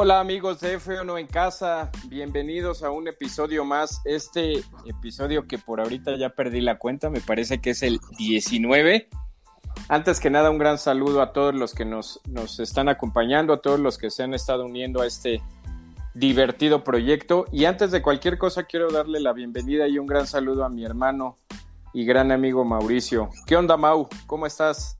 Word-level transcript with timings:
Hola 0.00 0.20
amigos 0.20 0.60
de 0.60 0.78
F1 0.78 1.18
en 1.18 1.26
casa, 1.26 1.90
bienvenidos 2.06 2.84
a 2.84 2.90
un 2.92 3.08
episodio 3.08 3.64
más. 3.64 4.00
Este 4.04 4.62
episodio 4.86 5.48
que 5.48 5.58
por 5.58 5.80
ahorita 5.80 6.16
ya 6.16 6.28
perdí 6.28 6.60
la 6.60 6.78
cuenta, 6.78 7.10
me 7.10 7.20
parece 7.20 7.60
que 7.60 7.70
es 7.70 7.82
el 7.82 7.98
19. 8.16 9.08
Antes 9.88 10.20
que 10.20 10.30
nada, 10.30 10.50
un 10.50 10.58
gran 10.58 10.78
saludo 10.78 11.20
a 11.20 11.32
todos 11.32 11.52
los 11.52 11.74
que 11.74 11.84
nos, 11.84 12.20
nos 12.28 12.60
están 12.60 12.88
acompañando, 12.88 13.52
a 13.52 13.60
todos 13.60 13.80
los 13.80 13.98
que 13.98 14.12
se 14.12 14.22
han 14.22 14.34
estado 14.34 14.66
uniendo 14.66 15.00
a 15.00 15.06
este 15.08 15.42
divertido 16.14 16.84
proyecto. 16.84 17.46
Y 17.50 17.64
antes 17.64 17.90
de 17.90 18.00
cualquier 18.00 18.38
cosa, 18.38 18.66
quiero 18.66 18.92
darle 18.92 19.18
la 19.18 19.32
bienvenida 19.32 19.88
y 19.88 19.98
un 19.98 20.06
gran 20.06 20.28
saludo 20.28 20.64
a 20.64 20.68
mi 20.68 20.84
hermano 20.84 21.38
y 21.92 22.04
gran 22.04 22.30
amigo 22.30 22.64
Mauricio. 22.64 23.30
¿Qué 23.48 23.56
onda, 23.56 23.76
Mau? 23.76 24.08
¿Cómo 24.28 24.46
estás? 24.46 24.97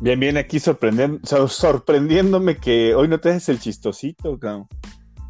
Bien, 0.00 0.20
bien, 0.20 0.36
aquí 0.36 0.60
sorprendiéndome 0.60 2.56
que 2.58 2.94
hoy 2.94 3.08
no 3.08 3.18
te 3.18 3.30
haces 3.30 3.48
el 3.48 3.58
chistosito, 3.58 4.38
cabrón. 4.38 4.68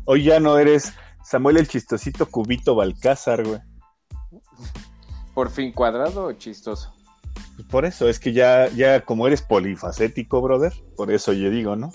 Hoy 0.04 0.24
ya 0.24 0.40
no 0.40 0.58
eres 0.58 0.92
Samuel 1.24 1.56
el 1.56 1.68
chistosito 1.68 2.26
cubito 2.26 2.74
Balcázar, 2.74 3.46
güey. 3.46 3.60
¿Por 5.32 5.50
fin 5.50 5.72
cuadrado 5.72 6.26
o 6.26 6.32
chistoso? 6.32 6.94
Pues 7.56 7.66
por 7.68 7.86
eso, 7.86 8.10
es 8.10 8.20
que 8.20 8.34
ya, 8.34 8.68
ya 8.68 9.00
como 9.06 9.26
eres 9.26 9.40
polifacético, 9.40 10.42
brother, 10.42 10.74
por 10.96 11.10
eso 11.10 11.32
yo 11.32 11.48
digo, 11.48 11.74
¿no? 11.74 11.90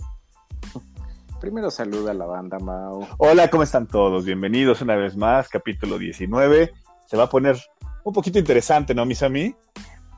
Primero 1.40 1.70
saluda 1.70 2.10
a 2.12 2.16
la 2.16 2.26
banda, 2.26 2.58
Mau. 2.58 3.06
Hola, 3.20 3.50
¿cómo 3.50 3.62
están 3.62 3.86
todos? 3.86 4.26
Bienvenidos 4.26 4.82
una 4.82 4.96
vez 4.96 5.16
más, 5.16 5.48
capítulo 5.48 6.00
19. 6.00 6.74
Se 7.06 7.18
va 7.18 7.26
a 7.26 7.30
poner 7.30 7.56
un 8.04 8.14
poquito 8.14 8.40
interesante, 8.40 8.96
¿no, 8.96 9.06
mis 9.06 9.22
amigos? 9.22 9.60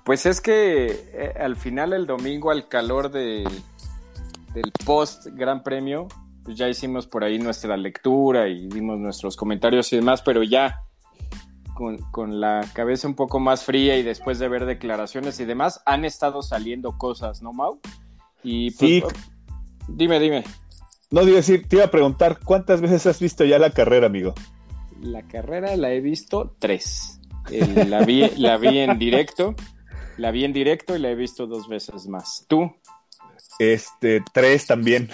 Pues 0.05 0.27
es 0.27 0.39
que 0.39 0.85
eh, 1.13 1.33
al 1.39 1.55
final 1.55 1.91
el 1.91 2.05
domingo, 2.05 2.51
al 2.51 2.67
calor 2.67 3.09
de, 3.09 3.43
del 4.53 4.71
post 4.85 5.25
Gran 5.31 5.63
Premio, 5.63 6.07
pues 6.43 6.55
ya 6.55 6.69
hicimos 6.69 7.07
por 7.07 7.23
ahí 7.23 7.39
nuestra 7.39 7.75
lectura 7.75 8.47
y 8.47 8.67
dimos 8.67 8.99
nuestros 8.99 9.35
comentarios 9.35 9.91
y 9.91 9.95
demás, 9.95 10.21
pero 10.21 10.43
ya 10.43 10.83
con, 11.73 11.97
con, 12.11 12.39
la 12.39 12.63
cabeza 12.73 13.07
un 13.07 13.15
poco 13.15 13.39
más 13.39 13.63
fría 13.63 13.97
y 13.97 14.03
después 14.03 14.37
de 14.37 14.47
ver 14.47 14.67
declaraciones 14.67 15.39
y 15.39 15.45
demás, 15.45 15.81
han 15.87 16.05
estado 16.05 16.43
saliendo 16.43 16.99
cosas, 16.99 17.41
¿no, 17.41 17.51
Mau? 17.51 17.79
Y 18.43 18.69
pues, 18.71 18.91
sí. 18.91 19.03
dime, 19.87 20.19
dime. 20.19 20.43
No, 21.09 21.25
digo 21.25 21.37
decir, 21.37 21.67
te 21.67 21.77
iba 21.77 21.85
a 21.85 21.91
preguntar, 21.91 22.39
¿cuántas 22.45 22.79
veces 22.79 23.07
has 23.07 23.19
visto 23.19 23.43
ya 23.43 23.57
la 23.57 23.71
carrera, 23.71 24.05
amigo? 24.05 24.35
La 25.01 25.23
carrera 25.23 25.75
la 25.77 25.91
he 25.91 25.99
visto 25.99 26.55
tres. 26.59 27.19
Eh, 27.49 27.85
la, 27.87 28.05
vi, 28.05 28.29
la 28.37 28.57
vi 28.57 28.79
en 28.79 28.99
directo 28.99 29.55
la 30.17 30.31
vi 30.31 30.45
en 30.45 30.53
directo 30.53 30.95
y 30.95 30.99
la 30.99 31.09
he 31.09 31.15
visto 31.15 31.47
dos 31.47 31.67
veces 31.67 32.07
más. 32.07 32.45
¿Tú? 32.47 32.71
Este, 33.59 34.23
tres 34.33 34.67
también. 34.67 35.09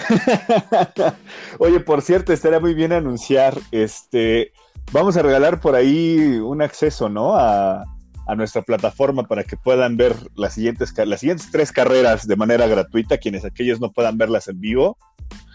Oye, 1.60 1.80
por 1.80 2.02
cierto, 2.02 2.34
estaría 2.34 2.60
muy 2.60 2.74
bien 2.74 2.92
anunciar, 2.92 3.58
este, 3.72 4.52
vamos 4.92 5.16
a 5.18 5.22
regalar 5.22 5.62
por 5.62 5.76
ahí 5.76 6.18
un 6.40 6.62
acceso, 6.62 7.08
¿no? 7.08 7.36
A, 7.36 7.84
a 8.28 8.36
nuestra 8.36 8.62
plataforma 8.62 9.24
para 9.24 9.44
que 9.44 9.58
puedan 9.58 9.98
ver 9.98 10.16
las 10.36 10.54
siguientes, 10.54 10.94
las 11.06 11.20
siguientes 11.20 11.50
tres 11.52 11.72
carreras 11.72 12.28
de 12.28 12.36
manera 12.36 12.68
gratuita, 12.68 13.18
quienes 13.18 13.46
aquellos 13.46 13.80
no 13.80 13.92
puedan 13.92 14.18
verlas 14.18 14.48
en 14.48 14.60
vivo. 14.60 14.98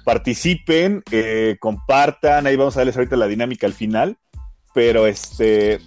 Participen, 0.04 1.02
eh, 1.10 1.56
compartan, 1.58 2.46
ahí 2.46 2.54
vamos 2.56 2.76
a 2.76 2.80
darles 2.80 2.96
ahorita 2.96 3.16
la 3.16 3.26
dinámica 3.26 3.66
al 3.66 3.72
final, 3.72 4.16
pero 4.74 5.06
este, 5.06 5.80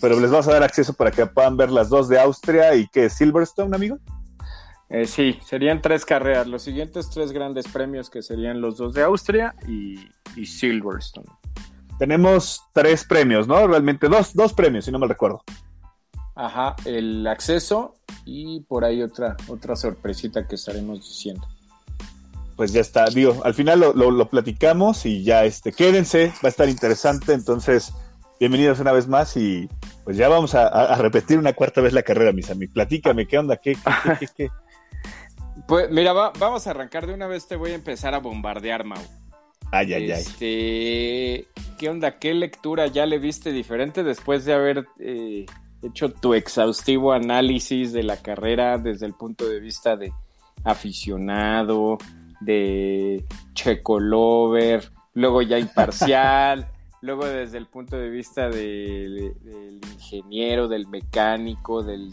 pero 0.00 0.18
les 0.18 0.30
vamos 0.30 0.48
a 0.48 0.52
dar 0.52 0.62
acceso 0.62 0.92
para 0.94 1.10
que 1.10 1.26
puedan 1.26 1.56
ver 1.56 1.70
las 1.70 1.88
dos 1.88 2.08
de 2.08 2.18
Austria 2.18 2.74
y 2.74 2.88
que 2.88 3.10
Silverstone, 3.10 3.74
amigo. 3.74 3.98
Eh, 4.88 5.06
sí, 5.06 5.38
serían 5.44 5.80
tres 5.80 6.04
carreras. 6.04 6.46
Los 6.46 6.62
siguientes 6.62 7.10
tres 7.10 7.32
grandes 7.32 7.68
premios 7.68 8.10
que 8.10 8.22
serían 8.22 8.60
los 8.60 8.76
dos 8.76 8.92
de 8.92 9.02
Austria 9.02 9.54
y, 9.68 10.00
y 10.36 10.46
Silverstone. 10.46 11.28
Tenemos 11.98 12.62
tres 12.72 13.04
premios, 13.04 13.46
¿no? 13.46 13.66
Realmente 13.66 14.08
dos, 14.08 14.34
dos 14.34 14.52
premios, 14.52 14.86
si 14.86 14.90
no 14.90 14.98
me 14.98 15.06
recuerdo. 15.06 15.44
Ajá, 16.34 16.74
el 16.86 17.26
acceso 17.26 17.94
y 18.24 18.60
por 18.62 18.84
ahí 18.84 19.02
otra, 19.02 19.36
otra 19.48 19.76
sorpresita 19.76 20.48
que 20.48 20.54
estaremos 20.54 21.00
diciendo. 21.00 21.46
Pues 22.56 22.72
ya 22.72 22.80
está, 22.80 23.04
digo, 23.06 23.40
al 23.44 23.54
final 23.54 23.80
lo, 23.80 23.92
lo, 23.92 24.10
lo 24.10 24.28
platicamos 24.28 25.06
y 25.06 25.22
ya 25.22 25.44
este, 25.44 25.72
quédense, 25.72 26.28
va 26.42 26.46
a 26.46 26.48
estar 26.48 26.68
interesante, 26.68 27.32
entonces 27.32 27.92
bienvenidos 28.40 28.80
una 28.80 28.92
vez 28.92 29.06
más 29.06 29.36
y 29.36 29.68
pues 30.02 30.16
ya 30.16 30.28
vamos 30.28 30.54
a, 30.54 30.66
a, 30.66 30.96
repetir 30.96 31.38
una 31.38 31.52
cuarta 31.52 31.82
vez 31.82 31.92
la 31.92 32.02
carrera, 32.02 32.32
mis 32.32 32.50
amigos. 32.50 32.72
Platícame, 32.72 33.26
¿qué 33.26 33.38
onda? 33.38 33.58
¿Qué, 33.58 33.74
qué, 33.74 34.10
qué, 34.18 34.26
qué? 34.34 34.48
Pues 35.68 35.90
mira, 35.90 36.12
va, 36.12 36.32
vamos 36.38 36.66
a 36.66 36.70
arrancar 36.70 37.06
de 37.06 37.12
una 37.12 37.28
vez, 37.28 37.46
te 37.46 37.54
voy 37.54 37.72
a 37.72 37.74
empezar 37.74 38.14
a 38.14 38.18
bombardear, 38.18 38.82
Mau. 38.82 38.98
Ay, 39.70 39.92
ay, 39.92 40.10
este, 40.10 40.46
ay. 40.46 41.46
¿Qué 41.78 41.88
onda? 41.88 42.18
¿Qué 42.18 42.34
lectura 42.34 42.86
ya 42.86 43.06
le 43.06 43.18
viste 43.18 43.52
diferente 43.52 44.02
después 44.02 44.44
de 44.46 44.54
haber 44.54 44.86
eh, 44.98 45.46
hecho 45.82 46.12
tu 46.12 46.34
exhaustivo 46.34 47.12
análisis 47.12 47.92
de 47.92 48.02
la 48.02 48.16
carrera 48.16 48.78
desde 48.78 49.06
el 49.06 49.14
punto 49.14 49.46
de 49.46 49.60
vista 49.60 49.96
de 49.96 50.12
aficionado, 50.64 51.98
de 52.40 53.22
checo 53.52 54.00
lover, 54.00 54.90
luego 55.14 55.42
ya 55.42 55.58
imparcial? 55.58 56.66
luego 57.00 57.26
desde 57.26 57.58
el 57.58 57.66
punto 57.66 57.96
de 57.96 58.10
vista 58.10 58.48
de, 58.48 59.34
de, 59.42 59.50
del 59.50 59.80
ingeniero, 59.92 60.68
del 60.68 60.86
mecánico, 60.88 61.82
del, 61.82 62.12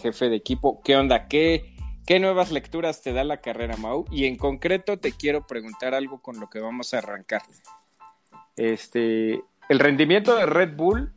jefe 0.00 0.28
de 0.28 0.36
equipo, 0.36 0.80
¿qué 0.82 0.96
onda? 0.96 1.28
¿Qué, 1.28 1.74
¿Qué 2.06 2.20
nuevas 2.20 2.50
lecturas 2.50 3.02
te 3.02 3.12
da 3.12 3.24
la 3.24 3.40
carrera, 3.40 3.76
Mau? 3.76 4.04
Y 4.10 4.26
en 4.26 4.36
concreto 4.36 4.98
te 4.98 5.12
quiero 5.12 5.46
preguntar 5.46 5.94
algo 5.94 6.20
con 6.20 6.40
lo 6.40 6.48
que 6.48 6.60
vamos 6.60 6.94
a 6.94 6.98
arrancar. 6.98 7.42
Este, 8.56 9.42
el 9.68 9.78
rendimiento 9.78 10.34
de 10.34 10.46
Red 10.46 10.76
Bull 10.76 11.12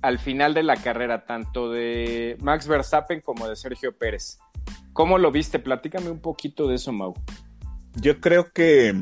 al 0.00 0.18
final 0.18 0.54
de 0.54 0.62
la 0.62 0.76
carrera, 0.76 1.26
tanto 1.26 1.70
de 1.70 2.36
Max 2.40 2.68
Verstappen 2.68 3.20
como 3.20 3.48
de 3.48 3.56
Sergio 3.56 3.96
Pérez. 3.96 4.38
¿Cómo 4.92 5.18
lo 5.18 5.30
viste? 5.30 5.58
Platícame 5.58 6.10
un 6.10 6.20
poquito 6.20 6.68
de 6.68 6.76
eso, 6.76 6.92
Mau. 6.92 7.14
Yo 7.96 8.20
creo 8.20 8.52
que 8.52 8.94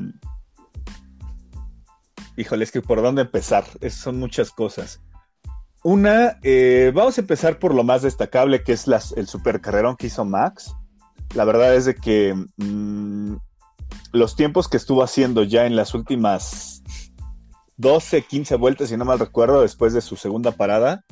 híjole, 2.37 2.65
es 2.65 2.73
que 2.73 2.83
por 2.83 3.03
dónde 3.03 3.23
empezar, 3.23 3.65
son 3.91 4.19
muchas 4.19 4.51
cosas. 4.51 5.01
Una, 5.83 6.39
eh, 6.43 6.91
vamos 6.95 7.17
a 7.17 7.21
empezar 7.21 7.59
por 7.59 7.75
lo 7.75 7.85
más 7.85 8.03
destacable, 8.03 8.65
que 8.65 8.73
es 8.73 8.87
las, 8.87 9.13
el 9.13 9.29
supercarrerón 9.29 9.97
que 9.97 10.09
hizo 10.09 10.25
Max. 10.25 10.75
La 11.35 11.45
verdad 11.45 11.75
es 11.75 11.85
de 11.85 11.95
que 11.95 12.35
mmm, 12.57 13.37
los 14.13 14.37
tiempos 14.37 14.69
que 14.69 14.77
estuvo 14.77 15.03
haciendo 15.03 15.45
ya 15.45 15.67
en 15.67 15.77
las 15.77 15.95
últimas 15.95 16.83
12, 17.77 18.23
15 18.23 18.57
vueltas, 18.57 18.89
si 18.89 18.97
no 18.97 19.05
mal 19.05 19.19
recuerdo, 19.19 19.63
después 19.63 19.93
de 19.93 20.01
su 20.01 20.17
segunda 20.17 20.53
parada, 20.53 21.05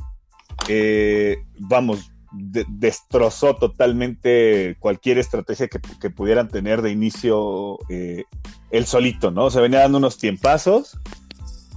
eh, 0.69 1.37
vamos, 1.59 2.11
de, 2.35 2.65
destrozó 2.69 3.57
totalmente 3.57 4.77
cualquier 4.81 5.19
estrategia 5.19 5.69
que, 5.69 5.81
que 6.01 6.11
pudieran 6.11 6.49
tener 6.49 6.83
de 6.83 6.91
inicio 6.91 7.79
eh, 7.89 8.25
él 8.71 8.87
solito, 8.87 9.31
¿no? 9.31 9.51
Se 9.51 9.61
venía 9.61 9.81
dando 9.81 9.99
unos 9.99 10.19
tiempazos 10.19 10.99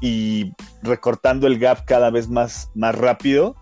y 0.01 0.53
recortando 0.81 1.47
el 1.47 1.59
gap 1.59 1.85
cada 1.85 2.09
vez 2.09 2.29
más, 2.29 2.71
más 2.75 2.95
rápido. 2.95 3.55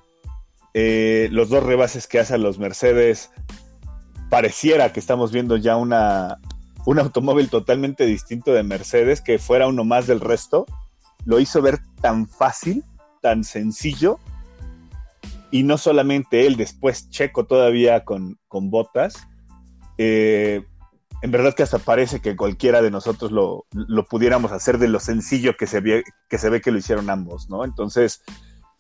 Eh, 0.73 1.29
los 1.31 1.49
dos 1.49 1.63
rebases 1.63 2.07
que 2.07 2.19
hacen 2.19 2.43
los 2.43 2.59
Mercedes, 2.59 3.31
pareciera 4.29 4.91
que 4.91 4.99
estamos 4.99 5.31
viendo 5.31 5.57
ya 5.57 5.77
una, 5.77 6.39
un 6.85 6.99
automóvil 6.99 7.49
totalmente 7.49 8.05
distinto 8.05 8.53
de 8.53 8.63
Mercedes, 8.63 9.21
que 9.21 9.39
fuera 9.39 9.67
uno 9.67 9.83
más 9.83 10.07
del 10.07 10.19
resto. 10.19 10.65
Lo 11.25 11.39
hizo 11.39 11.61
ver 11.61 11.79
tan 12.01 12.27
fácil, 12.27 12.83
tan 13.21 13.43
sencillo, 13.43 14.19
y 15.51 15.63
no 15.63 15.77
solamente 15.77 16.45
él, 16.45 16.55
después 16.55 17.09
Checo 17.09 17.45
todavía 17.45 18.03
con, 18.03 18.39
con 18.47 18.69
botas. 18.69 19.27
Eh, 19.97 20.63
en 21.21 21.31
verdad 21.31 21.53
que 21.53 21.63
hasta 21.63 21.79
parece 21.79 22.19
que 22.19 22.35
cualquiera 22.35 22.81
de 22.81 22.91
nosotros 22.91 23.31
lo, 23.31 23.65
lo 23.71 24.05
pudiéramos 24.05 24.51
hacer 24.51 24.77
de 24.77 24.87
lo 24.87 24.99
sencillo 24.99 25.55
que 25.57 25.65
se, 25.65 25.79
ve, 25.79 26.03
que 26.29 26.37
se 26.37 26.49
ve 26.49 26.61
que 26.61 26.71
lo 26.71 26.77
hicieron 26.77 27.09
ambos, 27.09 27.49
¿no? 27.49 27.63
Entonces, 27.63 28.21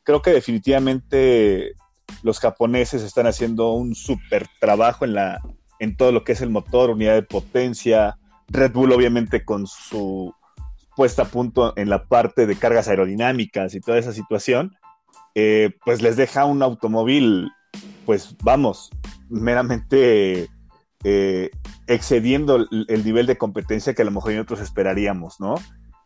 creo 0.03 0.21
que 0.21 0.31
definitivamente 0.31 1.73
Los 2.23 2.39
japoneses 2.39 3.01
están 3.01 3.27
haciendo 3.27 3.71
un 3.71 3.95
súper 3.95 4.47
trabajo 4.59 5.05
en, 5.05 5.13
la, 5.13 5.41
en 5.79 5.95
todo 5.95 6.11
lo 6.11 6.23
que 6.23 6.33
es 6.33 6.41
el 6.41 6.49
motor, 6.49 6.89
unidad 6.89 7.15
de 7.15 7.23
potencia. 7.23 8.17
Red 8.47 8.73
Bull, 8.73 8.91
obviamente, 8.91 9.43
con 9.43 9.65
su 9.67 10.33
puesta 10.95 11.23
a 11.23 11.25
punto 11.25 11.73
en 11.77 11.89
la 11.89 12.05
parte 12.05 12.45
de 12.45 12.55
cargas 12.55 12.87
aerodinámicas 12.87 13.75
y 13.75 13.81
toda 13.81 13.97
esa 13.97 14.13
situación, 14.13 14.75
eh, 15.35 15.71
pues 15.83 16.01
les 16.01 16.15
deja 16.15 16.45
un 16.45 16.63
automóvil, 16.63 17.51
pues 18.05 18.35
vamos, 18.41 18.89
meramente 19.29 20.49
eh, 21.03 21.49
excediendo 21.87 22.55
el, 22.55 23.05
nivel 23.05 23.25
de 23.25 23.37
competencia 23.37 23.93
que 23.93 24.01
a 24.01 24.05
lo 24.05 24.11
mejor 24.11 24.31
nosotros 24.31 24.61
esperaríamos, 24.61 25.39
¿no? 25.39 25.55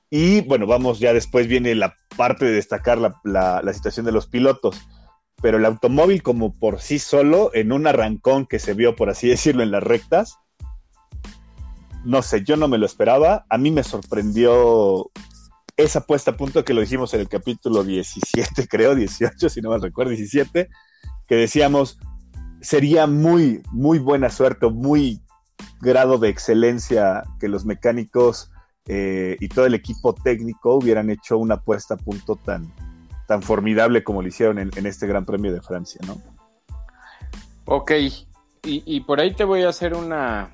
Y 0.10 0.42
bueno, 0.42 0.66
vamos, 0.66 1.00
ya 1.00 1.14
después 1.14 1.48
viene 1.48 1.76
la 1.76 1.96
parte 2.18 2.46
de 2.46 2.54
destacar 2.54 2.98
la, 3.24 3.74
situación 3.74 4.08
de 4.08 4.12
los 4.12 4.26
pilotos, 4.26 4.81
pero 5.42 5.58
el 5.58 5.66
automóvil 5.66 6.24
como 6.24 6.52
por 6.52 6.81
sí 6.81 6.98
solo, 6.98 7.52
en 7.54 7.72
un 7.72 7.86
arrancón 7.86 8.48
que 8.48 8.58
se 8.58 8.74
vio, 8.74 8.96
por 8.96 9.12
así 9.12 9.30
decirlo, 9.30 9.62
en 9.62 9.72
las 9.72 9.84
rectas, 9.84 10.40
no 12.04 12.24
sé, 12.24 12.44
yo 12.44 12.58
no 12.58 12.68
me 12.68 12.80
lo 12.80 12.88
esperaba, 12.88 13.46
a 13.50 13.58
mí 13.60 13.70
me 13.70 13.84
sorprendió 13.84 15.12
esa 15.84 16.02
puesta 16.02 16.31
a 16.31 16.38
punto 16.38 16.66
que 16.66 16.74
lo 16.74 16.81
dijimos 16.81 17.14
en 17.14 17.22
el 17.22 17.30
capítulo 17.30 17.84
17, 17.84 18.68
creo, 18.70 18.96
18, 18.96 19.50
si 19.50 19.62
no 19.62 19.70
me 19.72 19.78
recuerdo, 19.78 20.12
17, 20.12 20.70
que 21.28 21.36
decíamos, 21.36 21.98
sería 22.62 23.08
muy, 23.08 23.62
muy 23.72 24.00
buena 24.00 24.30
suerte, 24.30 24.70
muy 24.70 25.22
grado 25.81 26.18
de 26.18 26.30
excelencia 26.30 27.24
que 27.40 27.48
los 27.48 27.66
mecánicos 27.66 28.52
eh, 28.88 29.38
y 29.40 29.48
todo 29.48 29.66
el 29.66 29.74
equipo 29.74 30.14
técnico 30.14 30.76
hubieran 30.76 31.10
hecho 31.10 31.38
una 31.38 31.62
puesta 31.62 31.94
a 31.94 31.98
punto 31.98 32.36
tan, 32.36 32.74
tan 33.28 33.42
formidable 33.42 34.04
como 34.04 34.22
lo 34.22 34.28
hicieron 34.28 34.60
en, 34.60 34.86
este 34.86 35.08
Gran 35.08 35.26
Premio 35.26 35.54
de 35.54 35.62
Francia, 35.62 36.02
¿no? 36.06 36.22
Ok, 37.66 37.92
y, 38.64 39.00
por 39.02 39.22
ahí 39.22 39.34
te 39.34 39.46
voy 39.46 39.64
a 39.64 39.70
hacer 39.70 39.94
una, 39.94 40.52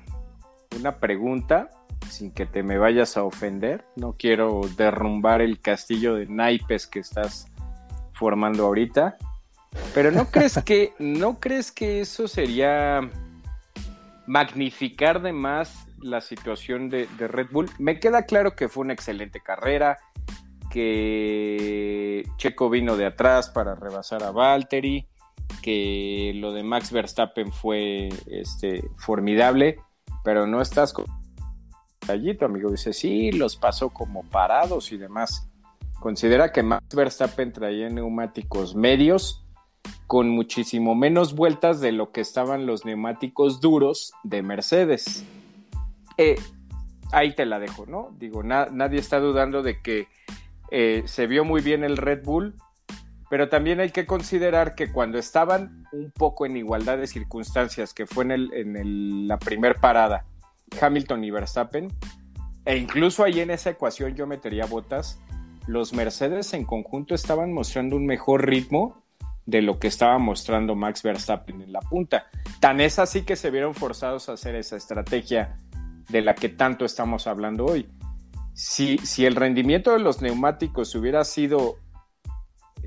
una 0.78 1.00
pregunta 1.00 1.70
sin 2.10 2.32
que 2.32 2.46
te 2.46 2.62
me 2.62 2.78
vayas 2.78 3.16
a 3.16 3.24
ofender. 3.24 3.84
No 3.96 4.14
quiero 4.18 4.62
derrumbar 4.76 5.40
el 5.40 5.60
castillo 5.60 6.14
de 6.14 6.26
naipes 6.26 6.86
que 6.86 7.00
estás 7.00 7.46
formando 8.12 8.66
ahorita. 8.66 9.16
Pero 9.94 10.10
¿no 10.10 10.30
crees 10.30 10.58
que, 10.64 10.92
no 10.98 11.38
crees 11.38 11.72
que 11.72 12.00
eso 12.00 12.28
sería 12.28 13.00
magnificar 14.26 15.22
de 15.22 15.32
más 15.32 15.86
la 16.00 16.20
situación 16.20 16.88
de, 16.88 17.06
Red 17.18 17.48
Bull? 17.50 17.70
Me 17.78 18.00
queda 18.00 18.22
claro 18.24 18.54
que 18.56 18.68
fue 18.68 18.84
una 18.84 18.92
excelente 18.92 19.40
carrera, 19.40 19.98
que 20.70 22.24
Checo 22.36 22.68
vino 22.70 22.96
de 22.96 23.06
atrás 23.06 23.50
para 23.50 23.74
rebasar 23.74 24.22
a 24.22 24.30
Valtteri, 24.30 25.06
que 25.62 26.32
lo 26.34 26.52
de 26.52 26.62
Max 26.62 26.90
Verstappen 26.90 27.52
fue 27.52 28.08
este, 28.26 28.82
formidable, 28.98 29.78
pero 30.24 30.46
no 30.46 30.60
estás 30.60 30.92
con 30.92 31.06
tu 32.38 32.44
amigo. 32.44 32.70
Dice, 32.70 32.92
sí, 32.92 33.32
los 33.32 33.56
pasó 33.56 33.90
como 33.90 34.22
parados 34.24 34.92
y 34.92 34.96
demás. 34.96 35.48
Considera 36.00 36.52
que 36.52 36.62
Max 36.62 36.94
Verstappen 36.94 37.52
traía 37.52 37.88
neumáticos 37.88 38.74
medios 38.74 39.42
con 40.06 40.28
muchísimo 40.28 40.94
menos 40.94 41.34
vueltas 41.34 41.80
de 41.80 41.92
lo 41.92 42.12
que 42.12 42.20
estaban 42.20 42.66
los 42.66 42.84
neumáticos 42.84 43.60
duros 43.60 44.12
de 44.22 44.42
Mercedes. 44.42 45.24
Eh, 46.16 46.36
ahí 47.12 47.34
te 47.34 47.46
la 47.46 47.58
dejo, 47.58 47.86
¿no? 47.86 48.14
Digo, 48.18 48.42
nadie 48.42 48.98
está 48.98 49.18
dudando 49.20 49.62
de 49.62 49.80
que 49.82 50.08
eh, 50.70 51.02
se 51.06 51.26
vio 51.26 51.44
muy 51.44 51.60
bien 51.60 51.84
el 51.84 51.96
Red 51.96 52.24
Bull, 52.24 52.54
pero 53.28 53.48
también 53.48 53.80
hay 53.80 53.90
que 53.90 54.06
considerar 54.06 54.74
que 54.74 54.92
cuando 54.92 55.18
estaban 55.18 55.86
un 55.92 56.12
poco 56.12 56.46
en 56.46 56.56
igualdad 56.56 56.98
de 56.98 57.06
circunstancias, 57.06 57.92
que 57.92 58.06
fue 58.06 58.24
en, 58.24 58.30
el, 58.30 58.52
en 58.52 59.28
la 59.28 59.38
primer 59.38 59.76
parada, 59.76 60.24
Hamilton 60.80 61.24
y 61.24 61.30
Verstappen, 61.30 61.88
e 62.64 62.76
incluso 62.76 63.24
ahí 63.24 63.40
en 63.40 63.50
esa 63.50 63.70
ecuación 63.70 64.14
yo 64.14 64.26
metería 64.26 64.66
botas, 64.66 65.20
los 65.66 65.92
Mercedes 65.92 66.52
en 66.54 66.64
conjunto 66.64 67.14
estaban 67.14 67.52
mostrando 67.52 67.96
un 67.96 68.06
mejor 68.06 68.46
ritmo 68.46 69.02
de 69.46 69.62
lo 69.62 69.78
que 69.78 69.86
estaba 69.86 70.18
mostrando 70.18 70.74
Max 70.74 71.02
Verstappen 71.02 71.62
en 71.62 71.72
la 71.72 71.80
punta. 71.80 72.26
Tan 72.60 72.80
es 72.80 72.98
así 72.98 73.22
que 73.22 73.36
se 73.36 73.50
vieron 73.50 73.74
forzados 73.74 74.28
a 74.28 74.32
hacer 74.32 74.56
esa 74.56 74.76
estrategia 74.76 75.56
de 76.08 76.22
la 76.22 76.34
que 76.34 76.48
tanto 76.48 76.84
estamos 76.84 77.26
hablando 77.26 77.64
hoy. 77.64 77.88
Si, 78.54 78.98
si 78.98 79.26
el 79.26 79.36
rendimiento 79.36 79.92
de 79.92 80.00
los 80.00 80.22
neumáticos 80.22 80.94
hubiera 80.94 81.24
sido 81.24 81.76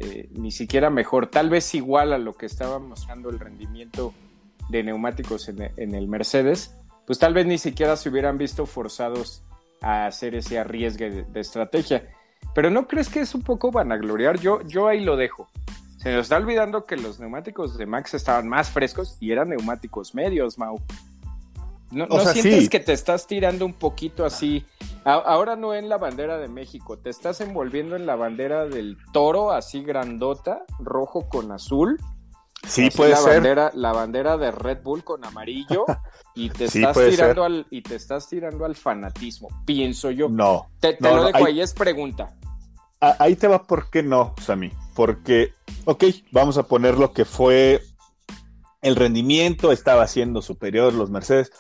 eh, 0.02 0.30
ni 0.32 0.52
siquiera 0.52 0.90
mejor, 0.90 1.28
tal 1.28 1.50
vez 1.50 1.76
igual 1.76 2.14
a 2.14 2.18
lo 2.18 2.34
que 2.34 2.46
estaba 2.46 2.80
mostrando 2.80 3.30
el 3.30 3.40
rendimiento 3.40 4.14
de 4.70 4.84
neumáticos 4.84 5.50
en, 5.50 5.96
el 5.96 6.08
Mercedes, 6.08 6.76
pues 7.10 7.18
tal 7.18 7.34
vez 7.34 7.48
ni 7.48 7.58
siquiera 7.58 7.96
se 7.96 8.08
hubieran 8.08 8.38
visto 8.38 8.68
forzados 8.68 9.42
a 9.82 10.06
hacer 10.06 10.36
ese 10.36 10.60
arriesgue 10.60 11.24
de, 11.24 11.40
estrategia. 11.40 12.08
Pero 12.54 12.70
¿no 12.70 12.88
crees 12.88 13.10
que 13.10 13.20
es 13.22 13.34
un 13.34 13.42
poco 13.42 13.72
vanagloriar? 13.72 14.40
Yo, 14.40 14.62
yo 14.68 14.88
ahí 14.88 15.04
lo 15.04 15.18
dejo. 15.18 15.50
Se 15.98 16.14
nos 16.14 16.22
está 16.22 16.38
olvidando 16.38 16.84
que 16.84 16.98
los 16.98 17.20
neumáticos 17.20 17.80
de 17.80 17.88
Max 17.88 18.14
estaban 18.14 18.48
más 18.48 18.70
frescos 18.70 19.18
y 19.20 19.32
eran 19.32 19.50
neumáticos 19.50 20.14
medios, 20.14 20.60
Mau. 20.60 20.80
¿No, 21.90 22.06
sientes 22.28 22.70
que 22.70 22.80
te 22.80 22.94
estás 22.94 23.26
tirando 23.26 23.66
un 23.66 23.74
poquito 23.74 24.24
así? 24.24 24.64
ahora 25.04 25.56
no 25.56 25.74
en 25.74 25.90
la 25.90 25.98
bandera 25.98 26.38
de 26.38 26.48
México, 26.48 27.00
te 27.00 27.10
estás 27.10 27.42
envolviendo 27.42 27.96
en 27.96 28.06
la 28.06 28.18
bandera 28.18 28.68
del 28.68 28.98
toro, 29.14 29.52
así 29.52 29.82
grandota, 29.82 30.64
rojo 30.78 31.28
con 31.28 31.52
azul. 31.52 31.98
Sí, 32.68 32.90
puede 32.90 33.12
la 33.12 33.18
ser. 33.18 33.34
Bandera, 33.36 33.72
la 33.74 33.94
bandera 33.94 34.38
de 34.38 34.52
Red 34.52 34.84
Bull 34.84 35.04
con 35.04 35.24
amarillo 35.24 35.86
y 36.36 36.50
te 36.50 36.66
estás 36.66 36.98
tirando 36.98 37.44
al 37.44 37.66
y 37.70 37.82
te 37.82 37.96
estás 37.96 38.28
tirando 38.28 38.66
al 38.66 38.76
fanatismo, 38.76 39.48
pienso 39.66 40.12
yo. 40.12 40.30
No. 40.30 40.70
Te, 40.80 40.98
lo 41.00 41.26
dejo 41.26 41.46
ahí, 41.46 41.62
es 41.62 41.74
pregunta. 41.74 42.36
Ahí 43.00 43.36
te 43.36 43.48
va 43.48 43.66
por 43.66 43.90
qué 43.90 44.04
no, 44.04 44.36
Sammy. 44.42 44.72
Porque 44.94 45.54
ok, 45.86 46.04
vamos 46.32 46.58
a 46.58 46.64
poner 46.64 46.98
lo 46.98 47.14
que 47.14 47.26
fue 47.26 47.82
el 48.82 48.96
rendimiento, 48.96 49.72
estaba 49.72 50.08
siendo 50.08 50.42
superior 50.42 50.94
los 50.94 51.10
Mercedes. 51.10 51.52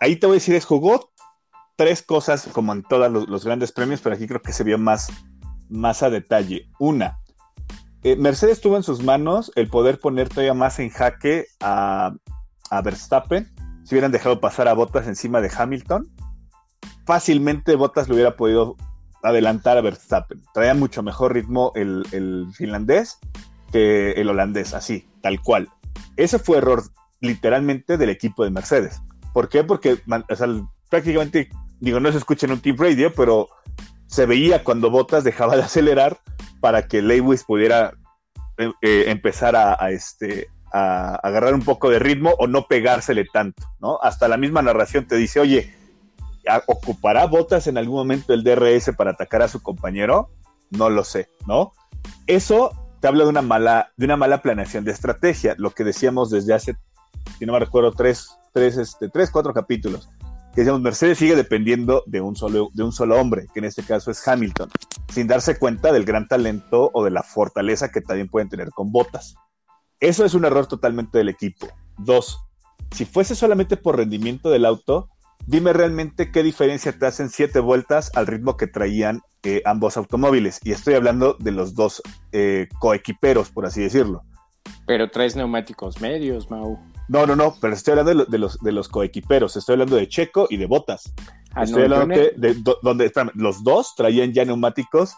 ahí 0.00 0.16
te 0.16 0.26
voy 0.26 0.34
a 0.34 0.40
decir, 0.40 0.54
es 0.54 0.64
jugó 0.64 1.10
tres 1.76 2.02
cosas 2.02 2.48
como 2.52 2.72
en 2.72 2.82
todos 2.82 3.10
los, 3.28 3.44
grandes 3.44 3.72
premios, 3.72 4.00
pero 4.00 4.14
aquí 4.14 4.26
creo 4.26 4.42
que 4.42 4.52
se 4.52 4.64
vio 4.64 4.78
más, 4.78 5.08
más 5.68 6.02
a 6.02 6.10
detalle. 6.10 6.68
Una, 6.78 7.20
eh, 8.02 8.16
Mercedes 8.16 8.60
tuvo 8.60 8.76
en 8.76 8.82
sus 8.82 9.02
manos 9.02 9.52
el 9.56 9.68
poder 9.68 9.98
poner 9.98 10.28
todavía 10.28 10.54
más 10.54 10.78
en 10.78 10.90
jaque 10.90 11.46
a, 11.60 12.12
a 12.70 12.82
Verstappen. 12.82 13.50
Si 13.84 13.94
hubieran 13.94 14.12
dejado 14.12 14.40
pasar 14.40 14.68
a 14.68 14.74
Bottas 14.74 15.06
encima 15.06 15.40
de 15.40 15.50
Hamilton, 15.56 16.08
fácilmente 17.04 17.76
Bottas 17.76 18.08
lo 18.08 18.14
hubiera 18.14 18.36
podido 18.36 18.76
adelantar 19.22 19.76
a 19.76 19.80
Verstappen. 19.80 20.42
Traía 20.54 20.74
mucho 20.74 21.02
mejor 21.02 21.34
ritmo 21.34 21.72
el, 21.74 22.46
finlandés 22.54 23.18
que 23.72 24.12
el 24.12 24.28
holandés, 24.28 24.74
así, 24.74 25.08
tal 25.22 25.40
cual. 25.40 25.68
Ese 26.16 26.38
fue 26.38 26.58
error 26.58 26.82
literalmente 27.20 27.96
del 27.96 28.10
equipo 28.10 28.44
de 28.44 28.50
Mercedes. 28.50 29.00
¿Por 29.32 29.48
qué? 29.48 29.64
Porque 29.64 29.98
prácticamente, 30.88 31.48
digo, 31.80 32.00
no 32.00 32.12
se 32.12 32.18
escucha 32.18 32.46
en 32.46 32.52
un 32.52 32.60
Team 32.60 32.76
Radio, 32.78 33.12
pero 33.14 33.48
se 34.06 34.26
veía 34.26 34.62
cuando 34.62 34.90
Bottas 34.90 35.24
dejaba 35.24 35.56
de 35.56 35.62
acelerar 35.62 36.18
para 36.66 36.88
que 36.88 37.00
Lewis 37.00 37.44
pudiera 37.44 37.92
eh, 38.58 38.72
eh, 38.82 39.04
empezar 39.06 39.54
a, 39.54 39.90
este, 39.92 40.48
a 40.72 41.14
agarrar 41.14 41.54
un 41.54 41.62
poco 41.62 41.90
de 41.90 42.00
ritmo 42.00 42.34
o 42.40 42.48
no 42.48 42.66
pegársele 42.66 43.24
tanto, 43.32 43.62
¿no? 43.78 44.00
Hasta 44.02 44.26
la 44.26 44.36
misma 44.36 44.62
narración 44.62 45.06
te 45.06 45.14
dice, 45.14 45.38
oye, 45.38 45.72
¿Ocupará 46.66 47.26
botas 47.26 47.68
en 47.68 47.78
algún 47.78 47.96
momento 47.96 48.32
el 48.32 48.42
DRS 48.42 48.92
para 48.96 49.12
atacar 49.12 49.42
a 49.42 49.48
su 49.48 49.62
compañero? 49.62 50.30
No 50.70 50.90
lo 50.90 51.04
sé, 51.04 51.28
¿no? 51.46 51.72
Eso 52.26 52.70
te 53.00 53.06
habla 53.06 53.24
de 53.24 53.30
una 53.30 53.42
mala, 53.42 53.92
de 53.96 54.06
una 54.06 54.16
mala 54.16 54.42
planeación 54.42 54.84
de 54.84 54.90
estrategia, 54.90 55.54
lo 55.58 55.70
que 55.70 55.84
decíamos 55.84 56.30
desde 56.30 56.52
hace, 56.52 56.76
si 57.38 57.46
no 57.46 57.52
me 57.52 57.60
recuerdo, 57.60 57.92
tres, 57.92 58.38
tres, 58.52 58.76
este, 58.76 59.08
tres 59.08 59.30
cuatro 59.30 59.52
capítulos. 59.52 60.08
Que 60.56 60.62
decíamos, 60.62 60.80
Mercedes 60.80 61.18
sigue 61.18 61.36
dependiendo 61.36 62.02
de 62.06 62.22
un, 62.22 62.34
solo, 62.34 62.70
de 62.72 62.82
un 62.82 62.90
solo 62.90 63.20
hombre, 63.20 63.46
que 63.52 63.58
en 63.58 63.66
este 63.66 63.82
caso 63.82 64.10
es 64.10 64.26
Hamilton, 64.26 64.70
sin 65.12 65.26
darse 65.26 65.58
cuenta 65.58 65.92
del 65.92 66.06
gran 66.06 66.26
talento 66.28 66.90
o 66.94 67.04
de 67.04 67.10
la 67.10 67.22
fortaleza 67.22 67.90
que 67.90 68.00
también 68.00 68.30
pueden 68.30 68.48
tener 68.48 68.70
con 68.70 68.90
botas. 68.90 69.34
Eso 70.00 70.24
es 70.24 70.32
un 70.32 70.46
error 70.46 70.66
totalmente 70.66 71.18
del 71.18 71.28
equipo. 71.28 71.68
Dos, 71.98 72.38
si 72.90 73.04
fuese 73.04 73.34
solamente 73.34 73.76
por 73.76 73.98
rendimiento 73.98 74.48
del 74.48 74.64
auto, 74.64 75.10
dime 75.46 75.74
realmente 75.74 76.32
qué 76.32 76.42
diferencia 76.42 76.98
te 76.98 77.04
hacen 77.04 77.28
siete 77.28 77.60
vueltas 77.60 78.10
al 78.14 78.26
ritmo 78.26 78.56
que 78.56 78.66
traían 78.66 79.20
eh, 79.42 79.60
ambos 79.66 79.98
automóviles. 79.98 80.60
Y 80.64 80.72
estoy 80.72 80.94
hablando 80.94 81.36
de 81.38 81.52
los 81.52 81.74
dos 81.74 82.00
eh, 82.32 82.66
coequiperos, 82.78 83.50
por 83.50 83.66
así 83.66 83.82
decirlo. 83.82 84.22
Pero 84.86 85.10
traes 85.10 85.36
neumáticos 85.36 86.00
medios, 86.00 86.50
Mau. 86.50 86.78
No, 87.08 87.26
no, 87.26 87.36
no, 87.36 87.54
pero 87.60 87.74
estoy 87.74 87.92
hablando 87.92 88.24
de, 88.24 88.38
los, 88.38 88.58
de 88.58 88.72
los 88.72 88.88
coequiperos. 88.88 89.56
Estoy 89.56 89.74
hablando 89.74 89.96
de 89.96 90.08
Checo 90.08 90.46
y 90.50 90.56
de 90.56 90.66
Botas. 90.66 91.12
Ah, 91.54 91.62
estoy 91.64 91.84
hablando 91.84 92.14
de, 92.14 92.62
donde 92.82 93.12
los 93.34 93.62
dos 93.62 93.94
traían 93.96 94.32
ya 94.32 94.44
neumáticos 94.44 95.16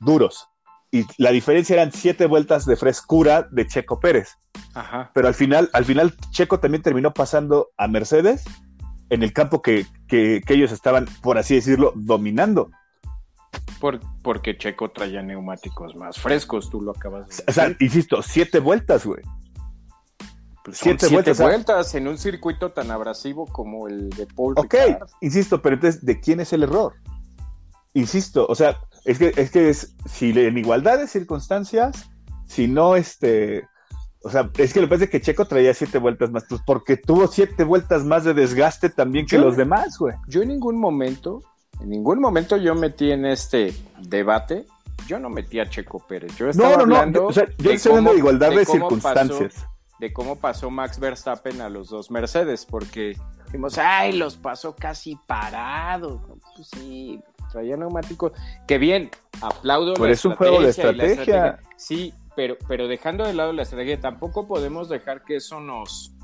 duros. 0.00 0.48
y 0.90 1.04
la 1.18 1.30
diferencia 1.30 1.74
eran 1.74 1.92
siete 1.92 2.26
vueltas 2.26 2.66
de 2.66 2.76
frescura 2.76 3.46
de 3.50 3.66
Checo 3.66 4.00
Pérez. 4.00 4.36
Ajá. 4.74 5.10
Pero 5.14 5.28
al 5.28 5.34
final, 5.34 5.70
al 5.72 5.84
final 5.84 6.14
Checo 6.30 6.58
también 6.58 6.82
terminó 6.82 7.12
pasando 7.14 7.70
a 7.76 7.86
Mercedes 7.86 8.44
en 9.08 9.22
el 9.22 9.32
campo 9.32 9.62
que, 9.62 9.86
que, 10.08 10.40
que 10.44 10.54
ellos 10.54 10.72
estaban, 10.72 11.06
por 11.22 11.38
así 11.38 11.54
decirlo, 11.54 11.92
dominando. 11.94 12.70
Por, 13.80 14.00
porque 14.22 14.56
Checo 14.56 14.90
traía 14.90 15.22
neumáticos 15.22 15.96
más 15.96 16.18
frescos, 16.18 16.70
tú 16.70 16.80
lo 16.80 16.92
acabas 16.92 17.22
de 17.22 17.26
decir. 17.28 17.44
O 17.48 17.52
sea, 17.52 17.76
insisto, 17.80 18.22
siete 18.22 18.58
vueltas, 18.58 19.06
güey. 19.06 19.22
Pues 20.64 20.76
siete 20.78 21.06
siete, 21.08 21.32
vueltas, 21.32 21.94
en 21.94 22.06
un 22.06 22.18
circuito 22.18 22.70
tan 22.70 22.90
abrasivo 22.90 23.46
como 23.46 23.88
el 23.88 24.10
de 24.10 24.26
Paul 24.26 24.54
Ok, 24.58 24.74
Ricard. 24.74 25.08
insisto, 25.22 25.62
pero 25.62 25.76
entonces, 25.76 26.04
¿de 26.04 26.20
quién 26.20 26.40
es 26.40 26.52
el 26.52 26.64
error? 26.64 26.94
Insisto, 27.94 28.46
o 28.48 28.54
sea, 28.54 28.78
es 29.04 29.18
que 29.18 29.32
es 29.36 29.50
que 29.50 29.70
es, 29.70 29.94
si 30.06 30.30
en 30.38 30.58
igualdad 30.58 30.98
de 30.98 31.08
circunstancias, 31.08 32.10
si 32.46 32.68
no, 32.68 32.94
este, 32.94 33.66
o 34.22 34.30
sea, 34.30 34.50
es 34.58 34.72
que 34.72 34.80
lo 34.80 34.86
que 34.86 34.90
pasa 34.94 35.04
es 35.04 35.10
que 35.10 35.20
Checo 35.20 35.46
traía 35.46 35.74
siete 35.74 35.98
vueltas 35.98 36.30
más, 36.30 36.44
pues 36.48 36.60
porque 36.64 36.96
tuvo 36.96 37.26
siete 37.26 37.64
vueltas 37.64 38.04
más 38.04 38.24
de 38.24 38.34
desgaste 38.34 38.90
también 38.90 39.26
que 39.26 39.36
Yo- 39.36 39.42
los 39.44 39.56
demás, 39.56 39.98
güey. 39.98 40.14
Yo 40.28 40.42
en 40.42 40.48
ningún 40.48 40.78
momento, 40.78 41.42
en 41.80 41.88
ningún 41.90 42.20
momento 42.20 42.56
yo 42.58 42.74
metí 42.76 43.10
en 43.10 43.24
este 43.26 43.74
debate, 43.98 44.66
yo 45.08 45.18
no 45.18 45.30
metí 45.30 45.58
a 45.58 45.68
Checo 45.68 45.98
Pérez. 46.06 46.36
Yo 46.36 46.48
estaba 46.50 46.68
No, 46.72 46.76
no, 46.80 46.86
no, 46.86 46.94
hablando 46.96 47.26
o 47.26 47.32
sea, 47.32 47.46
yo 47.58 47.70
de 47.70 47.74
estoy 47.74 47.90
hablando 47.92 48.10
cómo- 48.10 48.12
de 48.12 48.18
igualdad 48.18 48.50
de, 48.50 48.64
circunstancias. 48.66 49.54
pasó- 49.54 49.66
de 50.00 50.12
cómo 50.12 50.36
pasó 50.36 50.70
Max 50.70 50.98
Verstappen 50.98 51.60
a 51.60 51.68
los 51.68 51.90
dos 51.90 52.10
Mercedes, 52.10 52.66
porque 52.66 53.14
dijimos, 53.46 53.78
ay, 53.78 54.12
los 54.14 54.36
pasó 54.36 54.74
casi 54.74 55.16
parados. 55.26 56.20
Pues 56.56 56.68
sí, 56.68 57.20
traía 57.52 57.76
neumáticos. 57.76 58.32
Que 58.66 58.78
bien, 58.78 59.10
aplaudo 59.42 59.92
Pero 59.94 60.06
la 60.06 60.12
es 60.12 60.24
un 60.24 60.34
juego 60.36 60.62
de 60.62 60.70
estrategia. 60.70 61.60
Sí, 61.76 62.14
pero, 62.34 62.56
pero 62.66 62.88
dejando 62.88 63.24
de 63.24 63.34
lado 63.34 63.52
la 63.52 63.62
estrategia, 63.62 64.00
tampoco 64.00 64.48
podemos 64.48 64.88
dejar 64.88 65.22
que 65.24 65.36
eso 65.36 65.60
nos, 65.60 66.14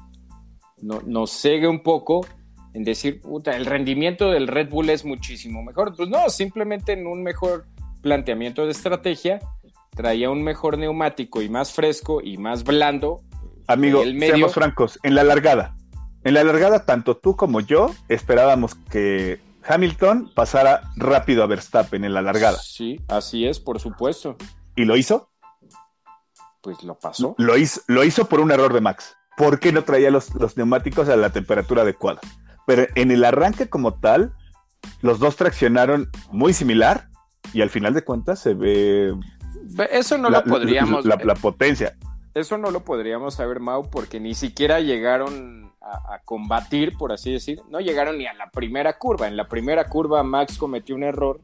no- 0.80 1.02
nos 1.04 1.30
cegue 1.30 1.68
un 1.68 1.83
poco 1.83 2.26
en 2.73 2.83
decir, 2.85 3.21
puta, 3.21 3.56
el 3.56 3.66
rendimiento 3.66 4.30
del 4.30 4.49
Red 4.49 4.71
Bull 4.71 4.88
es 4.90 5.04
muchísimo 5.04 5.62
mejor. 5.62 5.95
Pues 5.95 6.09
no, 6.09 6.28
simplemente 6.30 6.92
en 6.92 7.06
un 7.06 7.23
mejor 7.23 7.66
planteamiento 8.02 8.64
de 8.64 8.71
estrategia, 8.73 9.40
traía 9.90 10.30
un 10.30 10.42
mejor 10.42 10.78
neumático 10.78 11.42
y 11.42 11.49
más 11.49 11.73
fresco 11.73 12.21
y 12.23 12.37
más 12.38 12.64
blando. 12.64 13.21
Amigo, 13.67 14.03
el 14.03 14.15
medio- 14.15 14.35
seamos 14.37 14.55
francos, 14.55 14.99
en 15.03 15.15
la 15.15 15.25
largada, 15.25 15.77
en 16.25 16.35
la 16.35 16.45
largada, 16.45 16.85
tanto 16.85 17.17
tú 17.17 17.37
como 17.37 17.61
yo 17.61 17.95
esperábamos 18.09 18.75
que 18.91 19.41
Hamilton 19.69 20.31
pasara 20.35 20.83
rápido 20.97 21.43
a 21.43 21.47
Verstappen 21.47 22.05
en 22.05 22.15
la 22.15 22.23
largada. 22.23 22.59
Sí, 22.59 23.01
así 23.09 23.47
es, 23.47 23.59
por 23.61 23.81
supuesto. 23.81 24.37
¿Y 24.77 24.85
lo 24.85 24.97
hizo? 24.97 25.31
Pues 26.61 26.83
lo 26.83 26.99
pasó. 26.99 27.35
Lo 27.39 27.57
hizo, 27.57 27.81
lo 27.87 28.05
hizo 28.05 28.27
por 28.29 28.41
un 28.41 28.51
error 28.51 28.73
de 28.73 28.81
Max, 28.81 29.17
porque 29.37 29.73
no 29.73 29.85
traía 29.85 30.11
los, 30.11 30.35
los 30.35 30.57
neumáticos 30.57 31.09
a 31.09 31.17
la 31.17 31.31
temperatura 31.31 31.83
adecuada. 31.83 32.21
Pero 32.67 32.87
en 32.97 33.11
el 33.13 33.25
arranque 33.25 33.69
como 33.69 33.95
tal, 34.01 34.33
los 35.01 35.19
dos 35.21 35.37
traccionaron 35.37 36.11
muy 36.31 36.53
similar 36.53 37.09
y 37.53 37.63
al 37.63 37.71
final 37.71 37.95
de 37.95 38.03
cuentas 38.03 38.41
se 38.41 38.55
ve 38.55 39.15
Eso 39.91 40.19
no 40.19 40.31
la, 40.31 40.39
lo 40.39 40.45
podríamos. 40.45 41.05
la- 41.05 41.17
la 41.23 41.35
potencia. 41.35 41.97
Eso 42.37 42.59
no 42.59 42.71
lo 42.71 42.85
podríamos 42.85 43.35
saber, 43.37 43.61
Mau, 43.61 43.88
porque 43.90 44.21
ni 44.21 44.35
siquiera 44.35 44.81
llegaron 44.81 45.73
a, 45.81 46.14
a 46.16 46.19
combatir, 46.23 46.97
por 46.99 47.11
así 47.12 47.33
decir. 47.33 47.62
No 47.71 47.81
llegaron 47.81 48.19
ni 48.19 48.26
a 48.26 48.35
la 48.35 48.50
primera 48.50 48.99
curva. 48.99 49.26
En 49.26 49.37
la 49.38 49.49
primera 49.49 49.87
curva 49.87 50.23
Max 50.23 50.59
cometió 50.59 50.95
un 50.95 51.02
error 51.02 51.40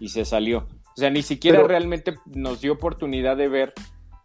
y 0.00 0.08
se 0.08 0.24
salió. 0.24 0.66
O 0.94 0.96
sea, 0.96 1.10
ni 1.10 1.22
siquiera 1.22 1.58
Pero- 1.58 1.68
realmente 1.68 2.14
nos 2.26 2.60
dio 2.60 2.72
oportunidad 2.72 3.36
de 3.36 3.48
ver 3.48 3.72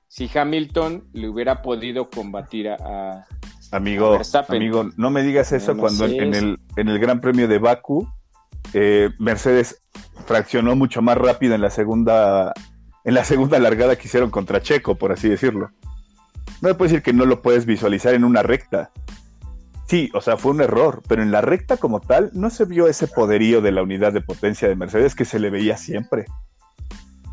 si 0.08 0.28
Hamilton 0.34 1.08
le 1.14 1.30
hubiera 1.30 1.62
podido 1.62 2.10
combatir 2.10 2.70
a... 2.70 2.76
a- 2.80 3.26
Amigo, 3.72 4.12
Verstappen. 4.12 4.56
amigo, 4.56 4.90
no 4.96 5.10
me 5.12 5.22
digas 5.24 5.52
eso 5.52 5.72
No, 5.72 5.76
no 5.76 5.82
cuando 5.82 6.06
en, 6.06 6.24
en 6.24 6.34
el, 6.34 6.60
en 6.78 6.88
el 6.88 7.00
Gran 7.00 7.20
Premio 7.20 7.48
de 7.50 7.60
Baku 7.60 8.08
eh, 8.74 9.10
Mercedes 9.20 9.82
fraccionó 10.26 10.76
mucho 10.78 11.02
más 11.02 11.18
rápido 11.18 11.54
en 11.54 11.60
la 11.62 11.70
segunda 11.70 12.54
en 13.04 13.14
la 13.14 13.24
segunda 13.26 13.60
largada 13.60 13.98
que 13.98 14.08
hicieron 14.08 14.32
contra 14.32 14.62
Checo, 14.62 14.96
por 14.96 15.12
así 15.12 15.28
decirlo. 15.30 15.70
No 16.62 16.70
me 16.70 16.76
puedes 16.76 16.92
decir 16.92 17.04
que 17.04 17.14
no 17.14 17.26
lo 17.26 17.42
puedes 17.42 17.66
visualizar 17.66 18.14
en 18.14 18.24
una 18.24 18.44
recta. 18.44 18.92
Sí, 19.88 20.10
o 20.14 20.22
sea, 20.22 20.38
fue 20.38 20.52
un 20.52 20.62
error, 20.62 21.02
pero 21.08 21.22
en 21.22 21.32
la 21.32 21.42
recta 21.42 21.78
como 21.78 22.02
tal 22.02 22.30
no 22.34 22.50
se 22.50 22.66
vio 22.66 22.88
ese 22.88 23.08
poderío 23.08 23.62
de 23.62 23.72
la 23.72 23.84
unidad 23.84 24.12
de 24.12 24.22
potencia 24.22 24.68
de 24.68 24.76
Mercedes 24.76 25.16
que 25.16 25.24
se 25.24 25.40
le 25.40 25.50
veía 25.50 25.78
siempre. 25.78 26.26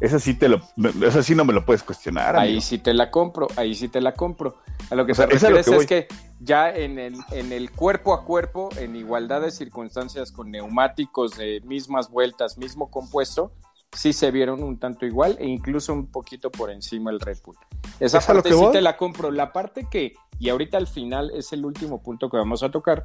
Eso 0.00 0.18
sí 0.18 0.34
te 0.34 0.48
lo, 0.48 0.60
eso 1.02 1.22
sí 1.22 1.34
no 1.34 1.44
me 1.44 1.52
lo 1.52 1.64
puedes 1.64 1.82
cuestionar. 1.82 2.36
Ahí 2.36 2.50
amigo. 2.50 2.60
sí 2.62 2.78
te 2.78 2.92
la 2.92 3.10
compro, 3.10 3.48
ahí 3.56 3.74
sí 3.74 3.88
te 3.88 4.00
la 4.00 4.12
compro. 4.12 4.56
A 4.90 4.94
lo 4.94 5.06
que 5.06 5.12
O 5.12 5.14
sea, 5.14 5.26
se 5.28 5.34
es 5.34 5.66
que 5.66 5.76
es 5.76 5.86
que 5.86 6.08
ya 6.40 6.70
en 6.70 6.98
el, 6.98 7.16
en 7.30 7.52
el 7.52 7.70
cuerpo 7.70 8.12
a 8.12 8.24
cuerpo, 8.24 8.68
en 8.76 8.96
igualdad 8.96 9.40
de 9.40 9.50
circunstancias, 9.50 10.30
con 10.30 10.50
neumáticos 10.50 11.36
de 11.36 11.60
mismas 11.64 12.10
vueltas, 12.10 12.58
mismo 12.58 12.90
compuesto, 12.90 13.52
sí 13.94 14.12
se 14.12 14.30
vieron 14.30 14.62
un 14.62 14.78
tanto 14.78 15.06
igual 15.06 15.36
e 15.38 15.46
incluso 15.46 15.92
un 15.92 16.06
poquito 16.06 16.50
por 16.50 16.70
encima 16.70 17.10
el 17.10 17.20
Red 17.20 17.38
Bull. 17.44 17.56
Esa 18.00 18.18
¿Es 18.18 18.28
a 18.28 18.34
lo 18.34 18.38
parte 18.42 18.52
sí 18.54 18.60
voy? 18.62 18.72
te 18.72 18.80
la 18.80 18.96
compro. 18.96 19.30
La 19.30 19.52
parte 19.52 19.86
que, 19.90 20.14
y 20.38 20.48
ahorita 20.48 20.76
al 20.76 20.86
final 20.86 21.30
es 21.34 21.52
el 21.52 21.64
último 21.64 22.02
punto 22.02 22.28
que 22.28 22.36
vamos 22.36 22.62
a 22.62 22.70
tocar, 22.70 23.02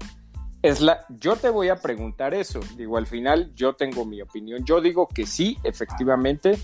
es 0.62 0.81
la, 0.81 1.05
yo 1.10 1.36
te 1.36 1.50
voy 1.50 1.69
a 1.69 1.77
preguntar 1.77 2.34
eso. 2.34 2.60
Digo, 2.75 2.98
al 2.98 3.08
final 3.08 3.53
yo 3.55 3.74
tengo 3.74 4.03
mi 4.05 4.22
opinión. 4.22 4.65
Yo 4.65 4.81
digo 4.81 5.08
que 5.08 5.25
sí, 5.25 5.58
efectivamente, 5.63 6.58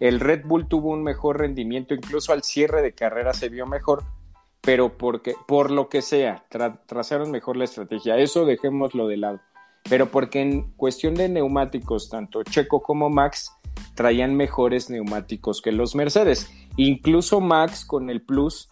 el 0.00 0.20
Red 0.20 0.44
Bull 0.44 0.68
tuvo 0.68 0.90
un 0.90 1.02
mejor 1.02 1.38
rendimiento, 1.38 1.94
incluso 1.94 2.32
al 2.32 2.42
cierre 2.42 2.82
de 2.82 2.92
carrera 2.92 3.32
se 3.32 3.48
vio 3.48 3.66
mejor, 3.66 4.04
pero 4.60 4.98
porque, 4.98 5.34
por 5.46 5.70
lo 5.70 5.88
que 5.88 6.02
sea, 6.02 6.44
tra- 6.50 6.80
trazaron 6.86 7.30
mejor 7.30 7.56
la 7.56 7.64
estrategia. 7.64 8.18
Eso 8.18 8.44
dejémoslo 8.44 9.06
de 9.08 9.16
lado. 9.16 9.40
Pero 9.88 10.10
porque 10.10 10.42
en 10.42 10.72
cuestión 10.72 11.14
de 11.14 11.30
neumáticos, 11.30 12.10
tanto 12.10 12.42
Checo 12.42 12.82
como 12.82 13.08
Max 13.08 13.50
traían 13.98 14.36
mejores 14.36 14.90
neumáticos 14.90 15.60
que 15.60 15.72
los 15.72 15.96
Mercedes. 15.96 16.48
Incluso 16.76 17.40
Max 17.40 17.84
con 17.84 18.10
el 18.10 18.22
plus 18.22 18.68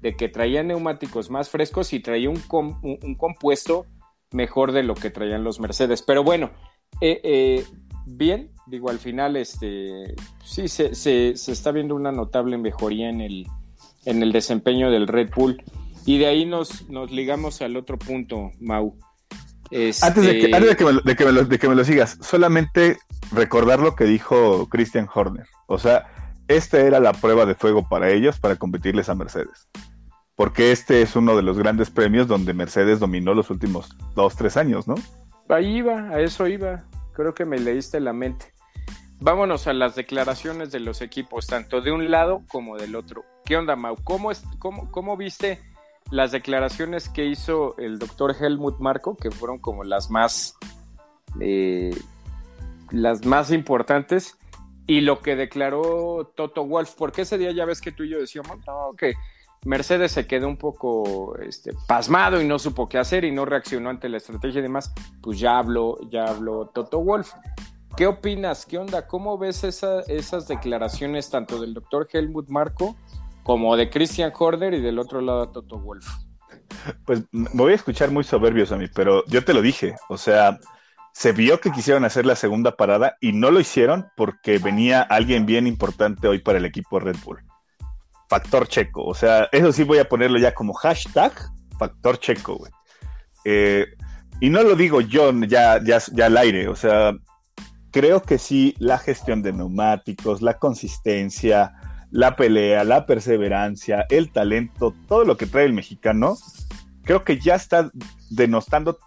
de 0.00 0.16
que 0.16 0.28
traía 0.28 0.64
neumáticos 0.64 1.30
más 1.30 1.48
frescos 1.48 1.92
y 1.92 2.00
traía 2.00 2.28
un, 2.28 2.42
un- 2.82 3.14
compuesto 3.14 3.86
mejor 4.32 4.72
de 4.72 4.82
lo 4.82 4.96
que 4.96 5.10
traían 5.10 5.44
los 5.44 5.60
Mercedes. 5.60 6.02
Pero 6.02 6.24
bueno, 6.24 6.50
eh, 7.00 7.20
eh, 7.22 7.64
bien, 8.04 8.50
digo, 8.66 8.90
al 8.90 8.98
final 8.98 9.36
este, 9.36 10.16
sí 10.44 10.66
se, 10.66 10.96
se- 10.96 11.36
se 11.36 11.52
está 11.52 11.70
viendo 11.70 11.94
una 11.94 12.10
notable 12.10 12.58
mejoría 12.58 13.08
en 13.08 13.20
el, 13.20 13.46
en 14.06 14.24
el 14.24 14.32
desempeño 14.32 14.90
del 14.90 15.06
Red 15.06 15.30
Bull. 15.36 15.62
Y 16.04 16.18
de 16.18 16.26
ahí 16.26 16.46
nos, 16.46 16.90
nos 16.90 17.12
ligamos 17.12 17.62
al 17.62 17.76
otro 17.76 17.96
punto, 17.96 18.50
Mau. 18.58 18.96
Antes, 20.02 20.24
de 20.24 20.38
que, 20.38 20.48
de, 20.48 20.76
que 20.76 20.84
me 20.84 20.92
de 21.02 21.16
que 21.16 21.24
me 21.24 21.32
lo- 21.32 21.44
de 21.44 21.58
que 21.58 21.68
me 21.68 21.74
lo 21.74 21.84
sigas, 21.84 22.18
solamente 22.20 22.98
recordar 23.32 23.80
lo 23.80 23.94
que 23.96 24.04
dijo 24.04 24.68
Christian 24.68 25.08
Horner. 25.12 25.46
O 25.66 25.78
sea, 25.78 26.06
esta 26.48 26.80
era 26.80 27.00
la 27.00 27.12
prueba 27.12 27.46
de 27.46 27.54
fuego 27.54 27.88
para 27.88 28.10
ellos 28.10 28.38
para 28.38 28.56
competirles 28.56 29.08
a 29.08 29.14
Mercedes. 29.14 29.68
Porque 30.36 30.72
este 30.72 31.00
es 31.02 31.14
uno 31.16 31.36
de 31.36 31.42
los 31.42 31.56
grandes 31.58 31.90
premios 31.90 32.26
donde 32.26 32.54
Mercedes 32.54 32.98
dominó 33.00 33.34
los 33.34 33.50
últimos 33.50 33.96
dos, 34.14 34.36
tres 34.36 34.56
años, 34.56 34.86
¿no? 34.88 34.96
Ahí 35.48 35.76
iba, 35.76 36.08
a 36.10 36.20
eso 36.20 36.46
iba. 36.48 36.84
Creo 37.14 37.34
que 37.34 37.44
me 37.44 37.58
leíste 37.58 38.00
la 38.00 38.12
mente. 38.12 38.52
Vámonos 39.20 39.68
a 39.68 39.72
las 39.72 39.94
declaraciones 39.94 40.72
de 40.72 40.80
los 40.80 41.00
equipos, 41.00 41.46
tanto 41.46 41.80
de 41.80 41.92
un 41.92 42.10
lado 42.10 42.42
como 42.48 42.76
del 42.76 42.96
otro. 42.96 43.24
¿Qué 43.44 43.56
onda, 43.56 43.76
Mau? 43.76 43.96
¿Cómo, 44.02 44.30
es, 44.32 44.42
cómo, 44.58 44.90
cómo 44.90 45.16
viste 45.16 45.60
las 46.10 46.32
declaraciones 46.32 47.08
que 47.08 47.24
hizo 47.24 47.76
el 47.78 47.98
doctor 47.98 48.34
Helmut 48.38 48.78
Marco, 48.78 49.16
que 49.16 49.30
fueron 49.30 49.58
como 49.58 49.84
las 49.84 50.10
más, 50.10 50.56
eh, 51.40 51.96
las 52.90 53.24
más 53.26 53.50
importantes, 53.50 54.36
y 54.86 55.00
lo 55.00 55.20
que 55.20 55.34
declaró 55.34 56.32
Toto 56.36 56.66
Wolf? 56.66 56.94
Porque 56.96 57.22
ese 57.22 57.38
día 57.38 57.52
ya 57.52 57.64
ves 57.64 57.80
que 57.80 57.90
tú 57.92 58.02
y 58.04 58.10
yo 58.10 58.18
decíamos, 58.18 58.58
no, 58.66 58.92
que 58.96 59.14
Mercedes 59.64 60.12
se 60.12 60.26
quedó 60.26 60.46
un 60.46 60.58
poco 60.58 61.38
este, 61.38 61.72
pasmado 61.88 62.40
y 62.42 62.46
no 62.46 62.58
supo 62.58 62.86
qué 62.86 62.98
hacer 62.98 63.24
y 63.24 63.32
no 63.32 63.46
reaccionó 63.46 63.88
ante 63.88 64.10
la 64.10 64.18
estrategia 64.18 64.58
y 64.58 64.62
demás, 64.62 64.92
pues 65.22 65.38
ya 65.38 65.56
habló, 65.58 65.98
ya 66.10 66.26
habló 66.26 66.66
Toto 66.66 67.00
Wolf. 67.00 67.32
¿Qué 67.96 68.06
opinas? 68.06 68.66
¿Qué 68.66 68.76
onda? 68.76 69.06
¿Cómo 69.06 69.38
ves 69.38 69.64
esa- 69.64 70.00
esas 70.02 70.48
declaraciones 70.48 71.30
tanto 71.30 71.58
del 71.60 71.72
doctor 71.72 72.06
Helmut 72.12 72.48
Marco 72.50 72.94
como 73.44 73.76
de 73.76 73.90
Christian 73.90 74.32
Horner 74.36 74.74
y 74.74 74.80
del 74.80 74.98
otro 74.98 75.20
lado 75.20 75.42
a 75.42 75.52
Toto 75.52 75.78
Wolf? 75.78 76.06
Pues 77.04 77.22
me 77.30 77.48
voy 77.52 77.72
a 77.72 77.76
escuchar 77.76 78.10
muy 78.10 78.24
soberbios 78.24 78.72
a 78.72 78.76
mí, 78.76 78.86
pero 78.92 79.24
yo 79.26 79.44
te 79.44 79.54
lo 79.54 79.62
dije. 79.62 79.94
O 80.08 80.16
sea, 80.16 80.58
se 81.12 81.32
vio 81.32 81.60
que 81.60 81.70
quisieron 81.70 82.04
hacer 82.04 82.26
la 82.26 82.34
segunda 82.34 82.76
parada 82.76 83.16
y 83.20 83.32
no 83.32 83.50
lo 83.50 83.60
hicieron 83.60 84.06
porque 84.16 84.58
venía 84.58 85.02
alguien 85.02 85.46
bien 85.46 85.66
importante 85.66 86.26
hoy 86.26 86.40
para 86.40 86.58
el 86.58 86.64
equipo 86.64 86.98
Red 86.98 87.16
Bull. 87.24 87.44
Factor 88.28 88.66
checo. 88.66 89.04
O 89.04 89.14
sea, 89.14 89.48
eso 89.52 89.70
sí 89.72 89.84
voy 89.84 89.98
a 89.98 90.08
ponerlo 90.08 90.38
ya 90.38 90.54
como 90.54 90.72
hashtag 90.72 91.32
factor 91.78 92.18
checo, 92.18 92.56
güey. 92.56 92.72
Eh, 93.44 93.86
y 94.40 94.48
no 94.50 94.62
lo 94.62 94.74
digo 94.74 95.00
yo 95.00 95.32
ya, 95.46 95.80
ya, 95.84 95.98
ya 96.12 96.26
al 96.26 96.36
aire. 96.36 96.68
O 96.68 96.76
sea, 96.76 97.12
creo 97.90 98.22
que 98.22 98.38
sí, 98.38 98.74
la 98.78 98.98
gestión 98.98 99.42
de 99.42 99.52
neumáticos, 99.52 100.42
la 100.42 100.58
consistencia, 100.58 101.74
la 102.14 102.36
pelea, 102.36 102.84
la 102.84 103.06
perseverancia, 103.06 104.06
el 104.08 104.30
talento, 104.30 104.94
todo 105.08 105.24
lo 105.24 105.36
que 105.36 105.46
trae 105.46 105.64
el 105.64 105.72
mexicano, 105.72 106.36
creo 107.02 107.24
que 107.24 107.40
ya 107.40 107.56
está 107.56 107.90
denostando 108.30 109.00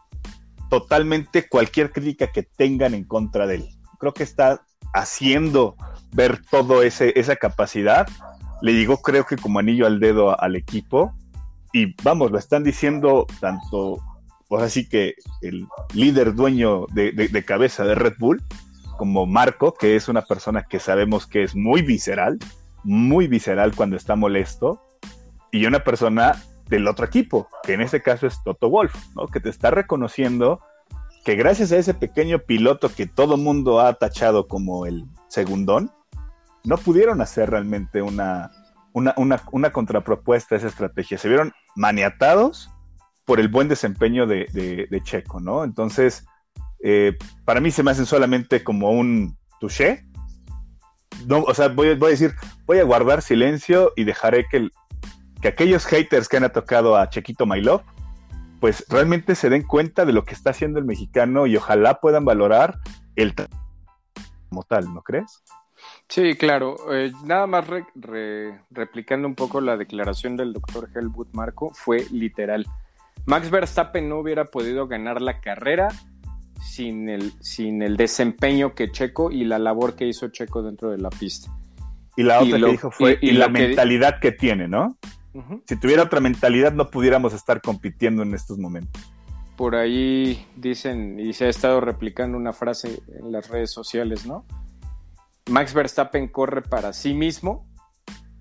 totalmente 0.70 1.48
cualquier 1.48 1.94
crítica 1.94 2.34
que 2.34 2.44
tengan 2.44 2.94
en 2.94 3.06
contra 3.06 3.48
de 3.48 3.56
él. 3.56 3.70
Creo 3.98 4.14
que 4.14 4.24
está 4.24 4.62
haciendo 4.94 5.78
ver 6.12 6.42
todo 6.52 6.84
ese 6.84 7.18
esa 7.18 7.38
capacidad. 7.38 8.08
Le 8.62 8.74
digo, 8.74 8.98
creo 8.98 9.26
que 9.26 9.38
como 9.38 9.60
anillo 9.60 9.88
al 9.88 10.02
dedo 10.02 10.38
al 10.38 10.58
equipo. 10.58 11.14
Y 11.72 11.96
vamos, 12.04 12.30
lo 12.30 12.38
están 12.38 12.66
diciendo 12.66 13.26
tanto, 13.40 14.04
pues 14.50 14.64
así 14.64 14.90
que 14.90 15.16
el 15.42 15.66
líder 15.94 16.36
dueño 16.36 16.88
de 16.88 17.46
cabeza 17.46 17.86
de 17.86 17.96
Red 17.96 18.16
Bull, 18.20 18.44
como 18.98 19.26
Marco, 19.26 19.74
que 19.74 19.96
es 19.96 20.10
una 20.10 20.24
persona 20.24 20.64
que 20.64 20.80
sabemos 20.82 21.26
que 21.26 21.44
es 21.44 21.56
muy 21.56 21.84
visceral, 21.84 22.38
muy 22.88 23.28
visceral 23.28 23.76
cuando 23.76 23.98
está 23.98 24.16
molesto, 24.16 24.82
y 25.52 25.66
una 25.66 25.84
persona 25.84 26.42
del 26.70 26.88
otro 26.88 27.06
equipo, 27.06 27.50
que 27.64 27.74
en 27.74 27.82
este 27.82 28.02
caso 28.02 28.28
es 28.28 28.42
Toto 28.44 28.70
Wolf, 28.70 28.96
¿no? 29.14 29.28
que 29.28 29.42
te 29.42 29.50
está 29.50 29.72
reconociendo 29.72 30.62
que 31.26 31.36
gracias 31.36 31.74
a 31.74 31.78
ese 31.78 31.94
pequeño 31.94 32.40
piloto 32.40 32.88
que 32.88 33.06
todo 33.06 33.36
mundo 33.36 33.82
ha 33.82 33.94
tachado 33.96 34.48
como 34.48 34.86
el 34.86 35.04
segundón, 35.28 35.92
no 36.64 36.78
pudieron 36.78 37.20
hacer 37.20 37.50
realmente 37.50 38.02
una, 38.02 38.52
una, 38.94 39.72
contrapropuesta 39.72 40.56
a 40.56 40.58
esa 40.60 40.68
estrategia. 40.68 41.18
Se 41.18 41.28
vieron 41.28 41.52
maniatados 41.76 42.70
por 43.26 43.42
el 43.42 43.50
buen 43.50 43.68
desempeño 43.68 44.26
de, 44.26 45.02
Checo, 45.04 45.42
¿no? 45.42 45.66
Entonces, 45.66 46.26
eh, 46.82 47.18
para 47.44 47.60
mí 47.60 47.72
se 47.72 47.84
me 47.84 47.92
hacen 47.92 48.06
solamente 48.06 48.64
como 48.64 48.92
un 48.92 49.38
touché. 49.60 50.06
No, 51.26 51.44
o 51.44 51.54
sea, 51.54 51.70
voy, 51.70 51.96
voy, 51.96 52.08
a 52.08 52.12
decir, 52.12 52.34
voy 52.66 52.80
a 52.80 52.84
guardar 52.84 53.22
silencio 53.22 53.94
y 53.96 54.04
dejaré 54.04 54.46
que, 54.50 54.70
que 55.42 55.48
aquellos 55.48 55.86
haters 55.86 56.30
que 56.30 56.38
han 56.38 56.44
atacado 56.44 56.96
a 56.96 57.10
Chequito 57.10 57.46
My 57.46 57.62
Love, 57.62 57.84
pues 58.60 58.86
realmente 58.90 59.36
se 59.36 59.50
den 59.50 59.64
cuenta 59.64 60.06
de 60.06 60.14
lo 60.14 60.26
que 60.26 60.34
está 60.34 60.52
haciendo 60.52 60.80
el 60.80 60.86
mexicano 60.86 61.48
y 61.48 61.56
ojalá 61.56 62.00
puedan 62.00 62.26
valorar 62.26 62.80
el 63.16 63.34
como 64.50 64.64
tal, 64.64 64.94
¿no 64.94 65.02
crees? 65.02 65.44
Sí, 66.08 66.36
claro. 66.36 66.76
Eh, 66.94 67.12
nada 67.26 67.48
más 67.48 67.68
replicando 68.72 69.28
un 69.28 69.36
poco 69.36 69.60
la 69.62 69.78
declaración 69.78 70.38
del 70.38 70.54
doctor 70.54 70.90
Helmut 70.96 71.30
Marco, 71.34 71.72
fue 71.74 72.06
literal. 72.12 72.66
Max 73.26 73.50
Verstappen 73.50 74.08
no 74.08 74.20
hubiera 74.20 74.46
podido 74.46 74.88
ganar 74.88 75.22
la 75.22 75.42
carrera 75.42 75.90
sin 76.62 77.10
el, 77.10 77.34
sin 77.42 77.82
el 77.82 77.98
desempeño 77.98 78.74
que 78.74 78.92
Checo 78.92 79.32
y 79.32 79.44
la 79.44 79.60
labor 79.60 79.96
que 79.96 80.08
hizo 80.08 80.30
Checo 80.30 80.62
dentro 80.62 80.90
de 80.92 80.98
la 80.98 81.10
pista. 81.10 81.52
Y 82.16 82.24
la 82.24 82.42
otra 82.42 82.60
que 82.60 82.66
dijo 82.72 82.92
fue, 82.92 83.20
y, 83.22 83.32
la 83.32 83.48
mentalidad 83.48 84.20
que 84.20 84.32
tiene, 84.32 84.68
¿no? 84.68 84.98
Si 85.66 85.76
tuviera 85.80 86.02
otra 86.02 86.20
mentalidad 86.20 86.74
no 86.74 86.90
pudiéramos 86.90 87.32
estar 87.34 87.62
compitiendo 87.62 88.24
en 88.24 88.34
estos 88.34 88.58
momentos. 88.58 89.02
Por 89.56 89.76
ahí 89.76 90.48
dicen, 90.56 91.20
y 91.20 91.34
se 91.34 91.46
ha 91.46 91.50
estado 91.50 91.80
replicando 91.80 92.38
una 92.38 92.54
frase 92.54 93.02
en 93.20 93.32
las 93.32 93.50
redes 93.50 93.72
sociales, 93.72 94.26
¿no? 94.26 94.46
Max 95.50 95.74
Verstappen 95.74 96.28
corre 96.28 96.62
para 96.62 96.92
sí 96.94 97.14
mismo 97.14 97.68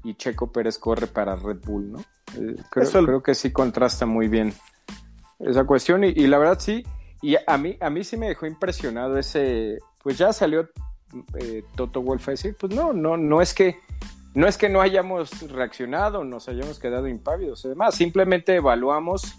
y 0.05 0.15
Checo 0.15 0.53
Pérez 0.53 0.79
corre 0.79 1.07
para 1.07 1.37
Red 1.37 1.59
Bull, 1.65 1.93
¿no? 1.93 1.99
Eh, 2.35 2.57
creo, 2.71 3.23
que 3.23 3.35
sí 3.35 3.53
contrasta 3.53 4.07
muy 4.07 4.29
bien 4.29 4.53
esa 5.39 5.65
cuestión 5.65 6.05
y, 6.05 6.15
la 6.27 6.39
verdad 6.39 6.59
sí, 6.59 6.85
y 7.23 7.37
a 7.47 7.59
mí, 7.59 7.77
a 7.81 7.91
mí 7.91 8.05
sí 8.05 8.17
me 8.17 8.29
dejó 8.29 8.47
impresionado 8.47 9.19
ese, 9.19 9.79
pues 10.03 10.19
ya 10.19 10.33
salió 10.33 10.69
eh, 11.39 11.65
Toto 11.75 12.03
Wolf 12.03 12.29
a 12.29 12.33
decir, 12.33 12.57
pues 12.59 12.75
no, 12.75 12.93
no, 12.93 13.17
no 13.17 13.41
es 13.41 13.55
que 13.55 13.79
no 14.35 14.47
es 14.47 14.59
que 14.59 14.69
no 14.69 14.83
hayamos 14.83 15.51
reaccionado, 15.51 16.23
nos 16.23 16.49
hayamos 16.49 16.79
quedado 16.79 17.09
impávidos, 17.09 17.65
además, 17.65 17.95
simplemente 17.95 18.55
evaluamos 18.55 19.37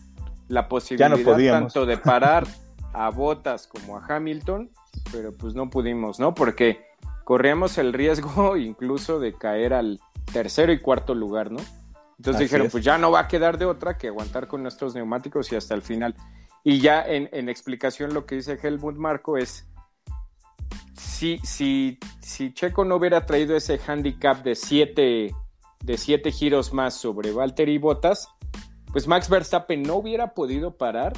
la 0.47 0.67
posibilidad 0.67 1.51
tanto 1.51 1.85
de 1.85 1.97
parar 1.97 2.47
a 2.93 3.09
Bottas 3.09 3.67
como 3.67 3.97
a 3.97 4.05
Hamilton, 4.07 4.71
pero 5.11 5.31
pues 5.33 5.53
no 5.53 5.69
pudimos, 5.69 6.19
¿no? 6.19 6.33
Porque 6.33 6.85
corríamos 7.23 7.77
el 7.77 7.93
riesgo 7.93 8.57
incluso 8.57 9.19
de 9.19 9.33
caer 9.33 9.73
al 9.73 9.99
tercero 10.31 10.71
y 10.71 10.79
cuarto 10.79 11.13
lugar, 11.13 11.51
¿no? 11.51 11.59
Entonces 12.17 12.41
dijeron, 12.41 12.69
pues 12.71 12.83
ya 12.83 12.97
no 12.97 13.11
va 13.11 13.21
a 13.21 13.27
quedar 13.27 13.59
de 13.59 13.65
otra 13.65 13.97
que 13.97 14.07
aguantar 14.07 14.47
con 14.47 14.63
nuestros 14.63 14.95
neumáticos 14.95 15.51
y 15.51 15.55
hasta 15.55 15.75
el 15.75 15.83
final. 15.83 16.15
Y 16.63 16.79
ya 16.79 17.01
en, 17.01 17.29
en 17.31 17.49
explicación 17.49 18.13
lo 18.13 18.25
que 18.25 18.35
dice 18.35 18.59
Helmut 18.61 18.97
Marco 18.97 19.37
es, 19.37 19.67
si, 21.17 21.39
si, 21.39 21.97
si 22.19 22.53
Checo 22.53 22.85
no 22.85 22.95
hubiera 22.95 23.25
traído 23.25 23.55
ese 23.55 23.79
handicap 23.87 24.43
de 24.43 24.55
siete, 24.55 25.33
de 25.83 25.97
siete 25.97 26.31
giros 26.31 26.73
más 26.73 26.95
sobre 26.95 27.31
Valtteri 27.31 27.77
Bottas, 27.77 28.29
pues 28.91 29.07
Max 29.07 29.29
Verstappen 29.29 29.83
no 29.83 29.95
hubiera 29.95 30.33
podido 30.33 30.77
parar 30.77 31.13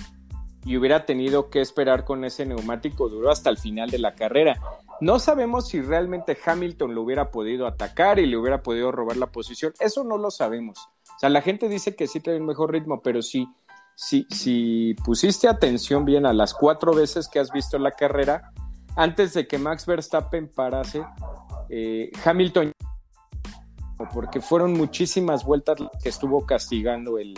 y 0.65 0.77
hubiera 0.77 1.05
tenido 1.05 1.49
que 1.49 1.61
esperar 1.61 2.03
con 2.03 2.25
ese 2.25 2.45
neumático 2.45 3.09
duro 3.09 3.31
hasta 3.31 3.49
el 3.49 3.57
final 3.57 3.89
de 3.89 3.99
la 3.99 4.15
carrera. 4.15 4.59
No 5.01 5.19
sabemos 5.19 5.69
si 5.69 5.81
realmente 5.81 6.37
Hamilton 6.45 6.93
lo 6.93 7.03
hubiera 7.03 7.31
podido 7.31 7.65
atacar 7.67 8.19
y 8.19 8.25
le 8.25 8.37
hubiera 8.37 8.61
podido 8.61 8.91
robar 8.91 9.17
la 9.17 9.27
posición. 9.27 9.73
Eso 9.79 10.03
no 10.03 10.17
lo 10.17 10.29
sabemos. 10.31 10.89
O 11.15 11.19
sea, 11.19 11.29
la 11.29 11.41
gente 11.41 11.69
dice 11.69 11.95
que 11.95 12.07
sí 12.07 12.19
tiene 12.19 12.39
un 12.39 12.45
mejor 12.45 12.71
ritmo, 12.71 13.01
pero 13.01 13.21
si, 13.21 13.47
si, 14.01 14.25
si 14.29 14.95
pusiste 15.03 15.49
atención 15.49 16.05
bien 16.05 16.25
a 16.25 16.31
las 16.31 16.53
cuatro 16.53 16.93
veces 16.93 17.27
que 17.27 17.37
has 17.37 17.51
visto 17.51 17.77
la 17.77 17.91
carrera, 17.91 18.53
antes 18.95 19.33
de 19.33 19.45
que 19.45 19.57
Max 19.57 19.85
Verstappen 19.85 20.47
parase, 20.47 21.03
eh, 21.67 22.09
Hamilton, 22.23 22.71
porque 24.13 24.39
fueron 24.39 24.71
muchísimas 24.71 25.43
vueltas 25.43 25.79
que 26.01 26.07
estuvo 26.07 26.45
castigando 26.45 27.17
el, 27.17 27.37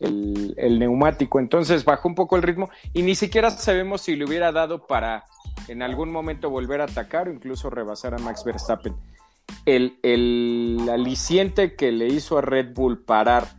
el, 0.00 0.78
neumático. 0.78 1.38
Entonces 1.38 1.84
bajó 1.84 2.08
un 2.08 2.14
poco 2.14 2.36
el 2.36 2.42
ritmo 2.42 2.70
y 2.94 3.02
ni 3.02 3.14
siquiera 3.14 3.50
sabemos 3.50 4.00
si 4.00 4.16
le 4.16 4.24
hubiera 4.24 4.52
dado 4.52 4.86
para 4.86 5.26
en 5.68 5.82
algún 5.82 6.10
momento 6.10 6.48
volver 6.48 6.80
a 6.80 6.84
atacar 6.84 7.28
o 7.28 7.32
incluso 7.32 7.68
rebasar 7.68 8.14
a 8.14 8.18
Max 8.18 8.42
Verstappen. 8.42 8.96
El, 9.66 9.98
el 10.02 10.88
aliciente 10.90 11.76
que 11.76 11.92
le 11.92 12.06
hizo 12.06 12.38
a 12.38 12.40
Red 12.40 12.72
Bull 12.72 13.04
parar 13.04 13.57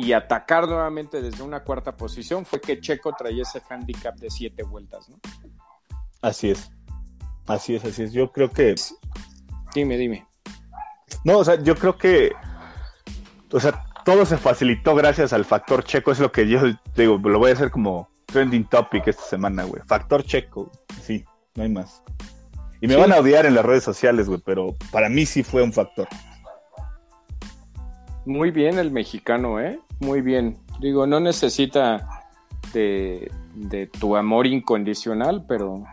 y 0.00 0.12
atacar 0.12 0.66
nuevamente 0.66 1.20
desde 1.20 1.42
una 1.42 1.62
cuarta 1.62 1.96
posición 1.96 2.46
fue 2.46 2.60
que 2.60 2.80
Checo 2.80 3.12
traía 3.12 3.42
ese 3.42 3.60
handicap 3.68 4.16
de 4.16 4.30
siete 4.30 4.62
vueltas, 4.62 5.08
¿no? 5.08 5.18
Así 6.22 6.50
es. 6.50 6.70
Así 7.46 7.74
es, 7.74 7.84
así 7.84 8.04
es. 8.04 8.12
Yo 8.12 8.32
creo 8.32 8.50
que. 8.50 8.74
Dime, 9.74 9.96
dime. 9.96 10.26
No, 11.24 11.38
o 11.38 11.44
sea, 11.44 11.62
yo 11.62 11.74
creo 11.74 11.98
que. 11.98 12.32
O 13.52 13.60
sea, 13.60 13.84
todo 14.04 14.24
se 14.24 14.38
facilitó 14.38 14.94
gracias 14.94 15.32
al 15.32 15.44
factor 15.44 15.84
checo. 15.84 16.12
Es 16.12 16.20
lo 16.20 16.32
que 16.32 16.48
yo 16.48 16.60
digo, 16.96 17.18
lo 17.18 17.38
voy 17.38 17.50
a 17.50 17.54
hacer 17.54 17.70
como 17.70 18.08
trending 18.26 18.64
topic 18.64 19.08
esta 19.08 19.24
semana, 19.24 19.64
güey. 19.64 19.82
Factor 19.86 20.24
checo. 20.24 20.70
Sí, 21.02 21.24
no 21.56 21.64
hay 21.64 21.68
más. 21.68 22.02
Y 22.80 22.86
me 22.86 22.96
van 22.96 23.12
a 23.12 23.18
odiar 23.18 23.44
en 23.44 23.54
las 23.54 23.64
redes 23.64 23.84
sociales, 23.84 24.28
güey, 24.28 24.40
pero 24.44 24.74
para 24.90 25.10
mí 25.10 25.26
sí 25.26 25.42
fue 25.42 25.62
un 25.62 25.72
factor. 25.72 26.08
Muy 28.26 28.50
bien 28.50 28.78
el 28.78 28.90
mexicano, 28.90 29.60
¿eh? 29.60 29.78
Muy 30.00 30.20
bien. 30.20 30.58
Digo, 30.80 31.06
no 31.06 31.20
necesita 31.20 32.24
de, 32.72 33.30
de 33.54 33.86
tu 33.86 34.16
amor 34.16 34.46
incondicional, 34.46 35.44
pero 35.46 35.84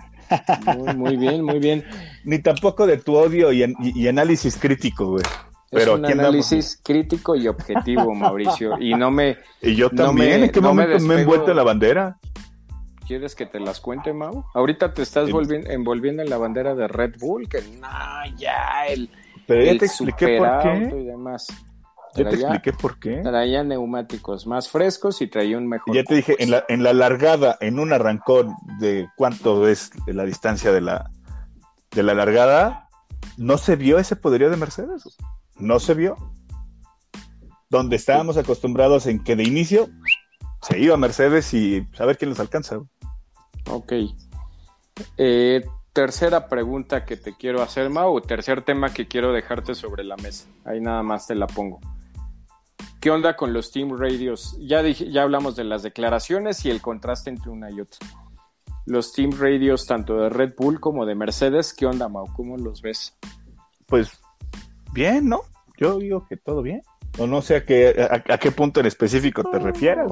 muy, 0.96 1.18
bien, 1.18 1.44
muy 1.44 1.60
bien. 1.60 1.84
Ni 2.24 2.40
tampoco 2.40 2.86
de 2.86 2.98
tu 2.98 3.16
odio 3.16 3.52
y, 3.52 4.08
análisis 4.08 4.58
crítico, 4.58 5.12
güey. 5.12 5.24
Pero 5.70 5.94
es 5.94 6.00
un 6.00 6.06
análisis 6.06 6.80
crítico 6.84 7.36
y 7.36 7.48
objetivo, 7.48 8.14
Mauricio. 8.16 8.80
Y 8.80 8.94
no 8.94 9.12
me. 9.12 9.38
Y 9.62 9.76
yo 9.76 9.90
también. 9.90 10.44
¿En 10.44 10.50
qué 10.50 10.62
momento 10.62 11.00
me, 11.00 11.16
he 11.16 11.22
envuelto 11.22 11.52
en 11.52 11.58
la 11.58 11.64
bandera? 11.64 12.18
¿Quieres 13.06 13.36
que 13.36 13.46
te 13.46 13.60
las 13.60 13.80
cuente, 13.80 14.14
Mau? 14.14 14.46
Ahorita 14.54 14.94
te 14.94 15.02
estás 15.02 15.30
envolviendo 15.30 16.22
en 16.22 16.30
la 16.30 16.38
bandera 16.38 16.76
de 16.76 16.88
Red 16.88 17.16
Bull, 17.20 17.48
que 17.48 17.62
no, 17.80 17.88
ya, 18.38 18.86
el. 18.88 19.10
Pero 19.46 19.64
ya 19.64 19.78
te 19.78 19.86
expliqué 19.86 20.38
por 20.38 20.62
qué. 20.62 20.96
Y 21.00 21.06
demás. 21.06 21.48
Ya 22.24 22.30
te 22.30 22.36
expliqué 22.36 22.74
por 22.74 23.00
qué. 23.00 23.22
Traía 23.24 23.64
neumáticos 23.64 24.48
más 24.48 24.70
frescos 24.70 25.22
y 25.22 25.28
traía 25.28 25.58
un 25.58 25.68
mejor. 25.68 25.96
Ya 25.96 26.04
te 26.04 26.16
dije, 26.16 26.36
en 26.40 26.52
la, 26.52 26.66
en 26.68 26.84
la 26.84 26.94
largada, 26.94 27.58
en 27.62 27.80
un 27.80 27.94
arrancón 27.94 28.56
de 28.80 29.08
cuánto 29.16 29.68
es 29.68 29.92
la 30.08 30.24
distancia 30.24 30.72
de 30.72 30.82
la, 30.82 31.12
de 31.92 32.04
la 32.04 32.14
largada, 32.14 32.90
no 33.38 33.58
se 33.58 33.76
vio 33.76 34.00
ese 34.00 34.16
poderío 34.16 34.50
de 34.50 34.58
Mercedes. 34.58 35.04
No 35.58 35.80
se 35.80 35.94
vio. 35.94 36.16
Donde 37.70 37.96
estábamos 37.96 38.38
acostumbrados 38.38 39.08
en 39.08 39.24
que 39.24 39.36
de 39.36 39.44
inicio 39.44 39.90
se 40.62 40.80
iba 40.80 40.96
Mercedes 40.98 41.54
y 41.54 41.86
a 42.00 42.06
ver 42.06 42.18
quién 42.18 42.30
los 42.30 42.40
alcanza. 42.40 42.80
Ok. 43.70 43.94
Eh, 45.18 45.66
tercera 45.94 46.48
pregunta 46.48 47.06
que 47.06 47.18
te 47.18 47.36
quiero 47.36 47.62
hacer, 47.62 47.90
Mau, 47.90 48.20
tercer 48.22 48.64
tema 48.64 48.94
que 48.94 49.08
quiero 49.08 49.34
dejarte 49.34 49.76
sobre 49.76 50.04
la 50.04 50.16
mesa. 50.18 50.48
Ahí 50.66 50.80
nada 50.80 51.04
más 51.04 51.28
te 51.28 51.36
la 51.36 51.48
pongo. 51.48 51.80
¿Qué 53.00 53.12
onda 53.12 53.36
con 53.36 53.54
los 53.54 53.72
team 53.72 53.96
radios? 53.98 54.58
Ya, 54.60 54.82
dije, 54.82 55.12
ya 55.12 55.22
hablamos 55.24 55.56
de 55.56 55.64
las 55.64 55.84
declaraciones 55.84 56.66
y 56.66 56.70
el 56.70 56.82
contraste 56.82 57.30
entre 57.30 57.52
una 57.52 57.70
y 57.70 57.82
otra. 57.82 58.00
los 58.86 59.14
team 59.14 59.32
radios 59.38 59.86
tanto 59.86 60.18
de 60.18 60.30
Red 60.30 60.54
Bull 60.58 60.80
como 60.80 61.06
de 61.06 61.14
Mercedes. 61.14 61.74
¿Qué 61.74 61.86
onda, 61.86 62.08
Mau? 62.08 62.26
¿Cómo 62.36 62.58
los 62.58 62.82
ves? 62.82 63.16
Pues 63.86 64.10
bien, 64.94 65.30
¿no? 65.30 65.42
Yo 65.78 66.00
digo 66.00 66.26
que 66.28 66.38
todo 66.38 66.62
bien. 66.62 66.82
O 67.20 67.28
no 67.28 67.42
sé 67.42 67.58
a 67.58 67.66
qué, 67.66 68.08
a, 68.10 68.38
qué 68.38 68.52
punto 68.52 68.80
en 68.80 68.86
específico 68.86 69.44
te 69.44 69.60
refieres. 69.60 70.12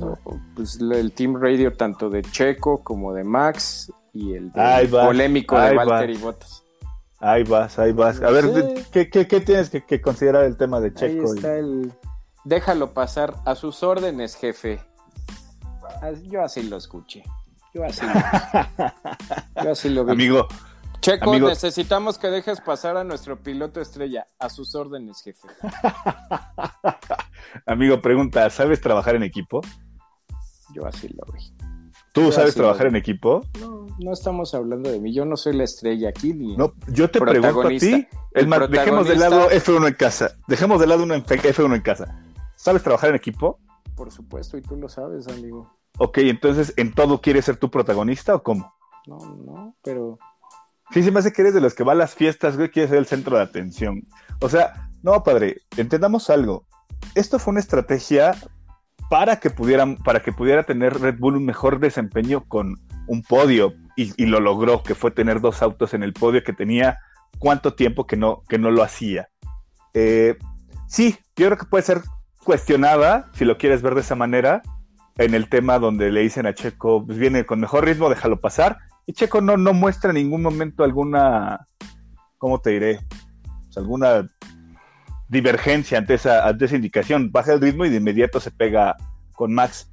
Pues 0.55 0.79
el 0.79 1.11
team 1.11 1.35
radio 1.39 1.73
tanto 1.73 2.09
de 2.09 2.21
Checo 2.21 2.83
como 2.83 3.13
de 3.13 3.23
Max 3.23 3.91
y 4.13 4.33
el 4.33 4.51
polémico 4.51 5.59
de 5.59 5.75
Valtteri 5.75 6.17
Bottas. 6.17 6.63
Ahí 7.19 7.43
vas, 7.43 7.79
ahí 7.79 7.91
vas. 7.91 8.21
A 8.21 8.29
ver, 8.29 8.45
¿qué, 8.91 9.09
qué, 9.09 9.27
qué 9.27 9.41
tienes 9.41 9.69
que, 9.69 10.01
considerar 10.01 10.43
el 10.43 10.57
tema 10.57 10.79
de 10.79 10.93
Checo? 10.93 11.31
Ahí 11.31 11.35
está 11.35 11.57
el... 11.57 11.91
Déjalo 12.45 12.93
pasar 12.93 13.33
a 13.43 13.55
sus 13.55 13.81
órdenes, 13.81 14.35
jefe. 14.35 14.79
Yo 16.23 16.43
así 16.43 16.63
lo 16.63 16.77
escuché. 16.77 17.23
Yo 17.73 17.83
así 17.83 18.05
lo, 18.05 19.63
Yo 19.63 19.71
así 19.71 19.89
lo 19.89 20.05
vi. 20.05 20.11
Amigo, 20.11 20.47
Checo, 21.01 21.37
necesitamos 21.39 22.19
que 22.19 22.27
dejes 22.27 22.61
pasar 22.61 22.97
a 22.97 23.03
nuestro 23.03 23.41
piloto 23.41 23.81
estrella. 23.81 24.27
A 24.39 24.49
sus 24.49 24.75
órdenes, 24.75 25.23
jefe. 25.23 25.47
Amigo, 27.65 27.99
pregunta, 27.99 28.47
¿sabes 28.51 28.79
trabajar 28.79 29.15
en 29.15 29.23
equipo? 29.23 29.61
Yo 30.73 30.85
así 30.85 31.09
lo 31.09 31.25
vi. 31.33 31.39
¿Tú 32.13 32.31
sabes 32.31 32.55
trabajar 32.55 32.87
en 32.87 32.95
equipo? 32.95 33.43
No, 33.59 33.87
no 33.99 34.13
estamos 34.13 34.53
hablando 34.53 34.89
de 34.89 34.99
mí. 34.99 35.13
Yo 35.13 35.25
no 35.25 35.35
soy 35.35 35.53
la 35.53 35.63
estrella 35.63 36.09
aquí 36.09 36.33
ni. 36.33 36.55
No, 36.55 36.73
yo 36.87 37.09
te 37.09 37.19
pregunto 37.19 37.67
a 37.67 37.69
ti. 37.69 38.07
Más, 38.47 38.69
dejemos 38.69 39.07
de 39.07 39.15
lado 39.15 39.49
F1 39.49 39.87
en 39.87 39.93
casa. 39.95 40.37
Dejemos 40.47 40.79
de 40.79 40.87
lado 40.87 41.03
una 41.03 41.17
F1 41.17 41.75
en 41.75 41.81
casa. 41.81 42.21
¿Sabes 42.65 42.81
trabajar 42.81 43.11
en 43.11 43.15
equipo? 43.15 43.59
Por 43.95 44.11
supuesto, 44.11 44.57
y 44.57 44.61
tú 44.63 44.75
lo 44.75 44.89
sabes, 44.89 45.27
amigo. 45.27 45.71
Ok, 45.99 46.17
entonces, 46.17 46.73
¿en 46.77 46.95
todo 46.95 47.21
quieres 47.21 47.45
ser 47.45 47.57
tu 47.57 47.69
protagonista 47.69 48.33
o 48.33 48.41
cómo? 48.41 48.73
No, 49.05 49.19
no, 49.19 49.75
pero 49.83 50.17
Sí, 50.89 51.03
se 51.03 51.11
me 51.11 51.19
hace 51.19 51.31
que 51.31 51.43
eres 51.43 51.53
de 51.53 51.61
los 51.61 51.75
que 51.75 51.83
va 51.83 51.91
a 51.91 51.95
las 51.95 52.15
fiestas, 52.15 52.57
güey, 52.57 52.71
quieres 52.71 52.89
ser 52.89 52.97
el 52.97 53.05
centro 53.05 53.37
de 53.37 53.43
atención. 53.43 54.07
O 54.41 54.49
sea, 54.49 54.89
no, 55.03 55.23
padre, 55.23 55.57
entendamos 55.77 56.31
algo. 56.31 56.65
Esto 57.13 57.37
fue 57.37 57.51
una 57.51 57.59
estrategia 57.59 58.33
para 59.11 59.39
que 59.39 59.51
pudieran, 59.51 59.97
para 59.97 60.23
que 60.23 60.33
pudiera 60.33 60.63
tener 60.63 60.99
Red 60.99 61.19
Bull 61.19 61.35
un 61.35 61.45
mejor 61.45 61.79
desempeño 61.79 62.45
con 62.47 62.81
un 63.05 63.21
podio. 63.21 63.75
Y, 63.95 64.25
lo 64.25 64.39
logró, 64.39 64.81
que 64.81 64.95
fue 64.95 65.11
tener 65.11 65.39
dos 65.39 65.61
autos 65.61 65.93
en 65.93 66.01
el 66.01 66.13
podio 66.13 66.43
que 66.43 66.51
tenía 66.51 66.97
cuánto 67.37 67.75
tiempo 67.75 68.07
que 68.07 68.17
no, 68.17 68.41
que 68.49 68.57
no 68.57 68.71
lo 68.71 68.81
hacía. 68.81 69.29
Eh, 69.93 70.35
sí, 70.87 71.15
yo 71.35 71.45
creo 71.45 71.59
que 71.59 71.65
puede 71.65 71.83
ser 71.83 72.01
cuestionada, 72.45 73.29
si 73.33 73.43
lo 73.43 73.57
quieres 73.57 73.81
ver 73.81 73.95
de 73.95 74.01
esa 74.01 74.15
manera, 74.15 74.61
en 75.17 75.33
el 75.33 75.49
tema 75.49 75.79
donde 75.79 76.11
le 76.11 76.21
dicen 76.21 76.45
a 76.45 76.53
Checo, 76.53 77.05
pues 77.05 77.17
viene 77.17 77.45
con 77.45 77.59
mejor 77.59 77.83
ritmo, 77.83 78.09
déjalo 78.09 78.39
pasar. 78.39 78.77
Y 79.05 79.13
Checo 79.13 79.41
no, 79.41 79.57
no 79.57 79.73
muestra 79.73 80.11
en 80.11 80.15
ningún 80.15 80.41
momento 80.41 80.83
alguna, 80.83 81.65
¿cómo 82.37 82.61
te 82.61 82.69
diré? 82.69 82.99
Pues 83.65 83.77
alguna 83.77 84.27
divergencia 85.27 85.97
ante 85.97 86.13
esa, 86.13 86.47
ante 86.47 86.65
esa 86.65 86.75
indicación. 86.75 87.31
Baja 87.31 87.53
el 87.53 87.61
ritmo 87.61 87.85
y 87.85 87.89
de 87.89 87.97
inmediato 87.97 88.39
se 88.39 88.51
pega 88.51 88.95
con 89.33 89.53
Max. 89.53 89.91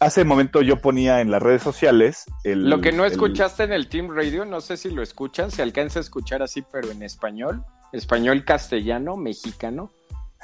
Hace 0.00 0.22
un 0.22 0.28
momento 0.28 0.62
yo 0.62 0.80
ponía 0.80 1.20
en 1.20 1.30
las 1.30 1.42
redes 1.42 1.62
sociales 1.62 2.24
el, 2.42 2.68
Lo 2.68 2.80
que 2.80 2.92
no 2.92 3.04
escuchaste 3.04 3.64
en 3.64 3.72
el 3.72 3.88
Team 3.88 4.10
Radio, 4.10 4.44
no 4.44 4.60
sé 4.60 4.76
si 4.76 4.90
lo 4.90 5.02
escuchan, 5.02 5.50
se 5.50 5.62
alcanza 5.62 6.00
a 6.00 6.02
escuchar 6.02 6.42
así, 6.42 6.62
pero 6.72 6.90
en 6.90 7.02
español, 7.02 7.64
español 7.92 8.44
castellano, 8.44 9.16
mexicano. 9.16 9.90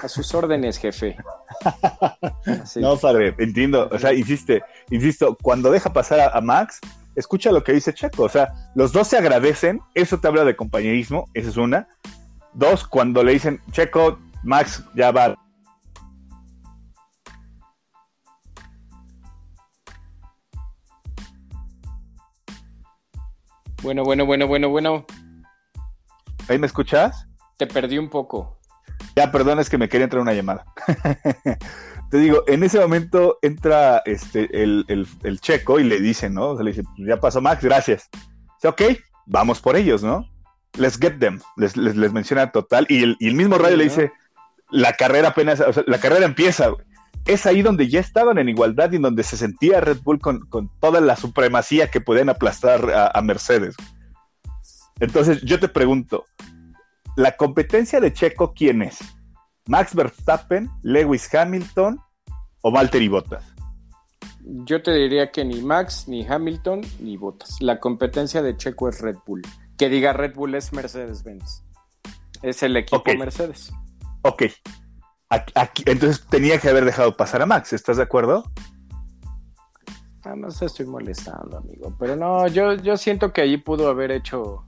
A 0.00 0.08
sus 0.08 0.32
órdenes, 0.34 0.78
jefe. 0.78 1.16
No, 2.76 2.96
padre, 2.96 3.34
entiendo. 3.38 3.88
O 3.90 3.98
sea, 3.98 4.12
insiste, 4.12 4.62
insisto, 4.90 5.36
cuando 5.42 5.70
deja 5.70 5.92
pasar 5.92 6.30
a 6.32 6.40
Max, 6.40 6.78
escucha 7.16 7.50
lo 7.50 7.64
que 7.64 7.72
dice 7.72 7.92
Checo. 7.92 8.24
O 8.24 8.28
sea, 8.28 8.52
los 8.74 8.92
dos 8.92 9.08
se 9.08 9.18
agradecen, 9.18 9.80
eso 9.94 10.18
te 10.18 10.28
habla 10.28 10.44
de 10.44 10.56
compañerismo, 10.56 11.28
esa 11.34 11.48
es 11.48 11.56
una. 11.56 11.88
Dos, 12.52 12.86
cuando 12.86 13.24
le 13.24 13.32
dicen, 13.32 13.60
Checo, 13.72 14.18
Max, 14.44 14.84
ya 14.94 15.10
va. 15.10 15.36
Bueno, 23.82 24.04
bueno, 24.04 24.26
bueno, 24.26 24.46
bueno, 24.46 24.68
bueno. 24.68 25.06
¿Ahí 26.48 26.58
me 26.58 26.66
escuchas? 26.66 27.26
Te 27.56 27.66
perdí 27.66 27.98
un 27.98 28.08
poco. 28.08 28.57
Ya, 29.18 29.32
perdón, 29.32 29.58
es 29.58 29.68
que 29.68 29.78
me 29.78 29.88
quería 29.88 30.04
entrar 30.04 30.22
una 30.22 30.32
llamada. 30.32 30.64
te 32.10 32.18
digo, 32.18 32.44
en 32.46 32.62
ese 32.62 32.78
momento 32.78 33.40
entra 33.42 34.00
este, 34.04 34.48
el, 34.62 35.40
checo 35.40 35.80
y 35.80 35.82
le 35.82 35.98
dice, 35.98 36.30
¿no? 36.30 36.50
O 36.50 36.54
sea, 36.54 36.62
le 36.62 36.70
dice, 36.70 36.84
ya 36.98 37.18
pasó 37.18 37.40
Max, 37.40 37.64
gracias. 37.64 38.08
Dice, 38.12 38.68
ok, 38.68 38.82
vamos 39.26 39.60
por 39.60 39.74
ellos, 39.74 40.04
¿no? 40.04 40.24
Let's 40.74 41.00
get 41.00 41.18
them. 41.18 41.40
Les, 41.56 41.76
menciona 42.12 42.52
total. 42.52 42.86
Y 42.88 43.02
el, 43.02 43.34
mismo 43.34 43.58
radio 43.58 43.76
le 43.76 43.84
dice, 43.84 44.12
la 44.70 44.92
carrera 44.92 45.30
apenas, 45.30 45.58
o 45.62 45.72
sea, 45.72 45.82
la 45.88 45.98
carrera 45.98 46.24
empieza, 46.24 46.70
Es 47.26 47.44
ahí 47.44 47.62
donde 47.62 47.88
ya 47.88 47.98
estaban 47.98 48.38
en 48.38 48.48
igualdad 48.48 48.92
y 48.92 48.96
en 48.96 49.02
donde 49.02 49.24
se 49.24 49.36
sentía 49.36 49.80
Red 49.80 49.98
Bull 50.04 50.20
con, 50.20 50.70
toda 50.78 51.00
la 51.00 51.16
supremacía 51.16 51.90
que 51.90 52.00
podían 52.00 52.28
aplastar 52.28 52.88
a, 52.88 53.10
a 53.12 53.20
Mercedes. 53.20 53.74
Entonces, 55.00 55.42
yo 55.42 55.58
te 55.58 55.66
pregunto, 55.66 56.24
¿la 57.18 57.36
competencia 57.36 57.98
de 57.98 58.12
Checo 58.12 58.54
quién 58.54 58.80
es? 58.80 58.98
Max 59.66 59.92
Verstappen, 59.92 60.70
Lewis 60.82 61.34
Hamilton 61.34 61.98
o 62.62 62.70
Valtteri 62.70 63.08
Bottas? 63.08 63.44
Yo 64.40 64.80
te 64.80 64.92
diría 64.92 65.32
que 65.32 65.44
ni 65.44 65.60
Max, 65.60 66.06
ni 66.06 66.24
Hamilton, 66.24 66.82
ni 67.00 67.16
Bottas. 67.16 67.56
La 67.60 67.80
competencia 67.80 68.40
de 68.40 68.56
Checo 68.56 68.88
es 68.88 69.00
Red 69.00 69.16
Bull. 69.26 69.42
Que 69.76 69.88
diga 69.88 70.12
Red 70.12 70.36
Bull 70.36 70.54
es 70.54 70.72
Mercedes-Benz. 70.72 71.64
Es 72.42 72.62
el 72.62 72.76
equipo 72.76 73.02
Mercedes. 73.18 73.72
Ok. 74.22 74.44
entonces 75.86 76.24
tenía 76.30 76.58
que 76.60 76.68
haber 76.68 76.84
dejado 76.84 77.16
pasar 77.16 77.42
a 77.42 77.46
Max, 77.46 77.72
¿estás 77.72 77.96
de 77.96 78.04
acuerdo? 78.04 78.44
Ah, 80.22 80.36
no 80.36 80.52
se 80.52 80.66
estoy 80.66 80.86
molestando, 80.86 81.58
amigo. 81.58 81.96
Pero 81.98 82.14
no, 82.14 82.46
yo, 82.46 82.74
yo 82.74 82.96
siento 82.96 83.32
que 83.32 83.40
ahí 83.40 83.56
pudo 83.56 83.88
haber 83.88 84.12
hecho. 84.12 84.67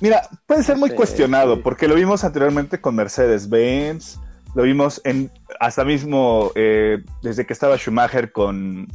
Mira, 0.00 0.28
puede 0.46 0.62
ser 0.62 0.76
muy 0.76 0.90
cuestionado, 0.90 1.62
porque 1.62 1.88
lo 1.88 1.94
vimos 1.94 2.22
anteriormente 2.22 2.80
con 2.80 2.94
Mercedes-Benz, 2.94 4.18
lo 4.54 4.62
vimos 4.62 5.00
en 5.04 5.30
hasta 5.60 5.84
mismo 5.84 6.52
eh, 6.54 7.04
desde 7.22 7.46
que 7.46 7.52
estaba 7.52 7.76
Schumacher 7.76 8.32
con 8.32 8.86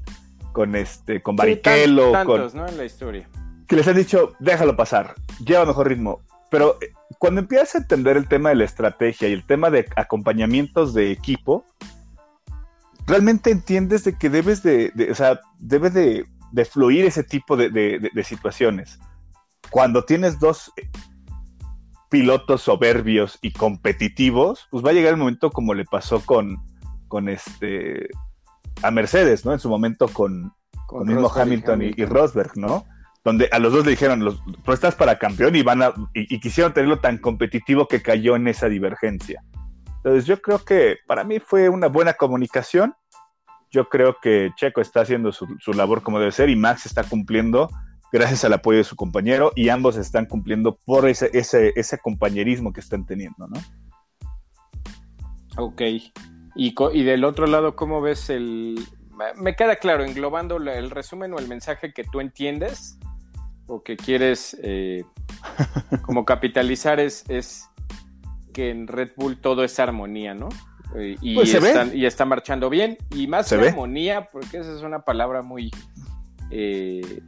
con 0.52 0.76
este 0.76 1.22
con 1.22 1.36
Barrichello 1.36 2.12
con 2.26 2.56
¿no? 2.56 2.68
en 2.68 2.78
la 2.78 2.86
historia. 2.86 3.28
que 3.68 3.76
les 3.76 3.88
han 3.88 3.96
dicho 3.96 4.34
déjalo 4.40 4.76
pasar 4.76 5.16
lleva 5.44 5.66
mejor 5.66 5.88
ritmo 5.88 6.22
pero 6.50 6.78
eh, 6.82 6.92
cuando 7.18 7.42
empiezas 7.42 7.76
a 7.76 7.78
entender 7.80 8.18
el 8.18 8.28
tema 8.28 8.50
de 8.50 8.56
la 8.56 8.66
estrategia 8.66 9.28
y 9.30 9.34
el 9.34 9.46
tema 9.46 9.70
de 9.70 9.88
acompañamientos 9.96 10.94
de 10.94 11.12
equipo 11.12 11.66
realmente 13.08 13.52
entiendes 13.52 14.04
de 14.04 14.18
que 14.18 14.30
debes 14.30 14.64
de, 14.64 14.92
o 15.12 15.16
sea 15.16 15.40
debes 15.60 15.94
de, 15.94 16.26
de 16.52 16.66
fluir 16.66 17.06
ese 17.06 17.24
tipo 17.24 17.58
de, 17.58 17.70
de 17.70 18.24
situaciones 18.24 19.00
cuando 19.74 20.06
tienes 20.06 20.40
dos 20.40 20.72
pilotos 22.12 22.62
soberbios 22.62 23.40
y 23.42 23.54
competitivos, 23.54 24.68
pues 24.70 24.86
va 24.86 24.92
a 24.92 24.94
llegar 24.94 25.14
el 25.14 25.20
momento 25.20 25.50
como 25.50 25.74
le 25.74 25.84
pasó 25.84 26.24
con, 26.24 26.64
con 27.08 27.28
este 27.28 28.08
a 28.84 28.92
Mercedes, 28.92 29.46
¿no? 29.46 29.52
En 29.52 29.58
su 29.58 29.70
momento 29.70 30.08
con, 30.10 30.54
con, 30.86 31.08
mismo 31.08 31.28
Hamilton 31.28 31.82
y, 31.82 32.06
Rosberg, 32.06 32.56
¿no? 32.56 32.86
Donde 33.24 33.50
a 33.52 33.58
los 33.58 33.74
dos 33.74 33.84
le 33.84 33.92
dijeron, 33.92 34.24
los, 34.24 34.44
tú 34.64 34.74
estás 34.74 34.94
para 34.94 35.18
campeón 35.18 35.56
y 35.56 35.64
van 35.64 35.82
a, 35.82 35.92
y, 36.14 36.40
quisieron 36.40 36.72
tenerlo 36.72 37.00
tan 37.00 37.18
competitivo 37.18 37.88
que 37.88 38.04
cayó 38.04 38.36
en 38.36 38.48
esa 38.48 38.70
divergencia. 38.70 39.44
Entonces 39.88 40.28
yo 40.28 40.40
creo 40.40 40.64
que 40.64 40.98
para 41.08 41.24
mí 41.24 41.40
fue 41.40 41.68
una 41.68 41.88
buena 41.88 42.14
comunicación. 42.14 42.94
Yo 43.72 43.90
creo 43.90 44.18
que 44.22 44.52
Checo 44.56 44.82
está 44.82 45.02
haciendo 45.02 45.32
su, 45.32 45.48
su 45.60 45.74
labor 45.74 46.04
como 46.04 46.20
debe 46.20 46.32
ser 46.32 46.52
y 46.52 46.56
Max 46.56 46.86
está 46.86 47.04
cumpliendo 47.04 47.70
gracias 48.14 48.46
al 48.46 48.54
apoyo 48.54 48.78
de 48.78 48.84
su 48.84 48.96
compañero 48.96 49.52
y 49.56 49.70
ambos 49.70 49.98
están 49.98 50.28
cumpliendo 50.28 50.78
por 50.86 51.10
ese, 51.10 51.32
ese, 51.34 51.74
ese 51.76 51.98
compañerismo 51.98 52.72
que 52.72 52.80
están 52.80 53.08
teniendo, 53.08 53.48
¿no? 53.48 53.60
Ok. 55.58 55.82
Y, 56.56 56.76
y 56.94 57.04
del 57.04 57.26
otro 57.26 57.48
lado, 57.48 57.76
¿cómo 57.76 58.02
ves 58.02 58.30
el... 58.30 58.80
Me 59.36 59.56
queda 59.56 59.78
claro, 59.78 60.04
englobando 60.04 60.58
el 60.58 60.92
resumen 60.92 61.34
o 61.34 61.40
el 61.40 61.48
mensaje 61.48 61.92
que 61.92 62.04
tú 62.04 62.20
entiendes 62.20 63.00
o 63.66 63.82
que 63.82 63.98
quieres 63.98 64.58
eh, 64.62 65.04
como 66.04 66.24
capitalizar 66.24 67.00
es, 67.00 67.24
es 67.30 67.68
que 68.54 68.70
en 68.70 68.88
Red 68.88 69.12
Bull 69.16 69.40
todo 69.42 69.64
es 69.64 69.80
armonía, 69.80 70.36
¿no? 70.36 70.50
Eh, 70.96 71.16
y, 71.22 71.36
pues 71.36 71.58
y 71.94 72.06
está 72.06 72.26
marchando 72.26 72.70
bien. 72.70 72.96
Y 73.16 73.26
más 73.26 73.52
armonía, 73.52 74.28
porque 74.32 74.58
esa 74.58 74.76
es 74.76 74.84
una 74.84 75.00
palabra 75.00 75.42
muy 75.42 75.72
eh, 76.52 77.22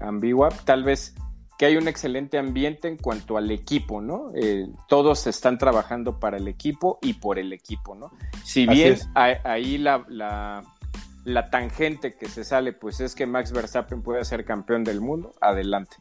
ambigua, 0.00 0.48
tal 0.64 0.84
vez 0.84 1.14
que 1.58 1.66
hay 1.66 1.76
un 1.76 1.88
excelente 1.88 2.38
ambiente 2.38 2.88
en 2.88 2.96
cuanto 2.96 3.36
al 3.36 3.50
equipo, 3.50 4.00
¿no? 4.00 4.32
Eh, 4.34 4.66
todos 4.88 5.26
están 5.26 5.58
trabajando 5.58 6.18
para 6.18 6.38
el 6.38 6.48
equipo 6.48 6.98
y 7.02 7.14
por 7.14 7.38
el 7.38 7.52
equipo, 7.52 7.94
¿no? 7.94 8.10
Si 8.44 8.66
bien 8.66 8.96
ahí 9.14 9.76
la, 9.76 10.04
la 11.24 11.50
tangente 11.50 12.14
que 12.14 12.28
se 12.28 12.44
sale, 12.44 12.72
pues 12.72 13.00
es 13.00 13.14
que 13.14 13.26
Max 13.26 13.52
Verstappen 13.52 14.02
puede 14.02 14.24
ser 14.24 14.44
campeón 14.44 14.84
del 14.84 15.00
mundo, 15.00 15.34
adelante. 15.40 15.96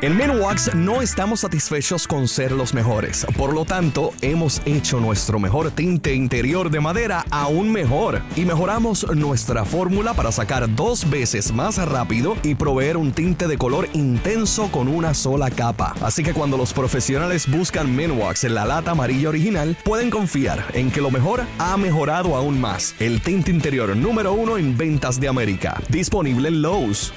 En 0.00 0.16
Menwax 0.16 0.76
no 0.76 1.02
estamos 1.02 1.40
satisfechos 1.40 2.06
con 2.06 2.28
ser 2.28 2.52
los 2.52 2.72
mejores, 2.72 3.26
por 3.36 3.52
lo 3.52 3.64
tanto 3.64 4.12
hemos 4.20 4.62
hecho 4.64 5.00
nuestro 5.00 5.40
mejor 5.40 5.72
tinte 5.72 6.14
interior 6.14 6.70
de 6.70 6.78
madera 6.78 7.24
aún 7.32 7.72
mejor 7.72 8.22
y 8.36 8.44
mejoramos 8.44 9.12
nuestra 9.16 9.64
fórmula 9.64 10.14
para 10.14 10.30
sacar 10.30 10.72
dos 10.76 11.10
veces 11.10 11.52
más 11.52 11.84
rápido 11.84 12.36
y 12.44 12.54
proveer 12.54 12.96
un 12.96 13.10
tinte 13.10 13.48
de 13.48 13.58
color 13.58 13.88
intenso 13.92 14.70
con 14.70 14.86
una 14.86 15.14
sola 15.14 15.50
capa. 15.50 15.96
Así 16.00 16.22
que 16.22 16.32
cuando 16.32 16.56
los 16.56 16.72
profesionales 16.72 17.50
buscan 17.50 17.92
Menwax 17.92 18.44
en 18.44 18.54
la 18.54 18.66
lata 18.66 18.92
amarilla 18.92 19.30
original, 19.30 19.76
pueden 19.82 20.10
confiar 20.10 20.64
en 20.74 20.92
que 20.92 21.00
lo 21.00 21.10
mejor 21.10 21.42
ha 21.58 21.76
mejorado 21.76 22.36
aún 22.36 22.60
más. 22.60 22.94
El 23.00 23.20
tinte 23.20 23.50
interior 23.50 23.96
número 23.96 24.32
uno 24.32 24.58
en 24.58 24.78
ventas 24.78 25.18
de 25.18 25.26
América, 25.26 25.82
disponible 25.88 26.50
en 26.50 26.62
Lowe's. 26.62 27.12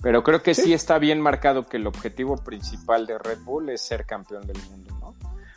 Pero 0.00 0.22
creo 0.22 0.42
que 0.42 0.54
sí. 0.54 0.72
está 0.72 0.98
bien 0.98 1.20
marcado 1.20 1.66
que 1.66 1.76
el 1.76 1.86
objetivo 1.86 2.36
principal 2.36 3.06
de 3.06 3.18
Red 3.18 3.40
Bull 3.40 3.70
es 3.70 3.82
ser 3.82 4.06
campeón 4.06 4.46
del 4.46 4.58
mundo, 4.70 4.96
¿no? 5.00 5.14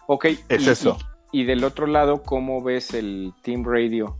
Ok. 0.08 0.26
Es 0.50 0.68
eso. 0.68 0.98
Y, 1.32 1.46
del 1.46 1.64
otro 1.64 1.88
lado, 1.88 2.24
¿cómo 2.24 2.62
ves 2.62 2.94
el 2.94 3.34
Team 3.42 3.64
Radio? 3.64 4.18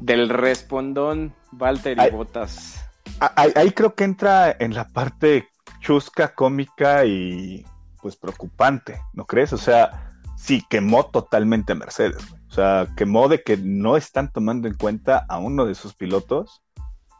Del 0.00 0.28
respondón 0.28 1.34
Walter 1.52 1.98
y 1.98 2.10
Botas. 2.10 2.82
Ahí, 3.20 3.70
creo 3.70 3.94
que 3.94 4.04
entra 4.04 4.54
en 4.58 4.74
la 4.74 4.88
parte 4.88 5.48
chusca, 5.80 6.34
cómica 6.34 7.04
y 7.04 7.64
pues 8.02 8.16
preocupante, 8.16 9.00
¿no 9.14 9.24
crees? 9.24 9.52
O 9.52 9.58
sea, 9.58 10.10
sí, 10.36 10.64
quemó 10.68 11.06
totalmente 11.06 11.72
a 11.72 11.76
Mercedes. 11.76 12.22
O 12.48 12.52
sea, 12.52 12.88
quemó 12.96 13.28
de 13.28 13.42
que 13.42 13.56
no 13.56 13.96
están 13.96 14.32
tomando 14.32 14.68
en 14.68 14.74
cuenta 14.74 15.24
a 15.28 15.38
uno 15.38 15.64
de 15.64 15.74
sus 15.74 15.94
pilotos 15.94 16.62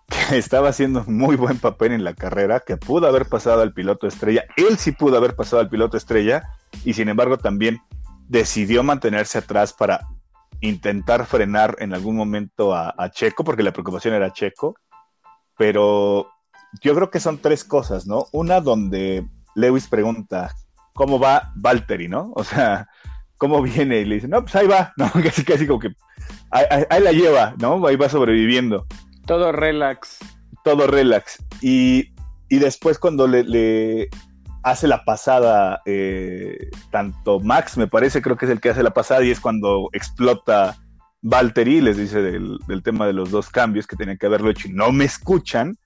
que 0.08 0.38
estaba 0.38 0.68
haciendo 0.68 1.04
muy 1.06 1.36
buen 1.36 1.58
papel 1.58 1.92
en 1.92 2.04
la 2.04 2.14
carrera, 2.14 2.60
que 2.60 2.76
pudo 2.76 3.06
haber 3.06 3.26
pasado 3.26 3.62
al 3.62 3.72
piloto 3.72 4.06
estrella, 4.06 4.44
él 4.56 4.78
sí 4.78 4.92
pudo 4.92 5.16
haber 5.16 5.34
pasado 5.34 5.60
al 5.60 5.68
piloto 5.68 5.96
estrella, 5.96 6.42
y 6.84 6.94
sin 6.94 7.08
embargo 7.08 7.38
también 7.38 7.80
decidió 8.28 8.82
mantenerse 8.82 9.38
atrás 9.38 9.72
para 9.72 10.00
intentar 10.60 11.26
frenar 11.26 11.76
en 11.80 11.94
algún 11.94 12.16
momento 12.16 12.74
a, 12.74 12.94
Checo, 13.10 13.44
porque 13.44 13.62
la 13.62 13.72
preocupación 13.72 14.14
era 14.14 14.32
Checo, 14.32 14.74
pero 15.56 16.28
yo 16.82 16.94
creo 16.94 17.10
que 17.10 17.20
son 17.20 17.38
tres 17.38 17.64
cosas, 17.64 18.06
¿no? 18.06 18.26
Una 18.32 18.60
donde 18.60 19.26
Lewis 19.54 19.88
pregunta, 19.88 20.54
¿cómo 20.94 21.18
va 21.18 21.52
Valtteri, 21.56 22.08
no? 22.08 22.32
O 22.34 22.44
sea, 22.44 22.88
¿cómo 23.36 23.62
viene? 23.62 24.00
Y 24.00 24.04
le 24.04 24.16
dice, 24.16 24.28
no, 24.28 24.42
pues 24.42 24.56
ahí 24.56 24.66
va, 24.66 24.92
¿no? 24.96 25.10
Casi, 25.12 25.44
casi 25.44 25.66
como 25.66 25.80
que 25.80 25.90
ahí 26.50 27.02
la 27.02 27.12
lleva, 27.12 27.54
¿no? 27.58 27.86
Ahí 27.86 27.96
va 27.96 28.08
sobreviviendo. 28.08 28.86
Todo 29.26 29.50
relax. 29.50 30.18
Todo 30.62 30.86
relax. 30.86 31.44
Y, 31.60 32.12
después 32.48 32.98
cuando 32.98 33.26
le, 33.26 34.08
hace 34.62 34.86
la 34.86 35.04
pasada, 35.04 35.82
eh, 35.84 36.70
tanto 36.90 37.40
Max, 37.40 37.76
me 37.76 37.88
parece, 37.88 38.22
creo 38.22 38.36
que 38.36 38.46
es 38.46 38.50
el 38.52 38.60
que 38.60 38.70
hace 38.70 38.82
la 38.82 38.94
pasada, 38.94 39.24
y 39.24 39.30
es 39.30 39.40
cuando 39.40 39.88
explota 39.92 40.76
Valtteri, 41.22 41.80
les 41.80 41.96
dice 41.96 42.22
del, 42.22 42.60
tema 42.84 43.06
de 43.06 43.12
los 43.12 43.32
dos 43.32 43.50
cambios 43.50 43.86
que 43.86 43.96
tenían 43.96 44.16
que 44.16 44.26
haberlo 44.26 44.50
hecho 44.50 44.68
y 44.68 44.72
no 44.72 44.92
me 44.92 45.04
escuchan. 45.04 45.76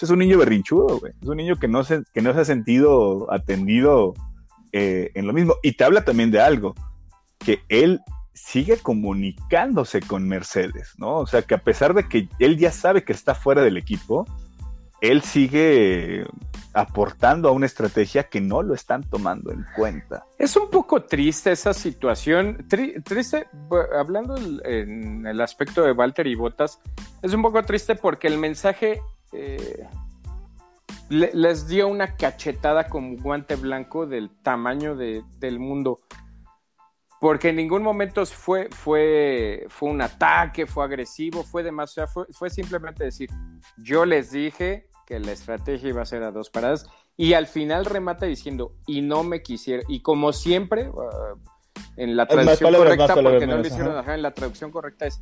Es 0.00 0.10
un 0.10 0.18
niño 0.20 0.38
berrinchudo, 0.38 0.98
güey. 1.00 1.12
Es 1.20 1.28
un 1.28 1.36
niño 1.36 1.56
que 1.56 1.66
no 1.66 1.82
se, 1.82 2.02
que 2.14 2.22
no 2.22 2.32
se 2.32 2.40
ha 2.40 2.44
sentido 2.44 3.32
atendido 3.32 4.14
eh, 4.72 5.10
en 5.14 5.26
lo 5.26 5.32
mismo. 5.32 5.54
Y 5.62 5.72
te 5.72 5.84
habla 5.84 6.04
también 6.04 6.30
de 6.30 6.40
algo, 6.40 6.74
que 7.38 7.60
él 7.68 8.00
sigue 8.38 8.78
comunicándose 8.78 10.00
con 10.00 10.28
Mercedes, 10.28 10.94
¿no? 10.96 11.18
O 11.18 11.26
sea, 11.26 11.42
que 11.42 11.54
a 11.54 11.58
pesar 11.58 11.94
de 11.94 12.08
que 12.08 12.28
él 12.38 12.56
ya 12.56 12.70
sabe 12.70 13.04
que 13.04 13.12
está 13.12 13.34
fuera 13.34 13.62
del 13.62 13.76
equipo, 13.76 14.26
él 15.00 15.22
sigue 15.22 16.24
aportando 16.72 17.48
a 17.48 17.52
una 17.52 17.66
estrategia 17.66 18.24
que 18.24 18.40
no 18.40 18.62
lo 18.62 18.74
están 18.74 19.02
tomando 19.02 19.52
en 19.52 19.64
cuenta. 19.74 20.24
Es 20.38 20.56
un 20.56 20.70
poco 20.70 21.02
triste 21.02 21.52
esa 21.52 21.74
situación, 21.74 22.66
triste, 22.68 23.46
hablando 23.96 24.36
en 24.64 25.26
el 25.26 25.40
aspecto 25.40 25.82
de 25.82 25.92
Walter 25.92 26.26
y 26.26 26.34
Botas, 26.34 26.80
es 27.22 27.32
un 27.32 27.42
poco 27.42 27.62
triste 27.62 27.96
porque 27.96 28.28
el 28.28 28.38
mensaje 28.38 29.00
eh, 29.32 29.86
les 31.10 31.68
dio 31.68 31.88
una 31.88 32.16
cachetada 32.16 32.88
con 32.88 33.16
guante 33.16 33.56
blanco 33.56 34.06
del 34.06 34.30
tamaño 34.42 34.94
del 34.96 35.58
mundo 35.58 36.00
porque 37.20 37.50
en 37.50 37.56
ningún 37.56 37.82
momento 37.82 38.24
fue, 38.26 38.68
fue, 38.70 39.66
fue 39.68 39.90
un 39.90 40.00
ataque, 40.00 40.66
fue 40.66 40.84
agresivo, 40.84 41.42
fue 41.42 41.62
demasiado, 41.62 42.08
fue, 42.08 42.26
fue 42.30 42.50
simplemente 42.50 43.04
decir, 43.04 43.30
yo 43.76 44.04
les 44.04 44.30
dije 44.30 44.88
que 45.06 45.18
la 45.18 45.32
estrategia 45.32 45.88
iba 45.88 46.02
a 46.02 46.06
ser 46.06 46.22
a 46.22 46.30
dos 46.30 46.50
paradas 46.50 46.86
y 47.16 47.32
al 47.32 47.46
final 47.46 47.84
remata 47.84 48.26
diciendo, 48.26 48.76
y 48.86 49.02
no 49.02 49.24
me 49.24 49.42
quisiera, 49.42 49.82
y 49.88 50.00
como 50.02 50.32
siempre, 50.32 50.88
uh, 50.88 51.36
en 51.96 52.16
la 52.16 52.26
traducción 52.26 52.72
correcta, 52.72 53.14
porque 53.14 53.46
no 53.46 53.56
lo 53.56 53.66
hicieron 53.66 54.08
en 54.08 54.22
la 54.22 54.32
traducción 54.32 54.70
correcta 54.70 55.06
es, 55.06 55.20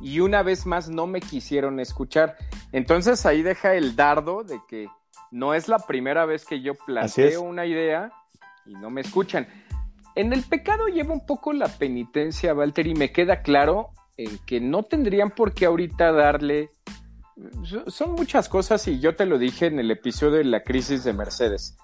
y 0.00 0.20
una 0.20 0.42
vez 0.42 0.66
más 0.66 0.88
no 0.88 1.06
me 1.06 1.20
quisieron 1.20 1.80
escuchar. 1.80 2.36
Entonces 2.72 3.24
ahí 3.26 3.42
deja 3.42 3.74
el 3.74 3.96
dardo 3.96 4.42
de 4.42 4.60
que 4.68 4.88
no 5.30 5.54
es 5.54 5.68
la 5.68 5.78
primera 5.78 6.26
vez 6.26 6.44
que 6.44 6.60
yo 6.60 6.74
planteo 6.74 7.42
una 7.42 7.66
idea 7.66 8.12
y 8.66 8.74
no 8.74 8.90
me 8.90 9.00
escuchan. 9.00 9.46
En 10.14 10.32
el 10.32 10.42
pecado 10.42 10.88
lleva 10.88 11.14
un 11.14 11.24
poco 11.24 11.52
la 11.52 11.68
penitencia, 11.68 12.54
Walter, 12.54 12.86
y 12.86 12.94
me 12.94 13.12
queda 13.12 13.40
claro 13.40 13.90
en 14.18 14.38
que 14.44 14.60
no 14.60 14.82
tendrían 14.82 15.30
por 15.30 15.54
qué 15.54 15.64
ahorita 15.64 16.12
darle. 16.12 16.68
Son 17.86 18.12
muchas 18.12 18.48
cosas 18.50 18.86
y 18.88 19.00
yo 19.00 19.16
te 19.16 19.24
lo 19.24 19.38
dije 19.38 19.66
en 19.66 19.78
el 19.78 19.90
episodio 19.90 20.38
de 20.38 20.44
la 20.44 20.62
crisis 20.62 21.04
de 21.04 21.14
Mercedes. 21.14 21.78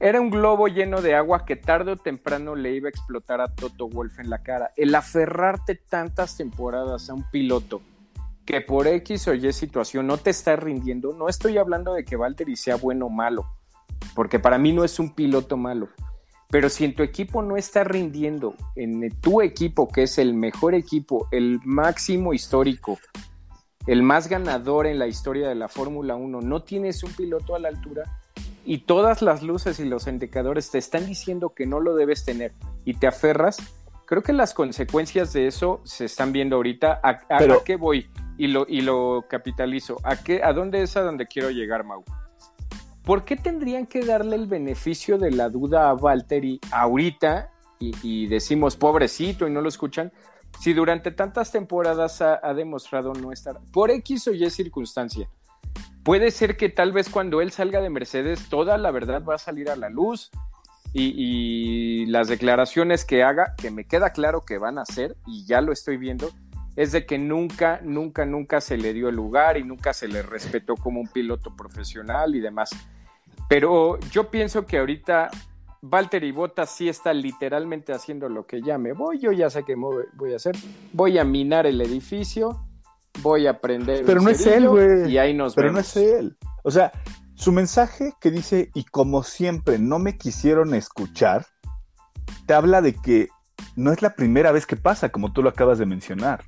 Era 0.00 0.20
un 0.20 0.30
globo 0.30 0.66
lleno 0.66 1.00
de 1.00 1.14
agua 1.14 1.44
que 1.44 1.56
tarde 1.56 1.92
o 1.92 1.96
temprano 1.96 2.56
le 2.56 2.74
iba 2.74 2.88
a 2.88 2.90
explotar 2.90 3.40
a 3.40 3.54
Toto 3.54 3.88
Wolf 3.88 4.18
en 4.18 4.30
la 4.30 4.42
cara. 4.42 4.70
El 4.76 4.94
aferrarte 4.94 5.76
tantas 5.76 6.36
temporadas 6.36 7.08
a 7.08 7.14
un 7.14 7.30
piloto 7.30 7.82
que 8.44 8.62
por 8.62 8.88
X 8.88 9.28
o 9.28 9.34
Y 9.34 9.52
situación 9.52 10.08
no 10.08 10.16
te 10.16 10.30
está 10.30 10.56
rindiendo, 10.56 11.12
no 11.12 11.28
estoy 11.28 11.58
hablando 11.58 11.94
de 11.94 12.04
que 12.04 12.16
Valtteri 12.16 12.56
sea 12.56 12.74
bueno 12.74 13.06
o 13.06 13.10
malo, 13.10 13.46
porque 14.16 14.40
para 14.40 14.58
mí 14.58 14.72
no 14.72 14.82
es 14.82 14.98
un 14.98 15.14
piloto 15.14 15.56
malo 15.56 15.88
pero 16.50 16.68
si 16.68 16.84
en 16.84 16.94
tu 16.94 17.02
equipo 17.02 17.42
no 17.42 17.56
está 17.56 17.84
rindiendo, 17.84 18.54
en 18.74 19.08
tu 19.20 19.40
equipo, 19.40 19.88
que 19.88 20.02
es 20.02 20.18
el 20.18 20.34
mejor 20.34 20.74
equipo, 20.74 21.28
el 21.30 21.60
máximo 21.64 22.34
histórico, 22.34 22.98
el 23.86 24.02
más 24.02 24.28
ganador 24.28 24.86
en 24.86 24.98
la 24.98 25.06
historia 25.06 25.48
de 25.48 25.54
la 25.54 25.68
Fórmula 25.68 26.16
1, 26.16 26.40
no 26.40 26.62
tienes 26.62 27.02
un 27.04 27.12
piloto 27.12 27.54
a 27.54 27.60
la 27.60 27.68
altura 27.68 28.20
y 28.64 28.78
todas 28.78 29.22
las 29.22 29.42
luces 29.42 29.80
y 29.80 29.84
los 29.84 30.06
indicadores 30.06 30.70
te 30.70 30.78
están 30.78 31.06
diciendo 31.06 31.54
que 31.54 31.66
no 31.66 31.80
lo 31.80 31.94
debes 31.94 32.24
tener 32.24 32.52
y 32.84 32.94
te 32.94 33.06
aferras, 33.06 33.58
creo 34.06 34.22
que 34.22 34.32
las 34.32 34.52
consecuencias 34.52 35.32
de 35.32 35.46
eso 35.46 35.80
se 35.84 36.04
están 36.04 36.32
viendo 36.32 36.56
ahorita. 36.56 37.00
¿A, 37.02 37.20
qué 37.64 37.76
voy? 37.76 38.08
Y 38.36 38.48
lo, 38.48 38.66
y 38.68 38.80
lo 38.80 39.24
capitalizo. 39.28 39.98
¿A, 40.02 40.16
qué, 40.16 40.42
¿A 40.42 40.52
dónde 40.52 40.82
es 40.82 40.96
a 40.96 41.02
donde 41.02 41.26
quiero 41.26 41.50
llegar, 41.50 41.84
Mau? 41.84 42.04
¿Por 43.10 43.24
qué 43.24 43.34
tendrían 43.34 43.86
que 43.86 44.04
darle 44.04 44.36
el 44.36 44.46
beneficio 44.46 45.18
de 45.18 45.32
la 45.32 45.48
duda 45.48 45.90
a 45.90 45.94
Valtteri 45.94 46.60
ahorita 46.70 47.50
y, 47.80 48.28
decimos 48.28 48.76
pobrecito 48.76 49.48
y 49.48 49.50
no 49.50 49.60
lo 49.60 49.68
escuchan? 49.68 50.12
Si 50.60 50.72
durante 50.74 51.10
tantas 51.10 51.50
temporadas 51.50 52.22
ha, 52.22 52.54
demostrado 52.54 53.12
no 53.14 53.32
estar 53.32 53.58
por 53.72 53.90
X 53.90 54.28
o 54.28 54.32
Y 54.32 54.48
circunstancia. 54.48 55.28
Puede 56.04 56.30
ser 56.30 56.56
que 56.56 56.68
tal 56.68 56.92
vez 56.92 57.08
cuando 57.08 57.40
él 57.40 57.50
salga 57.50 57.80
de 57.80 57.90
Mercedes 57.90 58.48
toda 58.48 58.78
la 58.78 58.92
verdad 58.92 59.24
va 59.24 59.34
a 59.34 59.38
salir 59.38 59.70
a 59.70 59.74
la 59.74 59.88
luz 59.88 60.30
y, 60.92 61.12
y 61.16 62.06
las 62.06 62.28
declaraciones 62.28 63.04
que 63.04 63.24
haga, 63.24 63.56
que 63.60 63.72
me 63.72 63.86
queda 63.86 64.10
claro 64.10 64.42
que 64.42 64.58
van 64.58 64.78
a 64.78 64.82
hacer 64.82 65.16
y 65.26 65.44
ya 65.46 65.60
lo 65.60 65.72
estoy 65.72 65.96
viendo, 65.96 66.30
es 66.76 66.92
de 66.92 67.06
que 67.06 67.18
nunca, 67.18 67.80
nunca, 67.82 68.24
nunca 68.24 68.60
se 68.60 68.76
le 68.76 68.92
dio 68.92 69.08
el 69.08 69.16
lugar 69.16 69.56
y 69.56 69.64
nunca 69.64 69.94
se 69.94 70.06
le 70.06 70.22
respetó 70.22 70.76
como 70.76 71.00
un 71.00 71.08
piloto 71.08 71.56
profesional 71.56 72.36
y 72.36 72.40
demás. 72.40 72.70
Pero 73.50 73.98
yo 74.12 74.30
pienso 74.30 74.64
que 74.64 74.78
ahorita 74.78 75.28
Valtteri 75.82 76.30
Bottas 76.30 76.70
sí 76.70 76.88
está 76.88 77.12
literalmente 77.12 77.92
haciendo 77.92 78.28
lo 78.28 78.46
que 78.46 78.62
ya 78.62 78.78
me 78.78 78.92
voy, 78.92 79.18
yo 79.18 79.32
ya 79.32 79.50
sé 79.50 79.64
qué 79.64 79.74
voy 79.74 80.32
a 80.32 80.36
hacer, 80.36 80.54
voy 80.92 81.18
a 81.18 81.24
minar 81.24 81.66
el 81.66 81.80
edificio, 81.80 82.64
voy 83.22 83.48
a 83.48 83.50
aprender. 83.50 84.04
Pero 84.06 84.20
no 84.20 84.30
es 84.30 84.46
él, 84.46 84.68
güey. 84.68 85.10
Y 85.10 85.18
ahí 85.18 85.34
nos 85.34 85.56
Pero 85.56 85.72
no 85.72 85.80
es 85.80 85.96
él. 85.96 86.36
O 86.62 86.70
sea, 86.70 86.92
su 87.34 87.50
mensaje 87.50 88.12
que 88.20 88.30
dice, 88.30 88.70
y 88.72 88.84
como 88.84 89.24
siempre 89.24 89.80
no 89.80 89.98
me 89.98 90.16
quisieron 90.16 90.72
escuchar, 90.72 91.44
te 92.46 92.54
habla 92.54 92.80
de 92.80 92.94
que 92.94 93.30
no 93.74 93.92
es 93.92 94.00
la 94.00 94.14
primera 94.14 94.52
vez 94.52 94.64
que 94.64 94.76
pasa, 94.76 95.08
como 95.08 95.32
tú 95.32 95.42
lo 95.42 95.48
acabas 95.48 95.80
de 95.80 95.86
mencionar. 95.86 96.44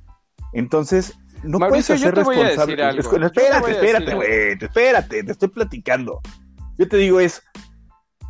Entonces, 0.53 1.17
no 1.43 1.59
puedes 1.59 1.89
hacer 1.89 2.15
responsable. 2.15 2.75
Espérate, 3.01 3.71
espérate, 3.71 4.15
güey, 4.15 4.57
espérate, 4.57 5.23
te 5.25 5.31
estoy 5.33 5.49
platicando. 5.49 6.21
Yo 6.77 6.87
te 6.87 6.97
digo 6.97 7.19
es, 7.19 7.43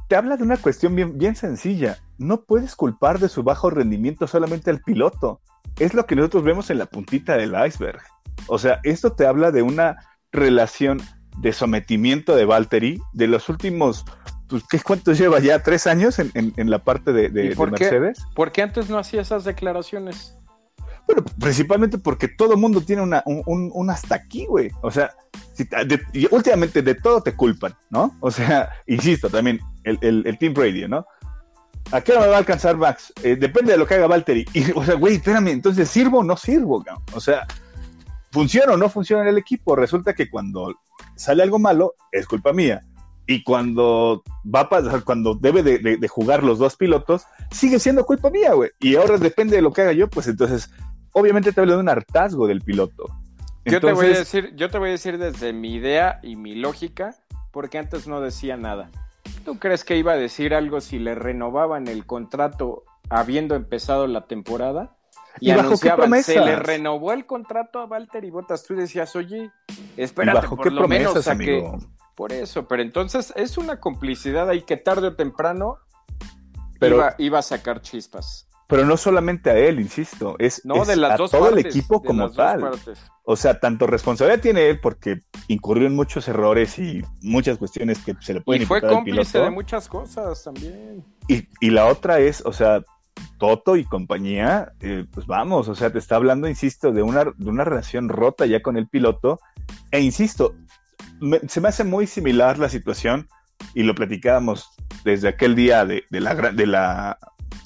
te 0.08 0.15
habla 0.15 0.38
de 0.38 0.43
una 0.43 0.58
cuestión 0.58 0.95
bien, 0.95 1.17
bien 1.17 1.36
sencilla. 1.36 1.97
No 2.17 2.43
puedes 2.43 2.75
culpar 2.75 3.19
de 3.19 3.29
su 3.29 3.43
bajo 3.43 3.69
rendimiento 3.69 4.27
solamente 4.27 4.69
al 4.69 4.82
piloto. 4.82 5.41
es 5.79 5.93
lo 5.93 6.06
que 6.06 6.15
nosotros 6.15 6.43
vemos 6.43 6.69
en 6.69 6.77
la 6.77 6.86
puntita 6.86 7.38
del 7.38 7.56
iceberg. 7.65 8.01
O 8.47 8.58
sea, 8.58 8.79
esto 8.84 9.13
te 9.13 9.25
habla 9.25 9.51
de 9.51 9.62
una 9.62 9.97
relación 10.32 11.01
de 11.39 11.53
sometimiento 11.53 12.36
de 12.36 12.45
Valtteri 12.45 13.01
de 13.13 13.27
los 13.27 13.49
últimos, 13.49 14.06
pues, 14.47 14.63
¿qué 14.69 14.79
cuántos 14.79 15.17
lleva 15.17 15.39
ya? 15.39 15.63
¿Tres 15.63 15.88
años 15.88 16.19
en, 16.19 16.69
la 16.69 16.84
parte 16.84 17.12
de, 17.12 17.29
de, 17.29 17.56
por 17.56 17.71
Mercedes? 17.71 18.19
Qué, 18.19 18.36
¿Por 18.36 18.51
qué 18.51 18.62
antes 18.62 18.89
no 18.89 18.97
hacía 18.99 19.21
esas 19.21 19.43
declaraciones? 19.43 20.38
Bueno, 21.08 21.23
principalmente 21.39 21.97
porque 21.97 22.27
todo 22.27 22.56
mundo 22.56 22.82
tiene 22.82 23.01
una, 23.01 23.23
un, 23.25 23.89
hasta 23.89 24.15
aquí, 24.15 24.45
güey. 24.45 24.71
O 24.82 24.91
sea, 24.91 25.13
últimamente 26.31 26.81
de 26.81 26.95
todo 26.95 27.21
te 27.21 27.35
culpan, 27.35 27.75
¿no? 27.89 28.15
O 28.19 28.31
sea, 28.31 28.69
insisto, 28.87 29.29
también 29.29 29.59
el, 29.83 30.23
el, 30.25 30.37
Team 30.37 30.53
Radio, 30.55 30.87
¿no? 30.87 31.05
¿A 31.91 32.01
qué 32.01 32.13
hora 32.13 32.21
me 32.21 32.27
va 32.27 32.35
a 32.35 32.39
alcanzar 32.39 32.77
Max? 32.77 33.13
Eh, 33.23 33.35
depende 33.35 33.73
de 33.73 33.77
lo 33.77 33.85
que 33.85 33.95
haga 33.95 34.07
Valtteri. 34.07 34.45
Y, 34.53 34.71
o 34.71 34.83
sea, 34.83 34.95
güey, 34.95 35.15
espérame, 35.15 35.49
entonces, 35.49 35.89
¿sirvo 35.89 36.19
o 36.19 36.23
no 36.23 36.37
sirvo? 36.37 36.83
O 37.13 37.19
sea, 37.19 37.45
¿funciona 38.31 38.73
o 38.73 38.77
no 38.77 38.89
funciona 38.89 39.29
el 39.29 39.37
equipo? 39.37 39.75
Resulta 39.75 40.13
que 40.13 40.29
cuando 40.29 40.73
sale 41.15 41.43
algo 41.43 41.59
malo, 41.59 41.95
es 42.11 42.25
culpa 42.25 42.53
mía. 42.53 42.81
Y 43.25 43.43
cuando 43.43 44.21
va 44.43 44.61
a 44.61 44.69
pasar, 44.69 45.03
cuando 45.03 45.35
debe 45.35 45.63
de, 45.63 46.07
jugar 46.07 46.43
los 46.43 46.59
dos 46.59 46.75
pilotos, 46.75 47.23
sigue 47.51 47.79
siendo 47.79 48.05
culpa 48.05 48.29
mía, 48.29 48.53
güey. 48.53 48.71
Y 48.79 48.95
ahora 48.95 49.17
depende 49.17 49.55
de 49.55 49.61
lo 49.61 49.71
que 49.71 49.81
haga 49.81 49.93
yo, 49.93 50.09
pues 50.09 50.27
entonces, 50.27 50.69
obviamente 51.13 51.53
te 51.53 51.61
hablo 51.61 51.73
de 51.73 51.79
un 51.79 51.89
hartazgo 51.89 52.47
del 52.47 52.61
piloto. 52.61 53.05
Yo 53.65 53.80
te 53.80 53.93
voy 53.93 54.08
a 54.08 54.19
decir, 54.19 54.54
yo 54.56 54.69
te 54.69 54.78
voy 54.78 54.89
a 54.89 54.91
decir 54.91 55.17
desde 55.17 55.54
mi 55.54 55.73
idea 55.73 56.19
y 56.23 56.36
mi 56.36 56.56
lógica, 56.56 57.15
porque 57.52 57.78
antes 57.78 58.08
no 58.08 58.21
decía 58.21 58.58
nada. 58.58 58.89
¿Tú 59.45 59.60
crees 59.60 59.84
que 59.84 59.97
iba 59.97 60.13
a 60.13 60.17
decir 60.17 60.54
algo 60.54 60.82
si 60.82 60.99
le 60.99 61.15
renovaban 61.15 61.88
el 61.88 62.06
contrato 62.06 62.84
habiendo 63.10 63.56
empezado 63.56 64.08
la 64.08 64.26
temporada? 64.28 64.95
Y, 65.39 65.52
anunciaban, 65.52 66.23
se 66.23 66.39
le 66.39 66.56
renovó 66.58 67.12
el 67.12 67.26
contrato 67.26 67.80
a 67.80 67.86
Walter 67.86 68.23
y 68.23 68.30
Botas. 68.30 68.63
Tú 68.63 68.76
decías, 68.76 69.15
oye, 69.15 69.52
espérate, 69.97 70.47
por 70.47 70.71
lo 70.71 70.88
menos 70.88 71.28
a 71.28 71.38
que... 71.38 71.63
Por 72.15 72.32
eso, 72.32 72.67
pero 72.67 72.84
entonces 72.84 73.34
es 73.36 73.58
una 73.58 73.80
complicidad 73.80 74.47
ahí 74.47 74.62
que 74.62 74.78
tarde 74.78 75.08
o 75.08 75.15
temprano 75.15 75.80
iba, 77.17 77.39
a 77.39 77.41
sacar 77.41 77.82
chispas. 77.82 78.47
Pero 78.67 78.86
no 78.86 78.97
solamente 78.97 79.49
a 79.49 79.58
él, 79.58 79.80
insisto, 79.80 80.36
es, 80.39 80.65
no, 80.65 80.86
de 80.86 80.95
las 80.95 81.19
a 81.19 81.28
todo 81.28 81.49
el 81.49 81.60
equipo 81.60 82.02
como 82.02 82.32
tal. 82.32 82.71
O 83.23 83.36
sea, 83.36 83.60
tanto 83.60 83.88
responsabilidad 83.88 84.41
tiene 84.41 84.69
él 84.69 84.80
porque 84.80 85.19
incurrió 85.47 85.88
en 85.88 85.95
muchos 85.95 86.28
errores 86.28 86.80
y 86.80 87.04
muchas 87.21 87.58
cuestiones 87.58 87.99
que 87.99 88.15
se 88.19 88.34
le 88.34 88.41
pueden 88.41 88.63
Y 88.63 88.65
fue 88.65 88.82
cómplice 88.82 89.39
de 89.39 89.49
muchas 89.49 89.88
cosas 89.88 90.43
también. 90.43 91.04
Y, 91.28 91.47
y 91.60 91.69
la 91.69 91.88
otra 91.88 92.19
es, 92.19 92.41
o 92.45 92.54
sea, 92.54 92.82
Toto 93.38 93.76
y 93.76 93.86
compañía, 93.86 94.73
eh, 94.80 95.06
pues 95.12 95.28
vamos, 95.28 95.67
o 95.67 95.76
sea, 95.76 95.91
te 95.91 95.99
está 95.99 96.15
hablando, 96.15 96.47
insisto, 96.47 96.91
de 96.91 97.04
una, 97.04 97.26
de 97.26 97.49
una 97.49 97.63
relación 97.63 98.10
rota 98.10 98.45
ya 98.45 98.62
con 98.62 98.78
el 98.78 98.88
piloto. 98.88 99.39
E 99.91 99.99
insisto, 99.99 100.56
se 101.47 101.62
me 101.62 101.67
hace 101.67 101.84
muy 101.84 102.08
similar 102.08 102.58
la 102.58 102.69
situación, 102.69 103.28
y 103.73 103.84
lo 103.84 103.95
platicábamos 103.95 104.69
desde 105.04 105.30
aquel 105.30 105.56
día 105.56 105.86
de, 105.86 106.04
la, 106.10 106.36
de 106.36 106.67
la 106.67 107.17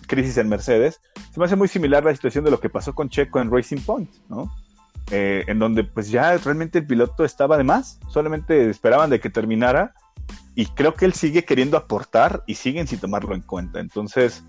crisis 0.07 0.37
en 0.37 0.49
Mercedes, 0.49 1.01
se 1.31 1.39
me 1.39 1.45
hace 1.45 1.55
muy 1.55 1.67
similar 1.67 2.03
la 2.03 2.13
situación 2.13 2.43
de 2.43 2.51
lo 2.51 2.59
que 2.59 2.69
pasó 2.69 2.93
con 2.93 3.09
Checo 3.09 3.39
en 3.39 3.51
Racing 3.51 3.81
Point, 3.81 4.09
¿no? 4.29 4.51
Eh, 5.11 5.45
en 5.47 5.59
donde 5.59 5.85
pues 5.85 6.09
ya 6.09 6.37
realmente 6.37 6.79
el 6.79 6.87
piloto 6.87 7.23
estaba 7.23 7.57
de 7.57 7.63
más, 7.63 7.99
solamente 8.09 8.69
esperaban 8.69 9.09
de 9.09 9.21
que 9.21 9.29
terminara 9.29 9.93
y 10.53 10.65
creo 10.65 10.95
que 10.95 11.05
él 11.05 11.13
sigue 11.13 11.45
queriendo 11.45 11.77
aportar 11.77 12.43
y 12.45 12.55
siguen 12.55 12.87
sin 12.87 12.99
tomarlo 12.99 13.33
en 13.33 13.41
cuenta. 13.41 13.79
Entonces, 13.79 14.43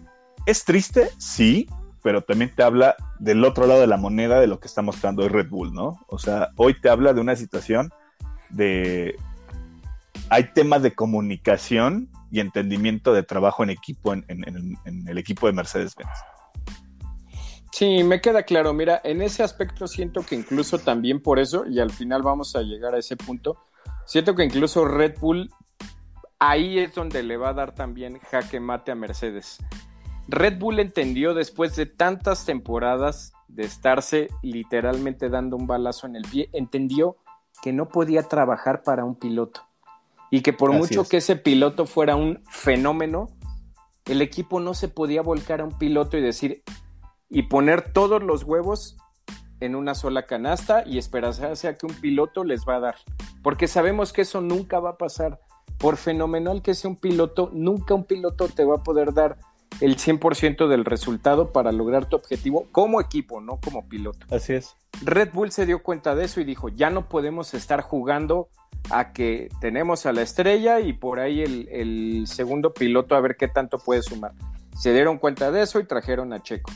es 0.47 0.65
triste, 0.65 1.11
sí, 1.19 1.69
pero 2.03 2.23
también 2.23 2.53
te 2.55 2.63
habla 2.63 2.97
del 3.19 3.45
otro 3.45 3.67
lado 3.67 3.81
de 3.81 3.87
la 3.87 3.99
moneda 3.99 4.41
de 4.41 4.47
lo 4.47 4.59
que 4.59 4.67
está 4.67 4.83
mostrando 4.83 5.23
hoy 5.23 5.29
Red 5.29 5.49
Bull, 5.49 5.73
¿no? 5.73 6.01
O 6.09 6.19
sea, 6.19 6.49
hoy 6.57 6.75
te 6.81 6.89
habla 6.89 7.13
de 7.13 7.21
una 7.21 7.37
situación 7.37 7.93
de... 8.51 9.17
Hay 10.31 10.53
temas 10.55 10.83
de 10.83 10.95
comunicación 10.95 12.09
y 12.31 12.41
entendimiento 12.41 13.13
de 13.13 13.23
trabajo 13.23 13.63
en 13.63 13.71
equipo 13.71 14.13
en, 14.13 14.25
el 15.07 15.19
equipo 15.19 15.47
de 15.47 15.53
Mercedes-Benz. 15.53 16.11
Sí, 17.73 18.03
me 18.03 18.21
queda 18.21 18.43
claro. 18.43 18.73
Mira, 18.73 19.01
en 19.05 19.23
ese 19.23 19.43
aspecto 19.43 19.87
siento 19.87 20.23
que 20.23 20.35
incluso 20.35 20.79
también 20.79 21.23
por 21.23 21.39
eso, 21.39 21.65
y 21.67 21.81
al 21.81 21.91
final 21.91 22.23
vamos 22.23 22.57
a 22.57 22.63
llegar 22.63 22.95
a 22.95 22.99
ese 22.99 23.17
punto, 23.17 23.59
siento 24.05 24.35
que 24.35 24.45
incluso 24.45 24.85
Red 24.85 25.19
Bull 25.21 25.51
ahí 26.39 26.79
es 26.79 26.95
donde 26.95 27.23
le 27.23 27.37
va 27.37 27.51
a 27.51 27.55
dar 27.55 27.75
también 27.75 28.19
jaque 28.19 28.61
mate 28.61 28.91
a 28.91 28.95
Mercedes. 28.95 29.59
Red 30.29 30.59
Bull 30.59 30.81
entendió 30.81 31.35
después 31.35 31.77
de 31.77 31.87
tantas 31.87 32.45
temporadas 32.45 33.33
de 33.49 33.65
estarse 33.65 34.29
literalmente 34.43 35.31
dando 35.31 35.57
un 35.57 35.67
balazo 35.67 36.07
en 36.07 36.17
el 36.17 36.23
pie, 36.23 36.51
entendió 36.53 37.17
que 37.63 37.73
no 37.73 37.89
podía 37.89 38.25
trabajar 38.25 38.83
para 38.83 39.05
un 39.05 39.15
piloto 39.15 39.68
y 40.31 40.43
que 40.43 40.53
por 40.53 40.73
mucho 40.73 41.05
que 41.05 41.19
ese 41.19 41.37
piloto 41.37 41.87
fuera 41.87 42.17
un 42.17 42.43
fenómeno, 42.51 43.29
el 44.07 44.23
equipo 44.23 44.61
no 44.61 44.75
se 44.75 44.89
podía 44.89 45.23
volcar 45.23 45.61
a 45.61 45.65
un 45.65 45.77
piloto 45.79 46.17
y 46.17 46.23
decir 46.23 46.63
y 47.29 47.43
poner 47.45 47.93
todos 47.93 48.23
los 48.23 48.45
huevos 48.45 48.97
en 49.61 49.75
una 49.75 49.95
sola 49.95 50.27
canasta 50.27 50.83
y 50.87 50.99
esperarse 50.99 51.69
a 51.69 51.77
que 51.77 51.87
un 51.87 51.95
piloto 51.95 52.45
les 52.45 52.65
va 52.67 52.77
a 52.77 52.81
dar, 52.81 52.97
porque 53.43 53.67
sabemos 53.67 54.13
que 54.13 54.23
eso 54.23 54.41
nunca 54.41 54.79
va 54.79 54.91
a 54.91 54.99
pasar. 54.99 55.41
Por 55.79 55.97
fenomenal 55.97 56.63
que 56.63 56.75
sea 56.75 56.91
un 56.91 56.97
piloto, 56.97 57.51
nunca 57.53 57.95
un 57.95 58.05
piloto 58.05 58.49
te 58.49 58.65
va 58.65 58.77
a 58.77 58.83
poder 58.83 59.15
dar 59.15 59.39
el 59.81 59.97
100% 59.97 60.69
del 60.69 60.85
resultado 60.85 61.53
para 61.53 61.73
lograr 61.73 62.07
tu 62.07 62.17
objetivo 62.17 62.67
como 62.73 63.01
equipo, 63.01 63.41
no 63.41 63.59
como 63.61 63.89
piloto. 63.89 64.27
Así 64.31 64.55
es. 64.55 64.77
Red 65.03 65.31
Bull 65.33 65.53
se 65.53 65.67
dio 65.67 65.83
cuenta 65.83 66.15
de 66.15 66.25
eso 66.25 66.41
y 66.41 66.45
dijo, 66.45 66.69
ya 66.69 66.91
no 66.91 67.09
podemos 67.09 67.55
estar 67.55 67.83
jugando 67.83 68.49
a 68.91 69.13
que 69.13 69.49
tenemos 69.61 70.07
a 70.07 70.13
la 70.13 70.23
estrella 70.23 70.81
y 70.81 70.93
por 70.93 71.21
ahí 71.21 71.43
el, 71.43 71.69
el 71.71 72.27
segundo 72.27 72.73
piloto 72.73 73.15
a 73.15 73.21
ver 73.21 73.37
qué 73.37 73.49
tanto 73.49 73.79
puede 73.79 74.03
sumar. 74.03 74.33
Se 74.77 74.93
dieron 74.93 75.19
cuenta 75.19 75.51
de 75.51 75.63
eso 75.63 75.81
y 75.81 75.85
trajeron 75.85 76.33
a 76.33 76.43
Checo. 76.43 76.71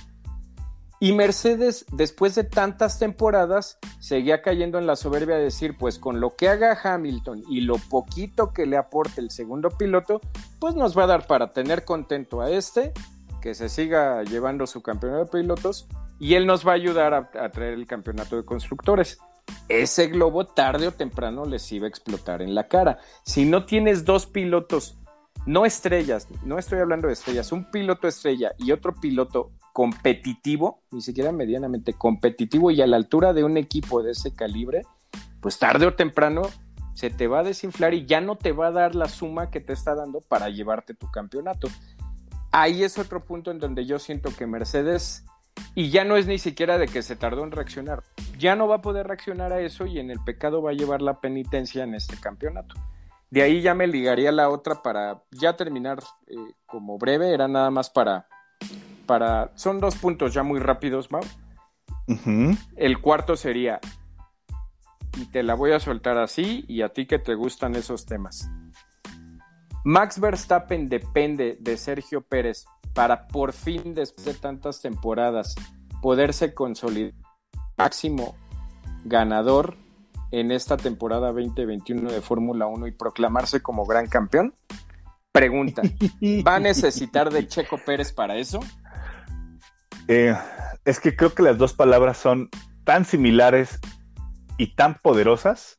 Y 1.02 1.12
Mercedes, 1.12 1.84
después 1.90 2.36
de 2.36 2.44
tantas 2.44 3.00
temporadas, 3.00 3.76
seguía 3.98 4.40
cayendo 4.40 4.78
en 4.78 4.86
la 4.86 4.94
soberbia 4.94 5.34
de 5.34 5.42
decir, 5.42 5.76
pues 5.76 5.98
con 5.98 6.20
lo 6.20 6.36
que 6.36 6.48
haga 6.48 6.78
Hamilton 6.80 7.42
y 7.50 7.62
lo 7.62 7.78
poquito 7.78 8.52
que 8.52 8.66
le 8.66 8.76
aporte 8.76 9.20
el 9.20 9.32
segundo 9.32 9.70
piloto, 9.70 10.20
pues 10.60 10.76
nos 10.76 10.96
va 10.96 11.02
a 11.02 11.06
dar 11.08 11.26
para 11.26 11.50
tener 11.50 11.84
contento 11.84 12.40
a 12.40 12.50
este, 12.50 12.92
que 13.40 13.56
se 13.56 13.68
siga 13.68 14.22
llevando 14.22 14.64
su 14.68 14.80
campeonato 14.80 15.24
de 15.24 15.42
pilotos, 15.42 15.88
y 16.20 16.34
él 16.34 16.46
nos 16.46 16.64
va 16.64 16.70
a 16.70 16.76
ayudar 16.76 17.14
a, 17.14 17.50
traer 17.50 17.74
el 17.74 17.88
campeonato 17.88 18.36
de 18.36 18.44
constructores. 18.44 19.18
Ese 19.68 20.06
globo 20.06 20.46
tarde 20.46 20.86
o 20.86 20.92
temprano 20.92 21.46
les 21.46 21.72
iba 21.72 21.86
a 21.86 21.88
explotar 21.88 22.42
en 22.42 22.54
la 22.54 22.68
cara. 22.68 23.00
Si 23.24 23.44
no 23.44 23.66
tienes 23.66 24.04
dos 24.04 24.26
pilotos, 24.26 25.00
no 25.46 25.66
estrellas, 25.66 26.28
no 26.44 26.60
estoy 26.60 26.78
hablando 26.78 27.08
de 27.08 27.14
estrellas, 27.14 27.50
un 27.50 27.68
piloto 27.72 28.06
estrella 28.06 28.52
y 28.56 28.70
otro 28.70 28.94
piloto 28.94 29.50
competitivo, 29.72 30.82
ni 30.90 31.00
siquiera 31.00 31.32
medianamente 31.32 31.94
competitivo 31.94 32.70
y 32.70 32.82
a 32.82 32.86
la 32.86 32.96
altura 32.96 33.32
de 33.32 33.44
un 33.44 33.56
equipo 33.56 34.02
de 34.02 34.12
ese 34.12 34.34
calibre, 34.34 34.82
pues 35.40 35.58
tarde 35.58 35.86
o 35.86 35.94
temprano 35.94 36.42
se 36.94 37.10
te 37.10 37.26
va 37.26 37.40
a 37.40 37.42
desinflar 37.42 37.94
y 37.94 38.06
ya 38.06 38.20
no 38.20 38.36
te 38.36 38.52
va 38.52 38.68
a 38.68 38.72
dar 38.72 38.94
la 38.94 39.08
suma 39.08 39.50
que 39.50 39.60
te 39.60 39.72
está 39.72 39.94
dando 39.94 40.20
para 40.20 40.50
llevarte 40.50 40.94
tu 40.94 41.10
campeonato. 41.10 41.68
Ahí 42.50 42.84
es 42.84 42.98
otro 42.98 43.24
punto 43.24 43.50
en 43.50 43.58
donde 43.58 43.86
yo 43.86 43.98
siento 43.98 44.30
que 44.36 44.46
Mercedes, 44.46 45.24
y 45.74 45.90
ya 45.90 46.04
no 46.04 46.16
es 46.16 46.26
ni 46.26 46.38
siquiera 46.38 46.76
de 46.76 46.86
que 46.86 47.02
se 47.02 47.16
tardó 47.16 47.44
en 47.44 47.50
reaccionar, 47.50 48.02
ya 48.38 48.56
no 48.56 48.68
va 48.68 48.76
a 48.76 48.82
poder 48.82 49.06
reaccionar 49.06 49.52
a 49.52 49.60
eso 49.60 49.86
y 49.86 49.98
en 49.98 50.10
el 50.10 50.20
pecado 50.22 50.60
va 50.60 50.70
a 50.70 50.74
llevar 50.74 51.00
la 51.00 51.20
penitencia 51.20 51.84
en 51.84 51.94
este 51.94 52.18
campeonato. 52.18 52.74
De 53.30 53.40
ahí 53.40 53.62
ya 53.62 53.74
me 53.74 53.86
ligaría 53.86 54.30
la 54.30 54.50
otra 54.50 54.82
para 54.82 55.22
ya 55.30 55.56
terminar 55.56 56.00
eh, 56.26 56.36
como 56.66 56.98
breve, 56.98 57.32
era 57.32 57.48
nada 57.48 57.70
más 57.70 57.88
para 57.88 58.26
para. 59.06 59.50
Son 59.54 59.80
dos 59.80 59.96
puntos 59.96 60.34
ya 60.34 60.42
muy 60.42 60.60
rápidos, 60.60 61.10
Mau. 61.10 61.22
El 62.76 63.00
cuarto 63.00 63.36
sería. 63.36 63.80
Y 65.16 65.26
te 65.26 65.42
la 65.42 65.54
voy 65.54 65.72
a 65.72 65.80
soltar 65.80 66.18
así, 66.18 66.64
y 66.68 66.82
a 66.82 66.88
ti 66.88 67.06
que 67.06 67.18
te 67.18 67.34
gustan 67.34 67.74
esos 67.76 68.06
temas. 68.06 68.50
Max 69.84 70.20
Verstappen 70.20 70.88
depende 70.88 71.58
de 71.60 71.76
Sergio 71.76 72.22
Pérez 72.22 72.64
para 72.94 73.26
por 73.28 73.52
fin, 73.52 73.94
después 73.94 74.24
de 74.24 74.34
tantas 74.34 74.80
temporadas, 74.80 75.54
poderse 76.00 76.54
consolidar 76.54 77.14
máximo 77.76 78.36
ganador 79.04 79.76
en 80.30 80.52
esta 80.52 80.76
temporada 80.76 81.32
2021 81.32 82.10
de 82.10 82.20
Fórmula 82.20 82.66
1 82.66 82.86
y 82.86 82.92
proclamarse 82.92 83.60
como 83.60 83.84
gran 83.86 84.06
campeón? 84.06 84.54
Pregunta, 85.32 85.82
¿va 86.46 86.56
a 86.56 86.60
necesitar 86.60 87.32
de 87.32 87.46
Checo 87.46 87.78
Pérez 87.78 88.12
para 88.12 88.36
eso? 88.36 88.60
Eh, 90.08 90.36
es 90.84 91.00
que 91.00 91.14
creo 91.16 91.34
que 91.34 91.42
las 91.42 91.58
dos 91.58 91.72
palabras 91.72 92.18
son 92.18 92.48
tan 92.84 93.04
similares 93.04 93.78
y 94.58 94.74
tan 94.74 94.94
poderosas 94.94 95.76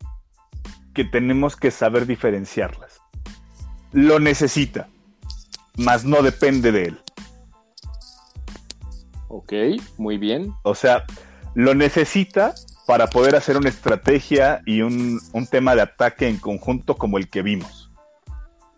que 0.94 1.04
tenemos 1.04 1.56
que 1.56 1.72
saber 1.72 2.06
diferenciarlas. 2.06 3.00
Lo 3.92 4.20
necesita, 4.20 4.88
mas 5.78 6.06
no 6.06 6.22
depende 6.22 6.72
de 6.72 6.84
él. 6.86 7.00
Ok, 9.28 9.54
muy 9.98 10.18
bien. 10.18 10.54
O 10.64 10.76
sea, 10.76 11.06
lo 11.56 11.74
necesita 11.74 12.54
para 12.86 13.08
poder 13.08 13.36
hacer 13.36 13.58
una 13.58 13.70
estrategia 13.70 14.62
y 14.66 14.82
un, 14.82 15.20
un 15.32 15.48
tema 15.48 15.76
de 15.76 15.82
ataque 15.82 16.28
en 16.28 16.38
conjunto 16.38 16.96
como 16.96 17.18
el 17.18 17.30
que 17.30 17.42
vimos. 17.42 17.92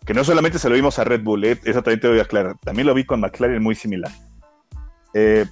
Que 0.04 0.14
no 0.14 0.24
solamente 0.24 0.58
se 0.58 0.68
lo 0.68 0.76
vimos 0.76 0.98
a 0.98 1.04
Red 1.04 1.22
Bull, 1.22 1.44
eh, 1.44 1.60
eso 1.64 1.82
también 1.82 2.00
te 2.00 2.08
voy 2.08 2.20
a 2.20 2.22
aclarar. 2.22 2.56
También 2.58 2.86
lo 2.86 2.94
vi 2.94 3.04
con 3.04 3.20
McLaren 3.20 3.62
muy 3.62 3.74
similar. 3.74 4.12
Eh, 5.14 5.46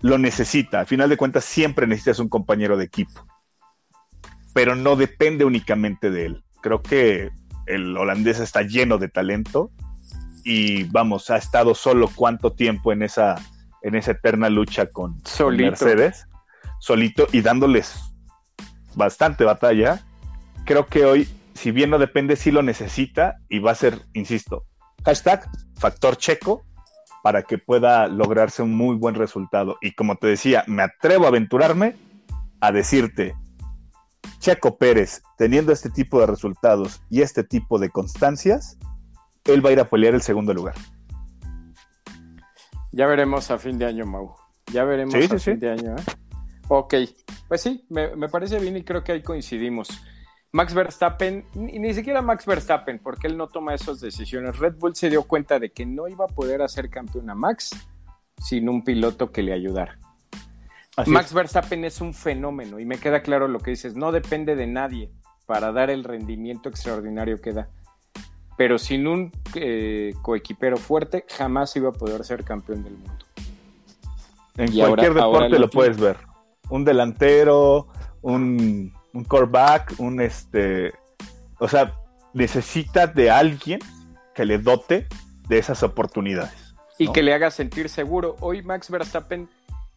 lo 0.00 0.18
necesita. 0.18 0.80
Al 0.80 0.86
final 0.86 1.08
de 1.08 1.16
cuentas, 1.16 1.44
siempre 1.44 1.86
necesitas 1.86 2.18
un 2.18 2.28
compañero 2.28 2.76
de 2.76 2.84
equipo. 2.84 3.26
Pero 4.52 4.74
no 4.74 4.96
depende 4.96 5.44
únicamente 5.44 6.10
de 6.10 6.26
él. 6.26 6.44
Creo 6.60 6.82
que 6.82 7.30
el 7.66 7.96
holandés 7.96 8.40
está 8.40 8.62
lleno 8.62 8.98
de 8.98 9.08
talento 9.08 9.70
y 10.44 10.84
vamos, 10.84 11.30
ha 11.30 11.36
estado 11.36 11.74
solo 11.74 12.10
cuánto 12.14 12.52
tiempo 12.52 12.92
en 12.92 13.02
esa, 13.02 13.36
en 13.82 13.94
esa 13.94 14.12
eterna 14.12 14.50
lucha 14.50 14.86
con, 14.86 15.20
con 15.38 15.56
Mercedes, 15.56 16.26
solito 16.80 17.28
y 17.32 17.40
dándoles 17.42 17.94
bastante 18.94 19.44
batalla. 19.44 20.00
Creo 20.64 20.86
que 20.86 21.04
hoy, 21.04 21.28
si 21.54 21.70
bien 21.70 21.90
no 21.90 21.98
depende, 21.98 22.36
sí 22.36 22.50
lo 22.50 22.62
necesita 22.62 23.36
y 23.48 23.60
va 23.60 23.70
a 23.70 23.76
ser, 23.76 24.02
insisto, 24.12 24.66
hashtag 25.04 25.48
factor 25.76 26.16
checo 26.16 26.64
para 27.22 27.42
que 27.42 27.58
pueda 27.58 28.08
lograrse 28.08 28.62
un 28.62 28.74
muy 28.76 28.96
buen 28.96 29.14
resultado. 29.14 29.76
Y 29.80 29.92
como 29.92 30.16
te 30.16 30.26
decía, 30.26 30.64
me 30.66 30.82
atrevo 30.82 31.24
a 31.24 31.28
aventurarme 31.28 31.96
a 32.60 32.72
decirte, 32.72 33.34
Checo 34.38 34.76
Pérez, 34.76 35.22
teniendo 35.38 35.72
este 35.72 35.88
tipo 35.88 36.20
de 36.20 36.26
resultados 36.26 37.00
y 37.08 37.22
este 37.22 37.44
tipo 37.44 37.78
de 37.78 37.90
constancias, 37.90 38.76
él 39.44 39.64
va 39.64 39.70
a 39.70 39.72
ir 39.72 39.80
a 39.80 39.88
pelear 39.88 40.14
el 40.14 40.22
segundo 40.22 40.52
lugar. 40.52 40.74
Ya 42.90 43.06
veremos 43.06 43.50
a 43.50 43.58
fin 43.58 43.78
de 43.78 43.86
año, 43.86 44.04
Mau. 44.04 44.34
Ya 44.72 44.84
veremos 44.84 45.14
a 45.14 45.38
fin 45.38 45.58
de 45.58 45.70
año. 45.70 45.96
¿eh? 45.96 46.02
Ok, 46.68 46.94
pues 47.48 47.60
sí, 47.60 47.84
me, 47.88 48.14
me, 48.16 48.28
parece 48.28 48.58
bien 48.58 48.76
y 48.76 48.84
creo 48.84 49.02
que 49.02 49.12
ahí 49.12 49.22
coincidimos. 49.22 49.88
Max 50.52 50.74
Verstappen, 50.74 51.46
ni, 51.54 51.78
ni, 51.78 51.94
siquiera 51.94 52.20
Max 52.20 52.44
Verstappen, 52.44 52.98
porque 52.98 53.26
él 53.26 53.38
no 53.38 53.48
toma 53.48 53.74
esas 53.74 54.00
decisiones. 54.00 54.58
Red 54.58 54.74
Bull 54.76 54.94
se 54.94 55.08
dio 55.08 55.22
cuenta 55.22 55.58
de 55.58 55.72
que 55.72 55.86
no 55.86 56.08
iba 56.08 56.26
a 56.26 56.28
poder 56.28 56.60
hacer 56.60 56.90
campeón 56.90 57.30
a 57.30 57.34
Max 57.34 57.70
sin 58.36 58.68
un 58.68 58.84
piloto 58.84 59.32
que 59.32 59.42
le 59.42 59.54
ayudara. 59.54 59.98
Así 60.96 61.10
Max 61.10 61.28
es. 61.28 61.34
Verstappen 61.34 61.86
es 61.86 62.02
un 62.02 62.12
fenómeno 62.12 62.78
y 62.78 62.84
me 62.84 62.98
queda 62.98 63.22
claro 63.22 63.48
lo 63.48 63.60
que 63.60 63.70
dices, 63.70 63.96
no 63.96 64.12
depende 64.12 64.54
de 64.54 64.66
nadie 64.66 65.10
para 65.46 65.72
dar 65.72 65.88
el 65.88 66.04
rendimiento 66.04 66.68
extraordinario 66.68 67.40
que 67.40 67.52
da. 67.54 67.68
Pero 68.58 68.78
sin 68.78 69.06
un 69.06 69.32
eh, 69.54 70.12
coequipero 70.20 70.76
fuerte 70.76 71.24
jamás 71.28 71.74
iba 71.76 71.88
a 71.88 71.92
poder 71.92 72.24
ser 72.24 72.44
campeón 72.44 72.84
del 72.84 72.92
mundo. 72.92 73.24
En 74.58 74.70
y 74.70 74.80
cualquier 74.80 74.86
ahora, 74.86 75.04
deporte 75.06 75.44
ahora 75.44 75.48
lo 75.48 75.70
puedes 75.70 75.98
ver. 75.98 76.18
Un 76.68 76.84
delantero, 76.84 77.88
un, 78.20 78.92
un 79.12 79.24
coreback, 79.24 79.94
un 79.98 80.20
este, 80.20 80.92
o 81.58 81.68
sea, 81.68 81.94
necesita 82.32 83.06
de 83.06 83.30
alguien 83.30 83.80
que 84.34 84.44
le 84.44 84.58
dote 84.58 85.06
de 85.48 85.58
esas 85.58 85.82
oportunidades. 85.82 86.74
Y 86.98 87.06
¿no? 87.06 87.12
que 87.12 87.22
le 87.22 87.34
haga 87.34 87.50
sentir 87.50 87.88
seguro. 87.88 88.36
Hoy 88.40 88.62
Max 88.62 88.90
Verstappen 88.90 89.48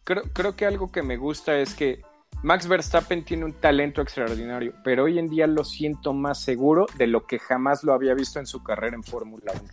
creo, 0.03 0.24
creo 0.34 0.55
que 0.55 0.66
algo 0.66 0.91
que 0.91 1.01
me 1.01 1.18
gusta 1.18 1.57
es 1.57 1.74
que 1.74 2.01
Max 2.43 2.68
Verstappen 2.68 3.24
tiene 3.24 3.45
un 3.45 3.53
talento 3.53 4.01
extraordinario, 4.01 4.74
pero 4.84 5.05
hoy 5.05 5.18
en 5.18 5.30
día 5.30 5.47
lo 5.47 5.63
siento 5.63 6.13
más 6.13 6.39
seguro 6.41 6.86
de 6.97 7.07
lo 7.07 7.26
que 7.26 7.39
jamás 7.39 7.84
lo 7.84 7.93
había 7.93 8.13
visto 8.13 8.39
en 8.39 8.45
su 8.45 8.61
carrera 8.61 8.95
en 8.95 9.03
Fórmula 9.03 9.51
1. 9.53 9.63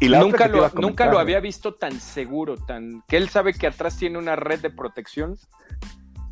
Y 0.00 0.08
nunca, 0.08 0.48
lo, 0.48 0.68
nunca 0.70 1.06
lo 1.06 1.18
había 1.18 1.40
visto 1.40 1.74
tan 1.74 2.00
seguro, 2.00 2.56
tan 2.56 3.02
que 3.08 3.16
él 3.16 3.28
sabe 3.28 3.54
que 3.54 3.66
atrás 3.66 3.96
tiene 3.96 4.18
una 4.18 4.36
red 4.36 4.60
de 4.60 4.70
protección 4.70 5.38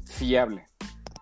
fiable. 0.07 0.67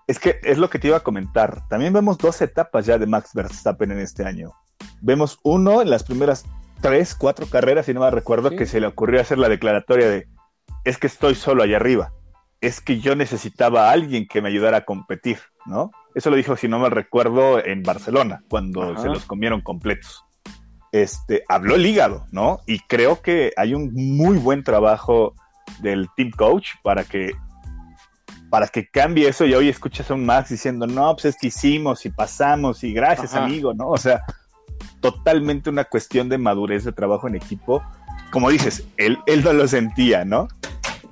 Es 0.07 0.18
que 0.18 0.40
es 0.42 0.59
lo 0.59 0.68
que 0.68 0.78
te 0.78 0.88
iba 0.88 0.96
a 0.96 1.00
comentar. 1.00 1.66
También 1.68 1.92
vemos 1.92 2.18
dos 2.18 2.40
etapas 2.42 2.86
ya 2.86 2.98
de 2.98 3.07
Max 3.07 3.30
Verstappen 3.34 3.92
en 3.92 3.98
este 3.98 4.24
año. 4.24 4.53
Vemos 5.00 5.38
uno 5.42 5.82
en 5.82 5.90
las 5.90 6.05
primeras 6.05 6.44
tres, 6.80 7.14
cuatro 7.14 7.46
carreras, 7.46 7.86
si 7.86 7.94
no 7.94 8.00
me 8.00 8.11
recuerdo, 8.11 8.50
sí. 8.50 8.57
que 8.57 8.66
se 8.66 8.80
le 8.80 8.88
ocurrió 8.88 9.20
hacer 9.20 9.38
la 9.38 9.48
declaratoria 9.48 10.09
de 10.09 10.28
es 10.84 10.98
que 10.98 11.07
estoy 11.07 11.36
solo 11.36 11.62
allá 11.62 11.76
arriba 11.76 12.12
es 12.62 12.80
que 12.80 13.00
yo 13.00 13.14
necesitaba 13.16 13.88
a 13.88 13.92
alguien 13.92 14.26
que 14.26 14.40
me 14.40 14.48
ayudara 14.48 14.78
a 14.78 14.84
competir, 14.84 15.38
¿no? 15.66 15.90
Eso 16.14 16.30
lo 16.30 16.36
dijo, 16.36 16.57
si 16.57 16.68
no 16.68 16.78
me 16.78 16.88
recuerdo, 16.88 17.62
en 17.62 17.82
Barcelona, 17.82 18.44
cuando 18.48 18.92
Ajá. 18.92 19.03
se 19.03 19.09
los 19.09 19.26
comieron 19.26 19.61
completos. 19.61 20.24
Este, 20.92 21.42
habló 21.48 21.74
el 21.74 21.84
hígado, 21.84 22.24
¿no? 22.30 22.61
Y 22.66 22.78
creo 22.80 23.20
que 23.20 23.53
hay 23.57 23.74
un 23.74 23.92
muy 23.92 24.38
buen 24.38 24.62
trabajo 24.62 25.34
del 25.80 26.09
team 26.16 26.30
coach 26.30 26.68
para 26.84 27.03
que 27.03 27.32
para 28.53 28.68
que 28.68 28.86
cambie 28.86 29.26
eso 29.26 29.46
y 29.46 29.55
hoy 29.55 29.70
escuchas 29.70 30.11
a 30.11 30.14
un 30.14 30.26
Max 30.26 30.50
diciendo, 30.50 30.86
no, 30.86 31.14
pues 31.14 31.24
es 31.24 31.36
que 31.40 31.46
hicimos 31.46 32.05
y 32.05 32.11
pasamos 32.11 32.84
y 32.84 32.92
gracias, 32.92 33.32
Ajá. 33.32 33.46
amigo, 33.46 33.72
¿no? 33.72 33.88
O 33.88 33.96
sea, 33.96 34.26
totalmente 35.00 35.70
una 35.70 35.84
cuestión 35.84 36.28
de 36.28 36.36
madurez 36.36 36.84
de 36.84 36.92
trabajo 36.92 37.26
en 37.26 37.34
equipo. 37.34 37.82
Como 38.30 38.50
dices, 38.50 38.84
él, 38.98 39.18
él 39.24 39.42
no 39.42 39.55
lo 39.55 39.66
sentía, 39.66 40.26
¿no? 40.26 40.48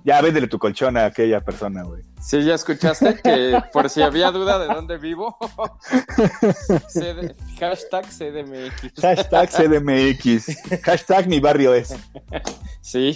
Ya 0.05 0.21
véndele 0.21 0.49
tu 0.49 0.59
colchón 0.59 0.99
a 0.99 1.07
aquella 1.07 1.41
persona, 1.41 1.83
güey. 1.83 2.03
Sí, 2.21 2.45
ya 2.45 2.57
escuchaste 2.57 3.19
que 3.23 3.59
por 3.73 3.89
si 3.89 4.03
había 4.03 4.31
duda 4.31 4.59
de 4.59 4.67
dónde 4.67 4.99
vivo, 4.99 5.39
CD, 6.89 7.35
hashtag 7.59 8.05
CDMX. 8.05 9.01
Hashtag 9.01 9.49
CDMX. 9.49 10.83
hashtag 10.83 11.27
mi 11.27 11.41
barrio 11.41 11.73
es. 11.73 11.97
Sí. 12.83 13.15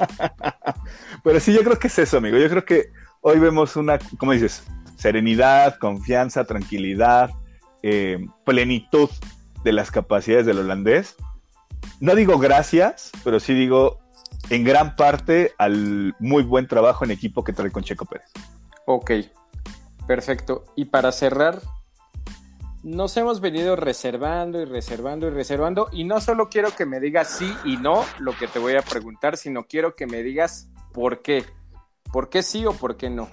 Pero 1.22 1.40
sí, 1.40 1.52
yo 1.52 1.62
creo 1.62 1.78
que 1.78 1.88
es 1.88 1.98
eso, 1.98 2.16
amigo. 2.16 2.38
Yo 2.38 2.48
creo 2.48 2.64
que 2.64 3.03
hoy 3.26 3.38
vemos 3.38 3.74
una, 3.76 3.98
¿cómo 4.18 4.32
dices? 4.32 4.62
Serenidad, 4.96 5.78
confianza, 5.78 6.44
tranquilidad, 6.44 7.30
eh, 7.82 8.24
plenitud 8.44 9.08
de 9.64 9.72
las 9.72 9.90
capacidades 9.90 10.44
del 10.44 10.58
holandés. 10.58 11.16
No 12.00 12.14
digo 12.14 12.38
gracias, 12.38 13.10
pero 13.24 13.40
sí 13.40 13.54
digo 13.54 13.98
en 14.50 14.62
gran 14.62 14.94
parte 14.94 15.52
al 15.56 16.14
muy 16.18 16.42
buen 16.42 16.68
trabajo 16.68 17.04
en 17.04 17.12
equipo 17.12 17.42
que 17.42 17.54
trae 17.54 17.70
con 17.70 17.82
Checo 17.82 18.04
Pérez. 18.04 18.30
Ok, 18.84 19.10
perfecto. 20.06 20.66
Y 20.76 20.84
para 20.84 21.10
cerrar, 21.10 21.62
nos 22.82 23.16
hemos 23.16 23.40
venido 23.40 23.74
reservando 23.74 24.60
y 24.60 24.66
reservando 24.66 25.28
y 25.28 25.30
reservando. 25.30 25.88
Y 25.92 26.04
no 26.04 26.20
solo 26.20 26.50
quiero 26.50 26.76
que 26.76 26.84
me 26.84 27.00
digas 27.00 27.28
sí 27.38 27.50
y 27.64 27.78
no 27.78 28.04
lo 28.18 28.36
que 28.36 28.48
te 28.48 28.58
voy 28.58 28.74
a 28.74 28.82
preguntar, 28.82 29.38
sino 29.38 29.64
quiero 29.64 29.94
que 29.94 30.06
me 30.06 30.22
digas 30.22 30.68
por 30.92 31.22
qué. 31.22 31.46
¿Por 32.14 32.28
qué 32.28 32.44
sí 32.44 32.64
o 32.64 32.72
por 32.72 32.96
qué 32.96 33.10
no? 33.10 33.26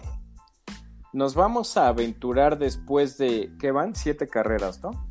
Nos 1.13 1.35
vamos 1.35 1.77
a 1.77 1.87
aventurar 1.87 2.57
después 2.57 3.15
de, 3.19 3.51
¿qué 3.59 3.69
van? 3.69 3.93
Siete 3.93 4.27
carreras, 4.27 4.81
¿no? 4.81 5.07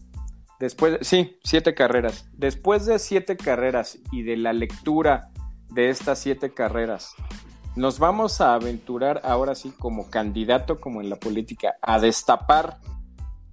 Después, 0.58 0.98
sí, 1.02 1.38
siete 1.44 1.72
carreras. 1.72 2.28
Después 2.32 2.84
de 2.84 2.98
siete 2.98 3.36
carreras 3.36 4.00
y 4.10 4.24
de 4.24 4.36
la 4.36 4.52
lectura 4.52 5.30
de 5.68 5.88
estas 5.88 6.18
siete 6.18 6.52
carreras, 6.52 7.14
nos 7.76 8.00
vamos 8.00 8.40
a 8.40 8.54
aventurar 8.54 9.20
ahora 9.22 9.54
sí 9.54 9.72
como 9.78 10.10
candidato, 10.10 10.80
como 10.80 11.00
en 11.00 11.08
la 11.08 11.20
política, 11.20 11.76
a 11.80 12.00
destapar 12.00 12.80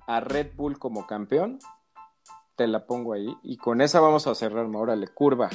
a 0.07 0.20
Red 0.20 0.55
Bull 0.55 0.80
como 0.80 1.05
campeón. 1.05 1.59
Te 2.55 2.65
la 2.65 2.88
pongo 2.88 3.13
ahí. 3.13 3.38
Y 3.43 3.57
con 3.57 3.82
esa 3.82 3.99
vamos 3.99 4.26
a 4.26 4.34
cerrar, 4.34 4.65
órale, 4.65 5.09
curva, 5.09 5.51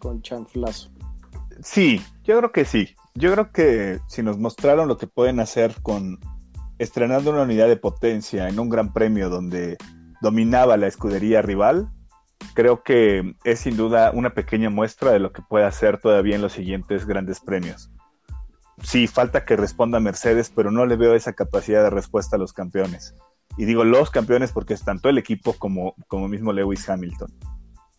con 0.00 0.22
chanflazo. 0.22 0.90
Sí, 1.62 2.02
yo 2.24 2.36
creo 2.38 2.50
que 2.50 2.64
sí. 2.64 2.96
Yo 3.14 3.32
creo 3.32 3.52
que 3.52 4.00
si 4.08 4.22
nos 4.22 4.38
mostraron 4.38 4.88
lo 4.88 4.96
que 4.96 5.06
pueden 5.06 5.40
hacer 5.40 5.74
con 5.82 6.18
estrenando 6.78 7.30
una 7.30 7.42
unidad 7.42 7.68
de 7.68 7.76
potencia 7.76 8.48
en 8.48 8.58
un 8.58 8.68
gran 8.68 8.92
premio 8.92 9.28
donde 9.28 9.76
dominaba 10.20 10.76
la 10.76 10.86
escudería 10.86 11.42
rival, 11.42 11.90
creo 12.54 12.82
que 12.82 13.36
es 13.44 13.60
sin 13.60 13.76
duda 13.76 14.10
una 14.12 14.30
pequeña 14.34 14.70
muestra 14.70 15.12
de 15.12 15.18
lo 15.18 15.32
que 15.32 15.42
puede 15.42 15.64
hacer 15.64 15.98
todavía 15.98 16.36
en 16.36 16.42
los 16.42 16.52
siguientes 16.52 17.06
grandes 17.06 17.40
premios. 17.40 17.90
Sí, 18.82 19.06
falta 19.06 19.44
que 19.44 19.56
responda 19.56 20.00
Mercedes, 20.00 20.50
pero 20.54 20.70
no 20.70 20.86
le 20.86 20.96
veo 20.96 21.14
esa 21.14 21.34
capacidad 21.34 21.84
de 21.84 21.90
respuesta 21.90 22.36
a 22.36 22.38
los 22.38 22.52
campeones. 22.52 23.14
Y 23.56 23.66
digo 23.66 23.84
los 23.84 24.10
campeones 24.10 24.50
porque 24.50 24.74
es 24.74 24.82
tanto 24.82 25.08
el 25.08 25.18
equipo 25.18 25.52
como, 25.52 25.94
como 26.08 26.28
mismo 26.28 26.52
Lewis 26.52 26.88
Hamilton. 26.88 27.30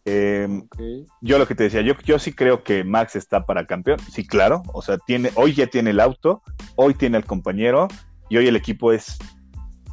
Eh, 0.05 0.47
okay. 0.65 1.05
Yo 1.21 1.37
lo 1.37 1.47
que 1.47 1.55
te 1.55 1.63
decía, 1.63 1.81
yo, 1.81 1.93
yo 2.03 2.19
sí 2.19 2.33
creo 2.33 2.63
que 2.63 2.83
Max 2.83 3.15
está 3.15 3.45
para 3.45 3.65
campeón. 3.65 3.99
Sí, 4.11 4.25
claro. 4.27 4.63
O 4.73 4.81
sea, 4.81 4.97
tiene, 4.97 5.31
hoy 5.35 5.53
ya 5.53 5.67
tiene 5.67 5.91
el 5.91 5.99
auto, 5.99 6.41
hoy 6.75 6.93
tiene 6.93 7.17
el 7.17 7.25
compañero 7.25 7.87
y 8.29 8.37
hoy 8.37 8.47
el 8.47 8.55
equipo 8.55 8.91
es 8.91 9.17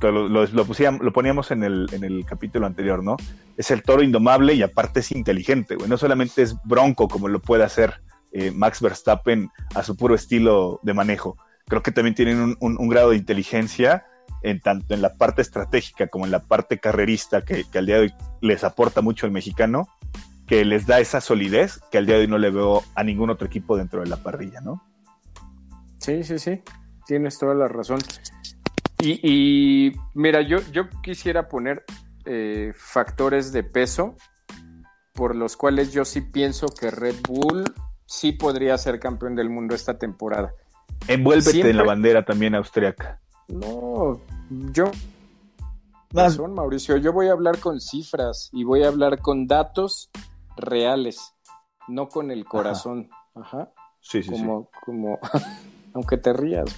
lo, 0.00 0.28
lo, 0.28 0.46
lo, 0.46 0.64
pusíamos, 0.64 1.02
lo 1.02 1.12
poníamos 1.12 1.50
en 1.50 1.62
el, 1.62 1.86
en 1.92 2.04
el, 2.04 2.24
capítulo 2.24 2.66
anterior, 2.66 3.04
¿no? 3.04 3.16
Es 3.56 3.70
el 3.70 3.82
toro 3.82 4.02
indomable 4.02 4.54
y 4.54 4.62
aparte 4.62 5.00
es 5.00 5.12
inteligente, 5.12 5.76
güey. 5.76 5.88
No 5.88 5.98
solamente 5.98 6.42
es 6.42 6.56
bronco 6.64 7.06
como 7.08 7.28
lo 7.28 7.40
puede 7.40 7.64
hacer 7.64 8.00
eh, 8.32 8.50
Max 8.50 8.80
Verstappen 8.80 9.50
a 9.74 9.82
su 9.82 9.96
puro 9.96 10.14
estilo 10.14 10.80
de 10.82 10.94
manejo. 10.94 11.36
Creo 11.66 11.82
que 11.82 11.92
también 11.92 12.14
tienen 12.14 12.40
un, 12.40 12.56
un, 12.61 12.78
un, 12.78 12.88
grado 12.88 13.11
de 13.11 13.16
inteligencia 13.16 14.06
en 14.42 14.61
tanto 14.61 14.94
en 14.94 15.02
la 15.02 15.14
parte 15.14 15.42
estratégica 15.42 16.08
como 16.08 16.24
en 16.24 16.30
la 16.30 16.40
parte 16.40 16.78
carrerista 16.78 17.42
que, 17.42 17.64
que 17.70 17.78
al 17.78 17.86
día 17.86 17.96
de 17.96 18.00
hoy 18.02 18.14
les 18.40 18.64
aporta 18.64 19.02
mucho 19.02 19.26
el 19.26 19.32
mexicano, 19.32 19.86
que 20.51 20.64
les 20.64 20.84
da 20.84 20.98
esa 20.98 21.20
solidez 21.20 21.80
que 21.92 21.98
al 21.98 22.07
día 22.07 22.16
de 22.16 22.22
hoy 22.22 22.26
no 22.26 22.36
le 22.36 22.51
veo 22.51 22.82
a 22.96 23.05
ningún 23.05 23.30
otro 23.30 23.46
equipo 23.46 23.76
dentro 23.76 24.01
de 24.01 24.09
la 24.09 24.16
parrilla, 24.16 24.61
¿no? 24.61 24.82
Sí, 25.98 26.24
sí, 26.24 26.40
sí. 26.40 26.61
Tienes 27.07 27.38
toda 27.38 27.55
la 27.55 27.68
razón. 27.68 28.01
Y, 29.01 29.92
mira, 30.12 30.42
yo, 30.42 30.59
yo 30.72 30.88
quisiera 31.05 31.48
poner 31.48 31.84
eh, 32.24 32.72
factores 32.74 33.53
de 33.53 33.62
peso 33.62 34.16
por 35.14 35.36
los 35.36 35.57
cuales 35.57 35.92
yo 35.92 36.05
sí 36.05 36.20
pienso 36.20 36.66
que 36.66 36.90
Red 36.90 37.14
Bull 37.28 37.72
sí 38.05 38.32
podría 38.32 38.76
ser 38.76 38.98
campeón 38.98 39.36
del 39.36 39.51
mundo 39.51 39.76
esta 39.76 39.98
temporada. 39.98 40.53
Envuélvete 41.07 41.70
en 41.70 41.76
la 41.76 41.84
bandera 41.84 42.24
también 42.24 42.57
austriaca. 42.57 43.20
No, 43.46 44.20
yo 44.72 44.90
razón, 46.12 46.55
Mauricio. 46.55 46.96
Yo 46.96 47.12
voy 47.12 47.28
a 47.28 47.32
hablar 47.32 47.61
con 47.61 47.80
cifras 47.80 48.51
y 48.53 48.64
voy 48.64 48.82
a 48.82 48.88
hablar 48.88 49.20
con 49.20 49.46
datos 49.46 50.11
reales, 50.61 51.34
no 51.88 52.08
con 52.08 52.30
el 52.30 52.44
corazón. 52.44 53.11
Ajá. 53.34 53.72
Sí, 54.00 54.22
sí, 54.22 54.30
como, 54.30 54.70
Como, 54.84 55.18
aunque 55.94 56.16
te 56.16 56.32
rías, 56.32 56.76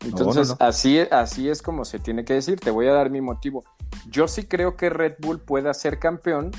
Entonces, 0.00 0.54
Así, 0.58 0.98
así 1.10 1.48
es 1.48 1.62
como 1.62 1.84
se 1.84 1.98
tiene 1.98 2.24
que 2.24 2.34
decir. 2.34 2.60
Te 2.60 2.70
voy 2.70 2.86
a 2.88 2.92
dar 2.92 3.10
mi 3.10 3.20
motivo. 3.20 3.64
Yo 4.08 4.28
sí 4.28 4.46
creo 4.46 4.76
que 4.76 4.90
Red 4.90 5.16
Bull 5.20 5.40
pueda 5.40 5.72
ser 5.72 5.98
campeón 5.98 6.50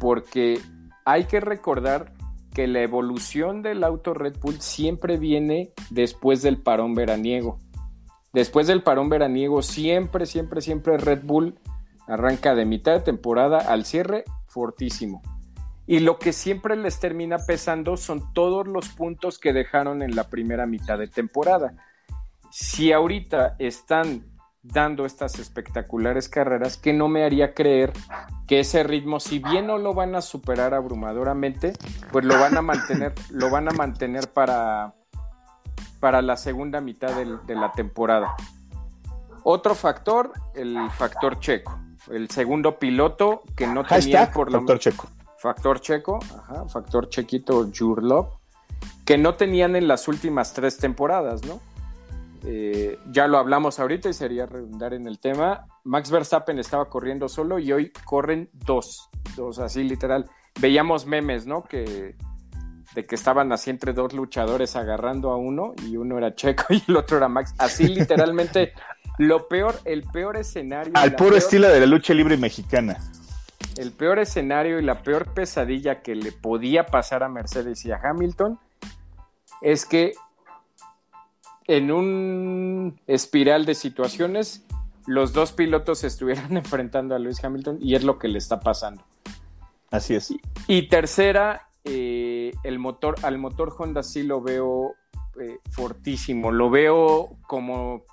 porque 0.00 0.60
hay 1.04 1.24
que 1.24 1.40
recordar 1.40 2.12
que 2.52 2.66
la 2.66 2.80
evolución 2.80 3.62
del 3.62 3.84
auto 3.84 4.14
Red 4.14 4.38
Bull 4.40 4.60
siempre 4.60 5.18
viene 5.18 5.72
después 5.90 6.42
del 6.42 6.62
parón 6.62 6.94
veraniego. 6.94 7.58
Después 8.32 8.66
del 8.66 8.82
parón 8.82 9.08
veraniego, 9.08 9.62
siempre, 9.62 10.26
siempre, 10.26 10.60
siempre 10.60 10.98
Red 10.98 11.22
Bull 11.24 11.58
arranca 12.06 12.54
de 12.54 12.64
mitad 12.64 12.92
de 12.92 13.00
temporada 13.00 13.58
al 13.58 13.84
cierre 13.84 14.24
fortísimo. 14.56 15.20
Y 15.86 16.00
lo 16.00 16.18
que 16.18 16.32
siempre 16.32 16.76
les 16.76 16.98
termina 16.98 17.36
pesando 17.36 17.98
son 17.98 18.32
todos 18.32 18.66
los 18.66 18.88
puntos 18.88 19.38
que 19.38 19.52
dejaron 19.52 20.00
en 20.00 20.16
la 20.16 20.24
primera 20.24 20.64
mitad 20.64 20.98
de 20.98 21.08
temporada. 21.08 21.74
Si 22.50 22.90
ahorita 22.90 23.56
están 23.58 24.24
dando 24.62 25.04
estas 25.04 25.38
espectaculares 25.38 26.30
carreras, 26.30 26.78
que 26.78 26.94
no 26.94 27.06
me 27.08 27.22
haría 27.22 27.52
creer 27.52 27.92
que 28.48 28.60
ese 28.60 28.82
ritmo, 28.82 29.20
si 29.20 29.40
bien 29.40 29.66
no 29.66 29.76
lo 29.76 29.92
van 29.92 30.14
a 30.14 30.22
superar 30.22 30.72
abrumadoramente, 30.72 31.74
pues 32.10 32.24
lo 32.24 32.40
van 32.40 32.56
a 32.56 32.62
mantener, 32.62 33.12
lo 33.30 33.50
van 33.50 33.68
a 33.68 33.72
mantener 33.72 34.32
para, 34.32 34.94
para 36.00 36.22
la 36.22 36.38
segunda 36.38 36.80
mitad 36.80 37.14
de, 37.14 37.54
la 37.54 37.72
temporada. 37.72 38.34
Otro 39.44 39.74
factor, 39.74 40.32
el 40.54 40.90
factor 40.92 41.38
checo. 41.40 41.85
El 42.10 42.30
segundo 42.30 42.78
piloto 42.78 43.42
que 43.56 43.66
no 43.66 43.84
tenía 43.84 44.30
por 44.30 44.52
lo 44.52 44.58
factor 44.58 44.78
checo. 44.78 45.08
Factor 45.38 45.80
checo, 45.80 46.18
ajá, 46.36 46.66
factor 46.68 47.08
chequito 47.08 47.68
Jurlov, 47.76 48.38
que 49.04 49.18
no 49.18 49.34
tenían 49.34 49.76
en 49.76 49.86
las 49.86 50.08
últimas 50.08 50.52
tres 50.52 50.78
temporadas, 50.78 51.44
¿no? 51.44 51.60
Eh, 52.44 52.98
ya 53.10 53.26
lo 53.26 53.38
hablamos 53.38 53.80
ahorita 53.80 54.08
y 54.08 54.12
sería 54.12 54.46
redundar 54.46 54.94
en 54.94 55.06
el 55.06 55.18
tema. 55.18 55.66
Max 55.84 56.10
Verstappen 56.10 56.58
estaba 56.58 56.88
corriendo 56.88 57.28
solo 57.28 57.58
y 57.58 57.72
hoy 57.72 57.92
corren 58.04 58.50
dos, 58.52 59.08
dos 59.36 59.58
así 59.58 59.82
literal. 59.82 60.30
Veíamos 60.60 61.06
memes, 61.06 61.46
¿no? 61.46 61.64
Que 61.64 62.16
de 62.94 63.04
que 63.04 63.14
estaban 63.14 63.52
así 63.52 63.68
entre 63.68 63.92
dos 63.92 64.14
luchadores 64.14 64.74
agarrando 64.74 65.30
a 65.30 65.36
uno 65.36 65.74
y 65.86 65.96
uno 65.96 66.16
era 66.16 66.34
Checo 66.34 66.64
y 66.70 66.82
el 66.88 66.96
otro 66.96 67.18
era 67.18 67.28
Max. 67.28 67.54
Así 67.58 67.88
literalmente, 67.88 68.72
lo 69.18 69.48
peor, 69.48 69.80
el 69.84 70.02
peor 70.02 70.36
escenario. 70.36 70.92
Al 70.96 71.14
puro 71.14 71.36
estilo 71.36 71.68
de 71.68 71.80
la 71.80 71.86
lucha 71.86 72.14
libre 72.14 72.36
mexicana. 72.36 72.98
El 73.76 73.92
peor 73.92 74.18
escenario 74.18 74.78
y 74.78 74.82
la 74.82 75.02
peor 75.02 75.34
pesadilla 75.34 76.02
que 76.02 76.14
le 76.14 76.32
podía 76.32 76.86
pasar 76.86 77.22
a 77.22 77.28
Mercedes 77.28 77.84
y 77.84 77.92
a 77.92 78.00
Hamilton 78.02 78.58
es 79.60 79.84
que 79.84 80.14
en 81.66 81.90
un 81.90 83.00
espiral 83.06 83.66
de 83.66 83.74
situaciones 83.74 84.64
los 85.06 85.32
dos 85.32 85.52
pilotos 85.52 86.04
estuvieran 86.04 86.56
enfrentando 86.56 87.14
a 87.14 87.18
Lewis 87.18 87.42
Hamilton 87.42 87.78
y 87.80 87.94
es 87.94 88.04
lo 88.04 88.18
que 88.18 88.28
le 88.28 88.38
está 88.38 88.60
pasando. 88.60 89.02
Así 89.90 90.14
es. 90.14 90.34
y 90.66 90.88
tercera, 90.88 91.68
eh, 91.84 92.52
el 92.64 92.78
motor, 92.78 93.14
al 93.22 93.38
motor 93.38 93.74
Honda 93.78 94.02
sí 94.02 94.24
lo 94.24 94.42
veo 94.42 94.94
eh, 95.40 95.58
fortísimo, 95.70 96.50
lo 96.50 96.70
veo 96.70 97.36
como, 97.46 98.04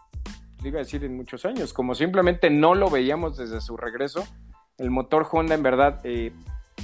iba 0.70 0.80
a 0.80 0.84
decir 0.84 1.04
en 1.04 1.16
muchos 1.16 1.46
años, 1.46 1.74
como 1.74 1.96
simplemente 1.96 2.50
no 2.50 2.76
lo 2.76 2.90
veíamos 2.90 3.38
desde 3.38 3.62
su 3.62 3.78
regreso. 3.78 4.26
El 4.78 4.92
motor 4.92 5.28
Honda 5.32 5.56
en 5.56 5.64
verdad 5.64 6.00
eh, 6.04 6.34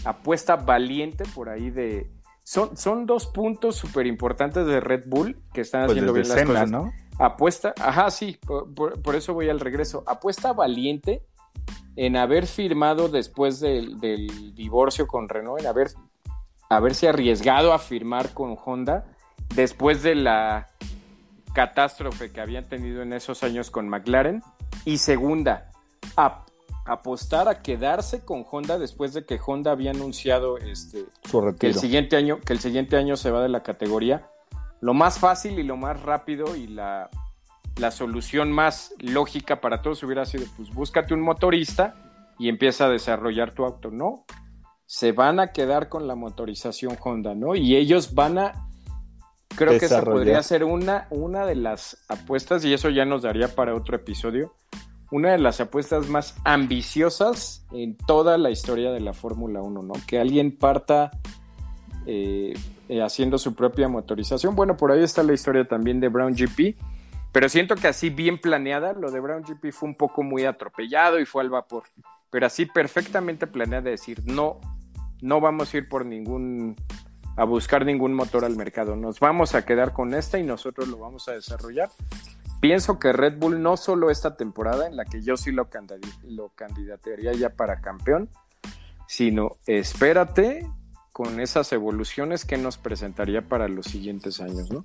apuesta 0.05 0.55
valiente 0.55 1.23
por 1.33 1.49
ahí 1.49 1.69
de... 1.69 2.11
Son, 2.43 2.75
son 2.77 3.05
dos 3.05 3.27
puntos 3.27 3.75
súper 3.75 4.07
importantes 4.07 4.65
de 4.65 4.79
Red 4.79 5.03
Bull 5.05 5.37
que 5.53 5.61
están 5.61 5.85
pues 5.85 5.91
haciendo 5.91 6.13
bien 6.13 6.27
las 6.27 6.43
cosas. 6.43 6.71
¿no? 6.71 6.91
Apuesta, 7.19 7.73
ajá, 7.77 8.09
sí, 8.09 8.39
por, 8.75 9.15
eso 9.15 9.33
voy 9.33 9.49
al 9.49 9.59
regreso. 9.59 10.03
Apuesta 10.07 10.53
valiente 10.53 11.21
en 11.95 12.15
haber 12.15 12.47
firmado 12.47 13.07
después 13.09 13.59
del, 13.59 13.99
del, 13.99 14.55
divorcio 14.55 15.05
con 15.05 15.29
Renault, 15.29 15.59
en 15.59 15.67
haber 15.67 15.89
haberse 16.69 17.09
arriesgado 17.09 17.73
a 17.73 17.79
firmar 17.79 18.33
con 18.33 18.55
Honda 18.63 19.05
después 19.55 20.03
de 20.03 20.15
la 20.15 20.67
catástrofe 21.59 22.31
que 22.31 22.39
habían 22.39 22.63
tenido 22.69 23.01
en 23.01 23.11
esos 23.11 23.43
años 23.43 23.69
con 23.69 23.89
McLaren. 23.89 24.41
Y 24.85 24.99
segunda, 24.99 25.69
apostar 26.85 27.49
a 27.49 27.61
quedarse 27.61 28.23
con 28.23 28.45
Honda 28.49 28.79
después 28.79 29.13
de 29.13 29.25
que 29.25 29.37
Honda 29.45 29.71
había 29.71 29.91
anunciado 29.91 30.57
este, 30.57 31.03
que, 31.59 31.67
el 31.67 31.75
siguiente 31.75 32.15
año, 32.15 32.39
que 32.39 32.53
el 32.53 32.59
siguiente 32.59 32.95
año 32.95 33.17
se 33.17 33.29
va 33.29 33.41
de 33.41 33.49
la 33.49 33.61
categoría. 33.61 34.29
Lo 34.79 34.93
más 34.93 35.19
fácil 35.19 35.59
y 35.59 35.63
lo 35.63 35.75
más 35.75 36.01
rápido 36.01 36.55
y 36.55 36.67
la, 36.67 37.09
la 37.75 37.91
solución 37.91 38.53
más 38.53 38.93
lógica 38.99 39.59
para 39.59 39.81
todos 39.81 40.01
hubiera 40.03 40.25
sido, 40.25 40.45
pues 40.55 40.73
búscate 40.73 41.13
un 41.13 41.19
motorista 41.19 41.93
y 42.39 42.47
empieza 42.47 42.85
a 42.85 42.89
desarrollar 42.89 43.51
tu 43.51 43.65
auto. 43.65 43.91
No, 43.91 44.23
se 44.85 45.11
van 45.11 45.41
a 45.41 45.51
quedar 45.51 45.89
con 45.89 46.07
la 46.07 46.15
motorización 46.15 46.95
Honda, 47.03 47.35
¿no? 47.35 47.55
Y 47.55 47.75
ellos 47.75 48.13
van 48.13 48.37
a, 48.37 48.68
creo 49.55 49.79
que 49.79 49.85
esa 49.85 50.03
podría 50.03 50.41
ser 50.43 50.63
una, 50.63 51.07
una 51.09 51.45
de 51.45 51.55
las 51.55 51.97
apuestas, 52.07 52.63
y 52.65 52.73
eso 52.73 52.89
ya 52.89 53.05
nos 53.05 53.23
daría 53.23 53.55
para 53.55 53.75
otro 53.75 53.95
episodio, 53.95 54.53
una 55.11 55.31
de 55.31 55.39
las 55.39 55.59
apuestas 55.59 56.07
más 56.07 56.35
ambiciosas 56.43 57.65
en 57.71 57.97
toda 57.97 58.37
la 58.37 58.51
historia 58.51 58.91
de 58.91 58.99
la 58.99 59.13
Fórmula 59.13 59.61
1, 59.61 59.81
¿no? 59.81 59.93
Que 60.07 60.19
alguien 60.19 60.55
parta 60.55 61.11
eh, 62.05 62.53
eh, 62.87 63.01
haciendo 63.01 63.37
su 63.37 63.55
propia 63.55 63.87
motorización. 63.87 64.55
Bueno, 64.55 64.77
por 64.77 64.91
ahí 64.91 65.03
está 65.03 65.23
la 65.23 65.33
historia 65.33 65.67
también 65.67 65.99
de 65.99 66.09
Brown 66.09 66.33
GP, 66.33 66.75
pero 67.31 67.49
siento 67.49 67.75
que 67.75 67.87
así 67.87 68.09
bien 68.09 68.37
planeada, 68.37 68.93
lo 68.93 69.11
de 69.11 69.19
Brown 69.19 69.43
GP 69.43 69.71
fue 69.71 69.89
un 69.89 69.95
poco 69.95 70.23
muy 70.23 70.45
atropellado 70.45 71.19
y 71.19 71.25
fue 71.25 71.43
al 71.43 71.49
vapor. 71.49 71.83
Pero 72.29 72.45
así 72.45 72.65
perfectamente 72.65 73.47
planeada 73.47 73.89
decir, 73.89 74.21
no, 74.25 74.59
no 75.21 75.41
vamos 75.41 75.73
a 75.73 75.77
ir 75.77 75.89
por 75.89 76.05
ningún 76.05 76.75
a 77.39 77.45
buscar 77.45 77.85
ningún 77.85 78.13
motor 78.13 78.43
al 78.43 78.57
mercado. 78.57 78.97
Nos 78.97 79.21
vamos 79.21 79.55
a 79.55 79.65
quedar 79.65 79.93
con 79.93 80.13
esta 80.13 80.37
y 80.37 80.43
nosotros 80.43 80.89
lo 80.89 80.97
vamos 80.97 81.29
a 81.29 81.31
desarrollar. 81.31 81.89
Pienso 82.59 82.99
que 82.99 83.13
Red 83.13 83.37
Bull 83.37 83.61
no 83.61 83.77
solo 83.77 84.09
esta 84.09 84.35
temporada 84.35 84.87
en 84.87 84.97
la 84.97 85.05
que 85.05 85.21
yo 85.21 85.37
sí 85.37 85.53
lo, 85.53 85.69
lo 86.23 86.49
candidatearía 86.49 87.31
ya 87.31 87.51
para 87.51 87.79
campeón, 87.79 88.29
sino 89.07 89.51
espérate 89.65 90.69
con 91.13 91.39
esas 91.39 91.71
evoluciones 91.71 92.43
que 92.43 92.57
nos 92.57 92.77
presentaría 92.77 93.41
para 93.41 93.69
los 93.69 93.85
siguientes 93.85 94.41
años, 94.41 94.69
¿no? 94.69 94.83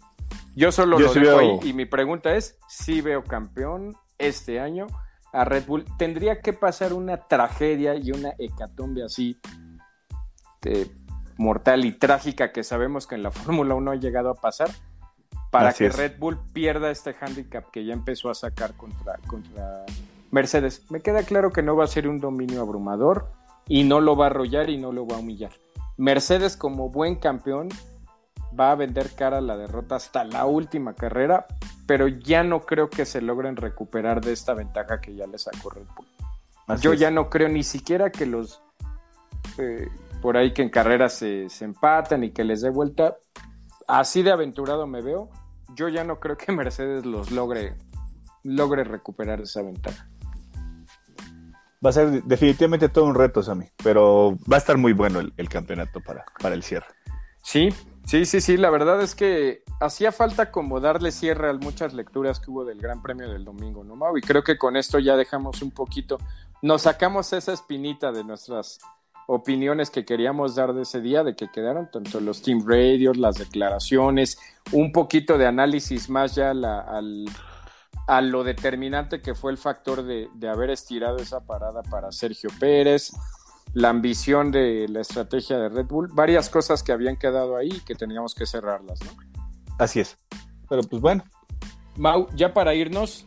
Yo 0.55 0.71
solo 0.71 1.01
lo 1.01 1.13
dejo 1.13 1.39
ahí 1.39 1.59
y 1.65 1.73
mi 1.73 1.87
pregunta 1.87 2.37
es, 2.37 2.57
si 2.69 3.01
veo 3.01 3.25
campeón 3.25 3.97
este 4.19 4.61
año 4.61 4.87
a 5.33 5.45
Red 5.45 5.67
Bull, 5.67 5.85
tendría 5.99 6.41
que 6.41 6.53
pasar 6.53 6.93
una 6.93 7.27
tragedia 7.27 7.97
y 7.97 8.13
una 8.13 8.35
hecatombe 8.39 9.03
así 9.03 9.41
este, 10.65 10.91
mortal 11.37 11.85
y 11.85 11.93
trágica 11.93 12.53
que 12.53 12.63
sabemos 12.63 13.07
que 13.07 13.15
en 13.15 13.23
la 13.23 13.31
Fórmula 13.33 13.75
1 13.75 13.91
ha 13.93 13.97
llegado 13.97 14.31
a 14.31 14.35
pasar 14.35 14.71
para 15.51 15.73
que 15.73 15.89
Red 15.89 16.19
Bull 16.19 16.39
pierda 16.53 16.91
este 16.91 17.15
handicap 17.21 17.71
que 17.71 17.85
ya 17.85 17.93
empezó 17.93 18.29
a 18.29 18.35
sacar 18.35 18.75
contra, 18.75 19.19
contra 19.27 19.85
Mercedes. 20.33 20.91
Me 20.91 21.01
queda 21.01 21.23
claro 21.23 21.53
que 21.53 21.63
no 21.63 21.77
va 21.77 21.85
a 21.85 21.87
ser 21.87 22.09
un 22.09 22.19
dominio 22.19 22.61
abrumador 22.61 23.31
y 23.69 23.85
no 23.85 24.01
lo 24.01 24.17
va 24.17 24.27
a 24.27 24.31
arrollar 24.31 24.69
y 24.69 24.79
no 24.79 24.91
lo 24.91 25.07
va 25.07 25.17
a 25.17 25.21
humillar. 25.21 25.53
Mercedes 25.97 26.57
como 26.57 26.91
buen 26.91 27.15
campeón 27.15 27.69
va 28.59 28.73
a 28.73 28.75
vender 28.75 29.11
cara 29.15 29.39
a 29.39 29.41
la 29.41 29.57
derrota 29.57 29.97
hasta 29.97 30.25
la 30.25 30.45
última 30.45 30.95
carrera, 30.95 31.47
pero 31.87 32.09
ya 32.09 32.43
no 32.43 32.67
creo 32.67 32.91
que 32.91 33.05
se 33.05 33.21
logren 33.21 33.57
recuperar 33.57 34.21
de 34.21 34.33
esta 34.33 34.55
ventaja 34.55 35.01
que 35.01 35.15
ya 35.15 35.27
le 35.27 35.39
sacó 35.39 35.71
Red 35.71 35.87
Bull. 35.97 36.79
Yo 36.81 36.95
ya 36.95 37.11
no 37.11 37.29
creo 37.29 37.49
ni 37.49 37.63
siquiera 37.63 38.11
que 38.11 38.27
los 38.27 38.63
eh, 39.59 39.89
por 40.25 40.39
ahí 40.39 40.55
que 40.55 40.63
en 40.63 40.71
carreras 40.71 41.13
se, 41.13 41.49
empatan 41.61 42.25
y 42.25 42.31
que 42.31 42.45
les 42.45 42.63
dé 42.63 42.71
vuelta. 42.71 43.19
Así 43.87 44.23
de 44.23 44.33
aventurado 44.33 44.87
me 44.87 45.03
veo. 45.03 45.29
Yo 45.75 45.91
ya 45.91 46.03
no 46.03 46.19
creo 46.19 46.39
que 46.39 46.51
Mercedes 46.53 47.05
los 47.05 47.31
logre, 47.31 47.75
logre 48.43 48.85
recuperar 48.85 49.43
esa 49.43 49.61
ventaja. 49.61 50.09
Va 51.85 51.91
a 51.91 51.93
ser 51.93 52.23
definitivamente 52.23 52.89
todo 52.89 53.05
un 53.05 53.15
reto, 53.15 53.43
Sammy, 53.43 53.67
pero 53.83 54.39
va 54.51 54.57
a 54.57 54.61
estar 54.61 54.79
muy 54.79 54.95
bueno 54.95 55.21
el, 55.21 55.49
campeonato 55.51 56.01
para, 56.01 56.25
para 56.41 56.55
el 56.55 56.63
cierre. 56.63 56.87
Sí, 57.43 57.69
Sí, 58.07 58.27
sí, 58.27 58.43
sí, 58.43 58.59
la 58.59 58.69
verdad 58.69 59.01
es 59.01 59.15
que 59.15 59.63
hacía 59.81 60.13
falta 60.13 60.51
como 60.51 60.79
darle 60.79 61.11
cierre 61.11 61.49
a 61.49 61.55
muchas 61.55 61.95
lecturas 61.95 62.39
que 62.39 62.51
hubo 62.51 62.63
del 62.67 62.79
Gran 62.79 63.01
Premio 63.01 63.31
del 63.31 63.47
domingo, 63.47 63.83
¿no, 63.83 63.97
Mau? 63.97 64.19
Y 64.19 64.21
creo 64.21 64.45
que 64.45 64.59
con 64.59 64.77
esto 64.77 64.99
ya 64.99 65.17
dejamos 65.17 65.63
un 65.63 65.71
poquito, 65.71 66.19
nos 66.61 66.83
sacamos 66.83 67.33
esa 67.33 67.55
espinita 67.55 68.13
de 68.13 68.23
nuestras 68.23 68.79
opiniones 69.27 69.91
que 69.91 70.05
queríamos 70.05 70.55
dar 70.55 70.75
de 70.75 70.83
ese 70.83 71.01
día, 71.01 71.25
de 71.25 71.35
que 71.35 71.51
quedaron 71.51 71.91
tanto 71.91 72.21
los 72.21 72.43
team 72.43 72.65
radios, 72.67 73.17
las 73.17 73.37
declaraciones, 73.37 74.39
un 74.73 74.93
poquito 74.93 75.39
de 75.39 75.47
análisis 75.47 76.09
más 76.09 76.35
ya 76.35 76.51
al, 76.51 77.27
a 78.07 78.21
lo 78.21 78.45
determinante 78.45 79.21
que 79.21 79.35
fue 79.35 79.53
el 79.53 79.59
factor 79.59 80.03
de, 80.03 80.29
de 80.35 80.49
haber 80.49 80.71
estirado 80.71 81.19
esa 81.19 81.41
parada 81.41 81.83
para 81.83 82.13
Sergio 82.13 82.51
Pérez, 82.59 83.13
la 83.73 83.89
ambición 83.89 84.53
de 84.53 84.87
la 84.89 85.01
estrategia 85.01 85.59
de 85.59 85.69
Red 85.69 85.87
Bull, 85.87 86.09
varias 86.13 86.49
cosas 86.49 86.83
que 86.83 86.93
habían 86.93 87.17
quedado 87.17 87.57
ahí 87.57 87.71
y 87.71 87.81
que 87.81 87.95
teníamos 87.95 88.35
que 88.35 88.47
cerrarlas, 88.47 89.01
¿no? 89.03 89.11
Así 89.79 90.01
es. 90.01 90.17
Pero 90.69 90.83
pues 90.83 91.03
bueno. 91.03 91.25
Mau, 91.97 92.29
ya 92.35 92.55
para 92.55 92.75
irnos, 92.75 93.27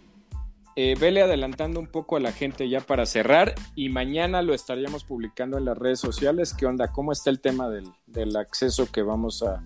eh, 0.79 0.93
vele 0.93 1.23
adelantando 1.23 1.79
un 1.79 1.87
poco 1.87 2.17
a 2.17 2.19
la 2.19 2.31
gente 2.31 2.69
ya 2.69 2.81
para 2.81 3.07
cerrar 3.07 3.55
y 3.73 3.89
mañana 3.89 4.43
lo 4.43 4.53
estaríamos 4.53 5.03
publicando 5.03 5.57
en 5.57 5.65
las 5.65 5.75
redes 5.75 5.99
sociales. 5.99 6.53
¿Qué 6.53 6.67
onda? 6.67 6.89
¿Cómo 6.89 7.11
está 7.11 7.31
el 7.31 7.41
tema 7.41 7.67
del, 7.67 8.35
acceso 8.35 8.87
que 8.91 9.01
vamos 9.01 9.43
a, 9.43 9.63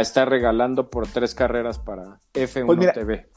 estar 0.00 0.28
regalando 0.28 0.90
por 0.90 1.06
tres 1.06 1.36
carreras 1.36 1.78
para 1.78 2.18
F1 2.34 2.66
pues 2.66 2.92
TV? 2.92 3.28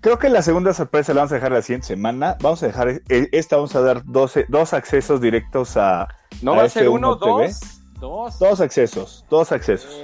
Creo 0.00 0.18
que 0.18 0.30
la 0.30 0.40
segunda 0.40 0.72
sorpresa 0.72 1.12
la 1.12 1.20
vamos 1.20 1.32
a 1.32 1.34
dejar 1.34 1.52
la 1.52 1.60
siguiente 1.60 1.88
semana. 1.88 2.38
Vamos 2.40 2.62
a 2.62 2.68
dejar, 2.68 2.88
eh, 2.88 3.28
esta 3.32 3.56
vamos 3.56 3.76
a 3.76 3.82
dar 3.82 4.02
dos, 4.06 4.32
dos 4.48 4.72
accesos 4.72 5.20
directos 5.20 5.76
a. 5.76 6.08
¿No 6.40 6.56
va 6.56 6.62
a 6.62 6.68
ser 6.70 6.88
uno, 6.88 7.16
dos? 7.16 7.60
Dos. 8.00 8.38
Dos 8.38 8.62
accesos, 8.62 9.26
dos 9.28 9.52
accesos. 9.52 9.94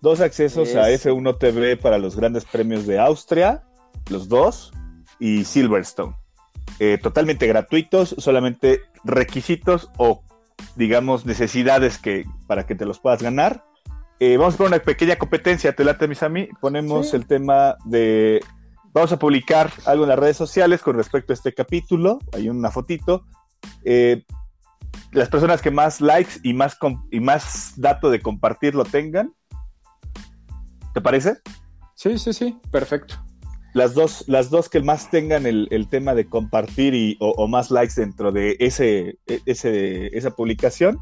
Dos 0.00 0.20
accesos 0.20 0.76
a 0.76 0.90
F1 0.90 1.38
TV 1.38 1.76
para 1.76 1.98
los 1.98 2.14
grandes 2.14 2.44
premios 2.44 2.86
de 2.86 3.00
Austria, 3.00 3.64
los 4.10 4.28
dos, 4.28 4.72
y 5.18 5.44
Silverstone. 5.44 6.14
Eh, 6.80 6.98
totalmente 7.02 7.46
gratuitos, 7.46 8.14
solamente 8.18 8.82
requisitos 9.04 9.90
o, 9.96 10.22
digamos, 10.76 11.26
necesidades 11.26 11.98
que, 11.98 12.24
para 12.46 12.66
que 12.66 12.74
te 12.74 12.84
los 12.84 13.00
puedas 13.00 13.22
ganar. 13.22 13.64
Eh, 14.20 14.36
vamos 14.36 14.54
a 14.54 14.58
poner 14.58 14.72
una 14.74 14.84
pequeña 14.84 15.16
competencia, 15.16 15.74
te 15.74 15.84
late, 15.84 16.08
mis 16.08 16.22
mí. 16.28 16.48
Ponemos 16.60 17.14
el 17.14 17.26
tema 17.26 17.76
de. 17.84 18.40
Vamos 18.92 19.12
a 19.12 19.18
publicar 19.18 19.70
algo 19.86 20.04
en 20.04 20.08
las 20.08 20.18
redes 20.18 20.36
sociales 20.36 20.82
con 20.82 20.96
respecto 20.96 21.32
a 21.32 21.34
este 21.34 21.54
capítulo. 21.54 22.18
Hay 22.32 22.48
una 22.48 22.70
fotito. 22.70 23.24
Eh, 23.84 24.24
las 25.12 25.28
personas 25.28 25.62
que 25.62 25.70
más 25.70 26.00
likes 26.00 26.40
y 26.42 26.52
más, 26.52 26.76
y 27.10 27.20
más 27.20 27.74
dato 27.76 28.10
de 28.10 28.20
compartir 28.20 28.74
lo 28.74 28.84
tengan. 28.84 29.32
¿Te 30.94 31.00
parece? 31.00 31.36
Sí, 31.94 32.18
sí, 32.18 32.32
sí, 32.32 32.58
perfecto. 32.70 33.27
Las 33.74 33.94
dos, 33.94 34.24
las 34.26 34.50
dos 34.50 34.68
que 34.68 34.80
más 34.80 35.10
tengan 35.10 35.46
el, 35.46 35.88
tema 35.90 36.14
de 36.14 36.26
compartir 36.26 36.94
y, 36.94 37.16
o, 37.20 37.46
más 37.48 37.70
likes 37.70 37.94
dentro 37.96 38.32
de 38.32 38.56
ese, 38.60 39.18
e, 39.26 39.40
ese, 39.46 40.16
esa 40.16 40.30
publicación, 40.30 40.98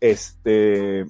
este, 0.00 1.06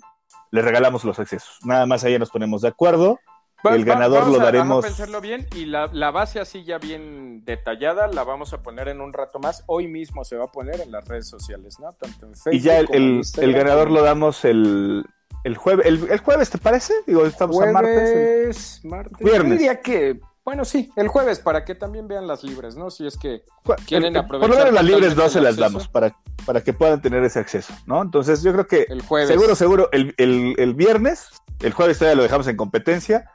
les 0.51 0.65
regalamos 0.65 1.05
los 1.05 1.19
accesos. 1.19 1.59
Nada 1.65 1.87
más 1.87 2.05
ahí 2.05 2.19
nos 2.19 2.31
ponemos 2.31 2.63
de 2.63 2.69
acuerdo. 2.69 3.19
el 3.65 3.85
ganador 3.85 4.29
lo 4.29 4.39
daremos. 4.39 4.69
Vamos 4.69 4.85
a 4.85 4.89
pensarlo 4.89 5.21
bien 5.21 5.47
y 5.55 5.65
la, 5.67 5.87
base 6.11 6.41
así 6.41 6.65
ya 6.65 6.79
bien 6.79 7.45
detallada 7.45 8.07
la 8.07 8.25
vamos 8.25 8.53
a 8.53 8.63
poner 8.63 8.89
en 8.89 9.01
un 9.01 9.13
rato 9.13 9.39
más. 9.39 9.65
Hoy 9.67 9.89
mismo 9.89 10.25
se 10.25 10.37
va 10.37 10.45
a 10.45 10.53
poner 10.53 10.81
en 10.81 10.93
las 10.93 11.07
redes 11.07 11.29
sociales, 11.29 11.79
¿no? 11.81 11.93
Tanto 11.93 12.27
en 12.27 12.35
Facebook 12.35 12.55
y 12.55 12.61
ya 12.61 12.79
el, 12.79 13.23
el, 13.37 13.53
ganador 13.53 13.91
lo 13.91 14.03
damos 14.03 14.45
el, 14.45 15.05
el 15.45 15.57
jueves. 15.57 15.87
El, 15.87 16.19
jueves, 16.19 16.51
¿te 16.51 16.59
parece? 16.59 16.95
Digo, 17.07 17.27
estamos 17.27 17.61
a 17.61 17.73
martes. 17.73 18.81
martes. 18.85 19.19
Viernes. 19.19 19.53
Yo 19.53 19.59
diría 19.59 19.81
que 19.81 20.21
bueno, 20.49 20.65
sí, 20.65 20.91
el 20.97 21.09
jueves, 21.09 21.41
para 21.41 21.63
que 21.63 21.75
también 21.75 22.09
vean 22.09 22.27
las 22.27 22.43
libres, 22.43 22.75
¿no? 22.75 22.91
Si 22.91 23.07
es 23.07 23.19
que 23.19 23.43
quieren 23.87 24.17
aprovechar. 24.17 24.49
Por 24.49 24.49
lo 24.49 24.57
menos 24.57 24.73
las 24.73 24.83
libres 24.83 25.15
no 25.15 25.29
se 25.29 25.43
las 25.43 25.57
damos 25.59 25.89
para, 25.89 26.17
para 26.47 26.63
que 26.63 26.73
puedan 26.73 27.03
tener 27.03 27.23
ese 27.23 27.39
acceso, 27.39 27.75
¿no? 27.85 28.01
Entonces 28.01 28.43
yo 28.43 28.55
creo 28.55 28.67
que 28.67 28.87
el 28.89 29.03
jueves. 29.03 29.29
seguro, 29.29 29.55
seguro, 29.55 29.91
el, 29.93 30.15
el, 30.17 30.73
viernes, 30.73 31.29
el 31.61 31.75
jueves 31.75 31.99
todavía 31.99 32.17
lo 32.17 32.23
dejamos 32.23 32.47
en 32.47 32.57
competencia, 32.57 33.31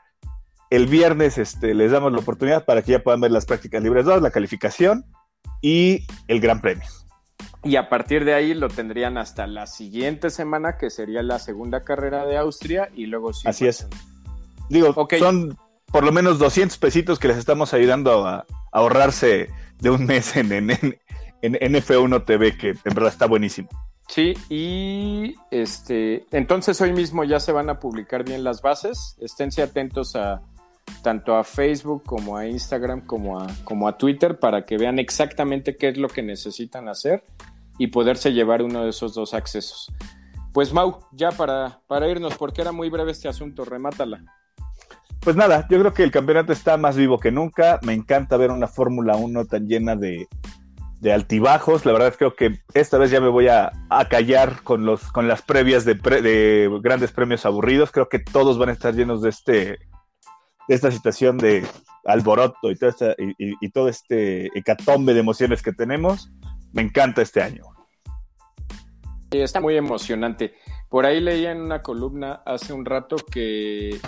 el 0.70 0.88
viernes 0.88 1.38
este, 1.38 1.72
les 1.72 1.92
damos 1.92 2.10
la 2.10 2.18
oportunidad 2.18 2.64
para 2.64 2.82
que 2.82 2.90
ya 2.90 3.04
puedan 3.04 3.20
ver 3.20 3.30
las 3.30 3.46
prácticas 3.46 3.80
libres 3.80 4.06
2, 4.06 4.20
la 4.20 4.32
calificación 4.32 5.04
y 5.62 6.08
el 6.26 6.40
gran 6.40 6.60
premio. 6.60 6.88
Y 7.62 7.76
a 7.76 7.88
partir 7.88 8.24
de 8.24 8.34
ahí 8.34 8.54
lo 8.54 8.68
tendrían 8.70 9.18
hasta 9.18 9.46
la 9.46 9.68
siguiente 9.68 10.30
semana, 10.30 10.78
que 10.78 10.90
sería 10.90 11.22
la 11.22 11.38
segunda 11.38 11.84
carrera 11.84 12.26
de 12.26 12.38
Austria, 12.38 12.90
y 12.92 13.06
luego 13.06 13.32
sí. 13.32 13.46
Así 13.46 13.68
es. 13.68 13.86
Digo, 14.68 14.92
son 15.16 15.56
por 15.94 16.02
lo 16.02 16.10
menos 16.10 16.40
200 16.40 16.76
pesitos 16.78 17.20
que 17.20 17.28
les 17.28 17.36
estamos 17.36 17.72
ayudando 17.72 18.26
a, 18.26 18.46
ahorrarse 18.72 19.48
de 19.78 19.90
un 19.90 20.06
mes 20.06 20.34
en, 20.34 20.50
en, 20.50 20.98
F1 21.40 22.24
TV, 22.24 22.56
que 22.56 22.70
en 22.70 22.94
verdad 22.96 23.10
está 23.10 23.26
buenísimo. 23.26 23.68
Sí, 24.08 24.34
y 24.48 25.36
este, 25.52 26.26
entonces 26.32 26.80
hoy 26.80 26.92
mismo 26.92 27.22
ya 27.22 27.38
se 27.38 27.52
van 27.52 27.70
a 27.70 27.78
publicar 27.78 28.24
bien 28.24 28.42
las 28.42 28.60
bases. 28.60 29.16
Esténse 29.20 29.62
atentos 29.62 30.16
a 30.16 30.42
tanto 31.04 31.36
a 31.36 31.44
Facebook 31.44 32.02
como 32.02 32.36
a 32.36 32.48
Instagram 32.48 33.06
como 33.06 33.38
a, 33.38 33.46
como 33.62 33.86
a 33.86 33.96
Twitter 33.96 34.40
para 34.40 34.64
que 34.64 34.76
vean 34.76 34.98
exactamente 34.98 35.76
qué 35.76 35.90
es 35.90 35.96
lo 35.96 36.08
que 36.08 36.24
necesitan 36.24 36.88
hacer 36.88 37.22
y 37.78 37.86
poderse 37.86 38.32
llevar 38.32 38.62
uno 38.62 38.82
de 38.82 38.90
esos 38.90 39.14
dos 39.14 39.32
accesos. 39.32 39.92
Pues 40.52 40.72
Mau, 40.72 41.06
ya 41.12 41.30
para, 41.30 41.82
para 41.86 42.08
irnos, 42.08 42.34
porque 42.36 42.62
era 42.62 42.72
muy 42.72 42.90
breve 42.90 43.12
este 43.12 43.28
asunto, 43.28 43.64
remátala. 43.64 44.24
Pues 45.24 45.36
nada, 45.36 45.66
yo 45.70 45.80
creo 45.80 45.94
que 45.94 46.02
el 46.02 46.10
campeonato 46.10 46.52
está 46.52 46.76
más 46.76 46.98
vivo 46.98 47.18
que 47.18 47.32
nunca. 47.32 47.80
Me 47.82 47.94
encanta 47.94 48.36
ver 48.36 48.50
una 48.50 48.66
Fórmula 48.66 49.16
1 49.16 49.46
tan 49.46 49.66
llena 49.66 49.96
de, 49.96 50.28
altibajos. 51.10 51.86
La 51.86 51.92
verdad 51.92 52.14
creo 52.18 52.36
que 52.36 52.60
esta 52.74 52.98
vez 52.98 53.10
ya 53.10 53.22
me 53.22 53.28
voy 53.28 53.48
a, 53.48 53.72
callar 54.10 54.62
con, 54.62 54.84
los, 54.84 55.10
con 55.12 55.26
las 55.26 55.40
previas 55.40 55.86
de, 55.86 56.68
grandes 56.82 57.12
premios 57.12 57.46
aburridos. 57.46 57.90
Creo 57.90 58.10
que 58.10 58.18
todos 58.18 58.58
van 58.58 58.68
a 58.68 58.72
estar 58.72 58.94
llenos 58.94 59.22
de, 59.22 59.30
este, 59.30 59.54
de 59.56 59.78
esta 60.68 60.90
situación 60.90 61.38
de 61.38 61.66
alboroto 62.04 62.70
y, 62.70 62.76
y, 63.38 63.70
todo 63.70 63.88
este 63.88 64.48
hecatombe 64.58 65.14
de 65.14 65.20
emociones 65.20 65.62
que 65.62 65.72
tenemos. 65.72 66.30
Me 66.74 66.82
encanta 66.82 67.22
este 67.22 67.42
año. 67.42 67.64
Está 69.30 69.62
muy 69.62 69.74
emocionante. 69.78 70.54
Por 70.90 71.06
ahí 71.06 71.20
leía 71.20 71.50
en 71.50 71.62
una 71.62 71.80
columna 71.80 72.42
hace 72.44 72.74
un 72.74 72.84
rato 72.84 73.16
que 73.16 73.98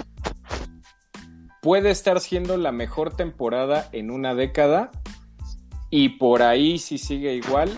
puede 1.62 1.90
estar 1.90 2.20
siendo 2.20 2.56
la 2.56 2.72
mejor 2.72 3.14
temporada 3.14 3.88
en 3.92 4.10
una 4.10 4.34
década 4.34 4.90
y 5.90 6.10
por 6.10 6.42
ahí 6.42 6.78
si 6.78 6.98
sigue 6.98 7.34
igual 7.34 7.70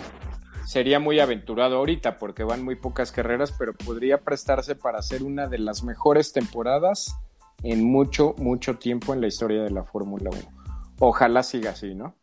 sería 0.68 1.00
muy 1.00 1.18
aventurado 1.18 1.76
ahorita 1.76 2.18
porque 2.18 2.44
van 2.44 2.62
muy 2.62 2.76
pocas 2.76 3.10
carreras, 3.10 3.52
pero 3.58 3.74
podría 3.74 4.20
prestarse 4.20 4.74
para 4.74 5.00
ser 5.00 5.22
una 5.22 5.46
de 5.46 5.56
las 5.56 5.82
mejores 5.82 6.32
temporadas 6.32 7.16
en 7.62 7.84
mucho, 7.84 8.34
mucho 8.36 8.76
tiempo 8.76 9.14
en 9.14 9.22
la 9.22 9.28
historia 9.28 9.62
de 9.62 9.70
la 9.70 9.84
Fórmula 9.84 10.28
1. 10.30 10.40
Ojalá 10.98 11.42
siga 11.42 11.70
así, 11.70 11.94
¿no? 11.94 12.14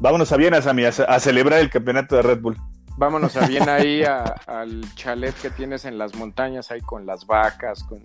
Vámonos 0.00 0.32
a 0.32 0.36
Viena, 0.38 0.62
Sammy, 0.62 0.84
a, 0.84 0.88
a 0.88 1.20
celebrar 1.20 1.60
el 1.60 1.68
campeonato 1.68 2.16
de 2.16 2.22
Red 2.22 2.40
Bull. 2.40 2.56
Vámonos 2.96 3.36
a 3.36 3.46
Viena 3.46 3.74
ahí 3.74 4.02
al 4.46 4.94
chalet 4.94 5.34
que 5.34 5.50
tienes 5.50 5.84
en 5.84 5.98
las 5.98 6.14
montañas, 6.14 6.70
ahí 6.70 6.80
con 6.80 7.04
las 7.04 7.26
vacas, 7.26 7.84
con 7.84 8.02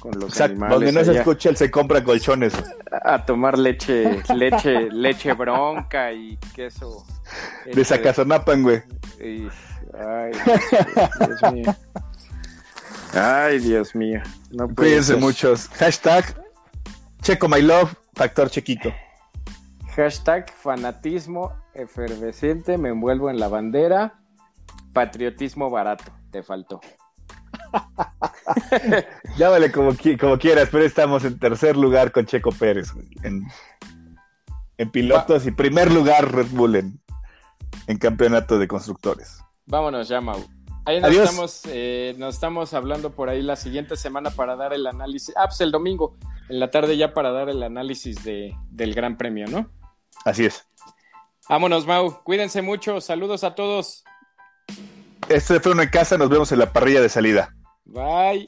con 0.00 0.12
los 0.18 0.40
animales. 0.40 0.74
Donde 0.74 0.92
no 0.92 1.04
se 1.04 1.18
escucha, 1.18 1.48
él 1.48 1.56
se 1.56 1.70
compra 1.70 2.02
colchones. 2.02 2.52
A 3.04 3.24
tomar 3.24 3.58
leche, 3.58 4.22
leche, 4.34 4.90
leche 4.90 5.32
bronca 5.34 6.12
y 6.12 6.36
queso. 6.54 7.04
De 7.72 7.84
Sacazonapan, 7.84 8.62
güey. 8.62 8.82
ay, 9.20 10.32
Dios 11.26 11.52
mío. 11.52 11.76
Ay, 13.14 13.58
Dios 13.58 13.94
mío. 13.94 14.22
No 14.50 14.68
Cuídense 14.68 15.16
muchos. 15.16 15.68
Hashtag 15.68 16.24
Checo 17.22 17.48
My 17.48 17.62
Love, 17.62 17.94
factor 18.14 18.50
chequito. 18.50 18.92
Hashtag 19.94 20.50
fanatismo 20.50 21.52
efervescente, 21.74 22.78
me 22.78 22.88
envuelvo 22.88 23.30
en 23.30 23.38
la 23.38 23.48
bandera. 23.48 24.18
Patriotismo 24.92 25.70
barato, 25.70 26.10
te 26.30 26.42
faltó. 26.42 26.80
Llámale 29.36 29.72
como, 29.72 29.92
como 30.20 30.38
quieras, 30.38 30.68
pero 30.70 30.84
estamos 30.84 31.24
en 31.24 31.38
tercer 31.38 31.76
lugar 31.76 32.12
con 32.12 32.26
Checo 32.26 32.52
Pérez 32.52 32.92
en, 33.22 33.42
pilotos 34.90 35.46
y 35.46 35.52
primer 35.52 35.92
lugar 35.92 36.32
Red 36.32 36.48
Bull 36.50 36.76
en, 36.76 37.98
campeonato 37.98 38.58
de 38.58 38.66
constructores. 38.66 39.38
Vámonos 39.66 40.08
ya, 40.08 40.20
Mau. 40.20 40.44
Ahí 40.84 41.00
nos 41.00 41.12
estamos, 41.12 41.62
eh, 41.66 42.14
nos 42.18 42.34
estamos 42.34 42.74
hablando 42.74 43.12
por 43.12 43.28
ahí 43.28 43.42
la 43.42 43.54
siguiente 43.54 43.96
semana 43.96 44.30
para 44.30 44.56
dar 44.56 44.72
el 44.72 44.84
análisis. 44.86 45.32
Ah, 45.36 45.46
pues 45.46 45.60
el 45.60 45.70
domingo, 45.70 46.16
en 46.48 46.58
la 46.58 46.70
tarde 46.70 46.96
ya 46.96 47.14
para 47.14 47.30
dar 47.30 47.48
el 47.48 47.62
análisis 47.62 48.24
de, 48.24 48.56
del 48.70 48.92
Gran 48.92 49.16
Premio, 49.16 49.46
¿no? 49.46 49.70
Así 50.24 50.46
es. 50.46 50.66
Vámonos, 51.48 51.86
Mau. 51.86 52.22
Cuídense 52.24 52.62
mucho. 52.62 53.00
Saludos 53.00 53.44
a 53.44 53.54
todos. 53.54 54.04
Este 55.28 55.60
fue 55.60 55.72
uno 55.72 55.82
en 55.82 55.90
casa. 55.90 56.18
Nos 56.18 56.28
vemos 56.28 56.50
en 56.50 56.58
la 56.58 56.72
parrilla 56.72 57.00
de 57.00 57.08
salida. 57.08 57.54
Bye. 57.84 58.46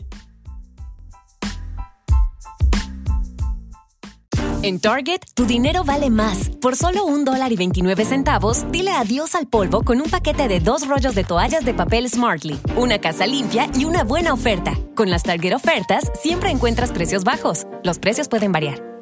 En 4.62 4.80
Target, 4.80 5.20
tu 5.34 5.44
dinero 5.44 5.84
vale 5.84 6.08
más. 6.08 6.48
Por 6.48 6.74
solo 6.74 7.04
un 7.04 7.26
dólar 7.26 7.52
y 7.52 7.56
29 7.56 8.06
centavos, 8.06 8.64
dile 8.72 8.92
adiós 8.92 9.34
al 9.34 9.46
polvo 9.46 9.82
con 9.82 10.00
un 10.00 10.08
paquete 10.08 10.48
de 10.48 10.58
dos 10.58 10.88
rollos 10.88 11.14
de 11.14 11.22
toallas 11.22 11.66
de 11.66 11.74
papel 11.74 12.08
Smartly, 12.08 12.58
una 12.76 12.98
casa 12.98 13.26
limpia 13.26 13.68
y 13.74 13.84
una 13.84 14.04
buena 14.04 14.32
oferta. 14.32 14.72
Con 14.94 15.10
las 15.10 15.22
Target 15.22 15.54
ofertas, 15.54 16.10
siempre 16.14 16.50
encuentras 16.50 16.92
precios 16.92 17.24
bajos. 17.24 17.66
Los 17.82 17.98
precios 17.98 18.28
pueden 18.28 18.52
variar. 18.52 18.93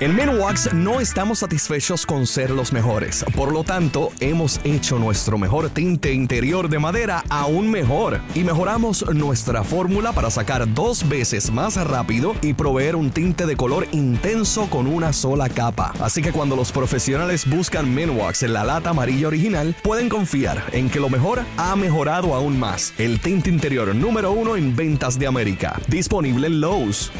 En 0.00 0.14
Menwax 0.14 0.72
no 0.74 1.00
estamos 1.00 1.40
satisfechos 1.40 2.06
con 2.06 2.24
ser 2.28 2.50
los 2.50 2.72
mejores, 2.72 3.24
por 3.34 3.50
lo 3.50 3.64
tanto 3.64 4.12
hemos 4.20 4.60
hecho 4.62 4.96
nuestro 4.96 5.38
mejor 5.38 5.70
tinte 5.70 6.12
interior 6.12 6.68
de 6.68 6.78
madera 6.78 7.24
aún 7.28 7.68
mejor 7.68 8.20
y 8.36 8.44
mejoramos 8.44 9.12
nuestra 9.12 9.64
fórmula 9.64 10.12
para 10.12 10.30
sacar 10.30 10.72
dos 10.72 11.08
veces 11.08 11.50
más 11.50 11.74
rápido 11.84 12.36
y 12.42 12.54
proveer 12.54 12.94
un 12.94 13.10
tinte 13.10 13.44
de 13.44 13.56
color 13.56 13.88
intenso 13.90 14.70
con 14.70 14.86
una 14.86 15.12
sola 15.12 15.48
capa. 15.48 15.92
Así 16.00 16.22
que 16.22 16.30
cuando 16.30 16.54
los 16.54 16.70
profesionales 16.70 17.44
buscan 17.44 17.92
Menwax 17.92 18.44
en 18.44 18.52
la 18.52 18.62
lata 18.62 18.90
amarilla 18.90 19.26
original, 19.26 19.74
pueden 19.82 20.08
confiar 20.08 20.62
en 20.70 20.90
que 20.90 21.00
lo 21.00 21.08
mejor 21.08 21.40
ha 21.56 21.74
mejorado 21.74 22.36
aún 22.36 22.56
más. 22.56 22.94
El 22.98 23.18
tinte 23.18 23.50
interior 23.50 23.92
número 23.96 24.30
uno 24.30 24.54
en 24.54 24.76
ventas 24.76 25.18
de 25.18 25.26
América, 25.26 25.80
disponible 25.88 26.46
en 26.46 26.60
Lowe's. 26.60 27.10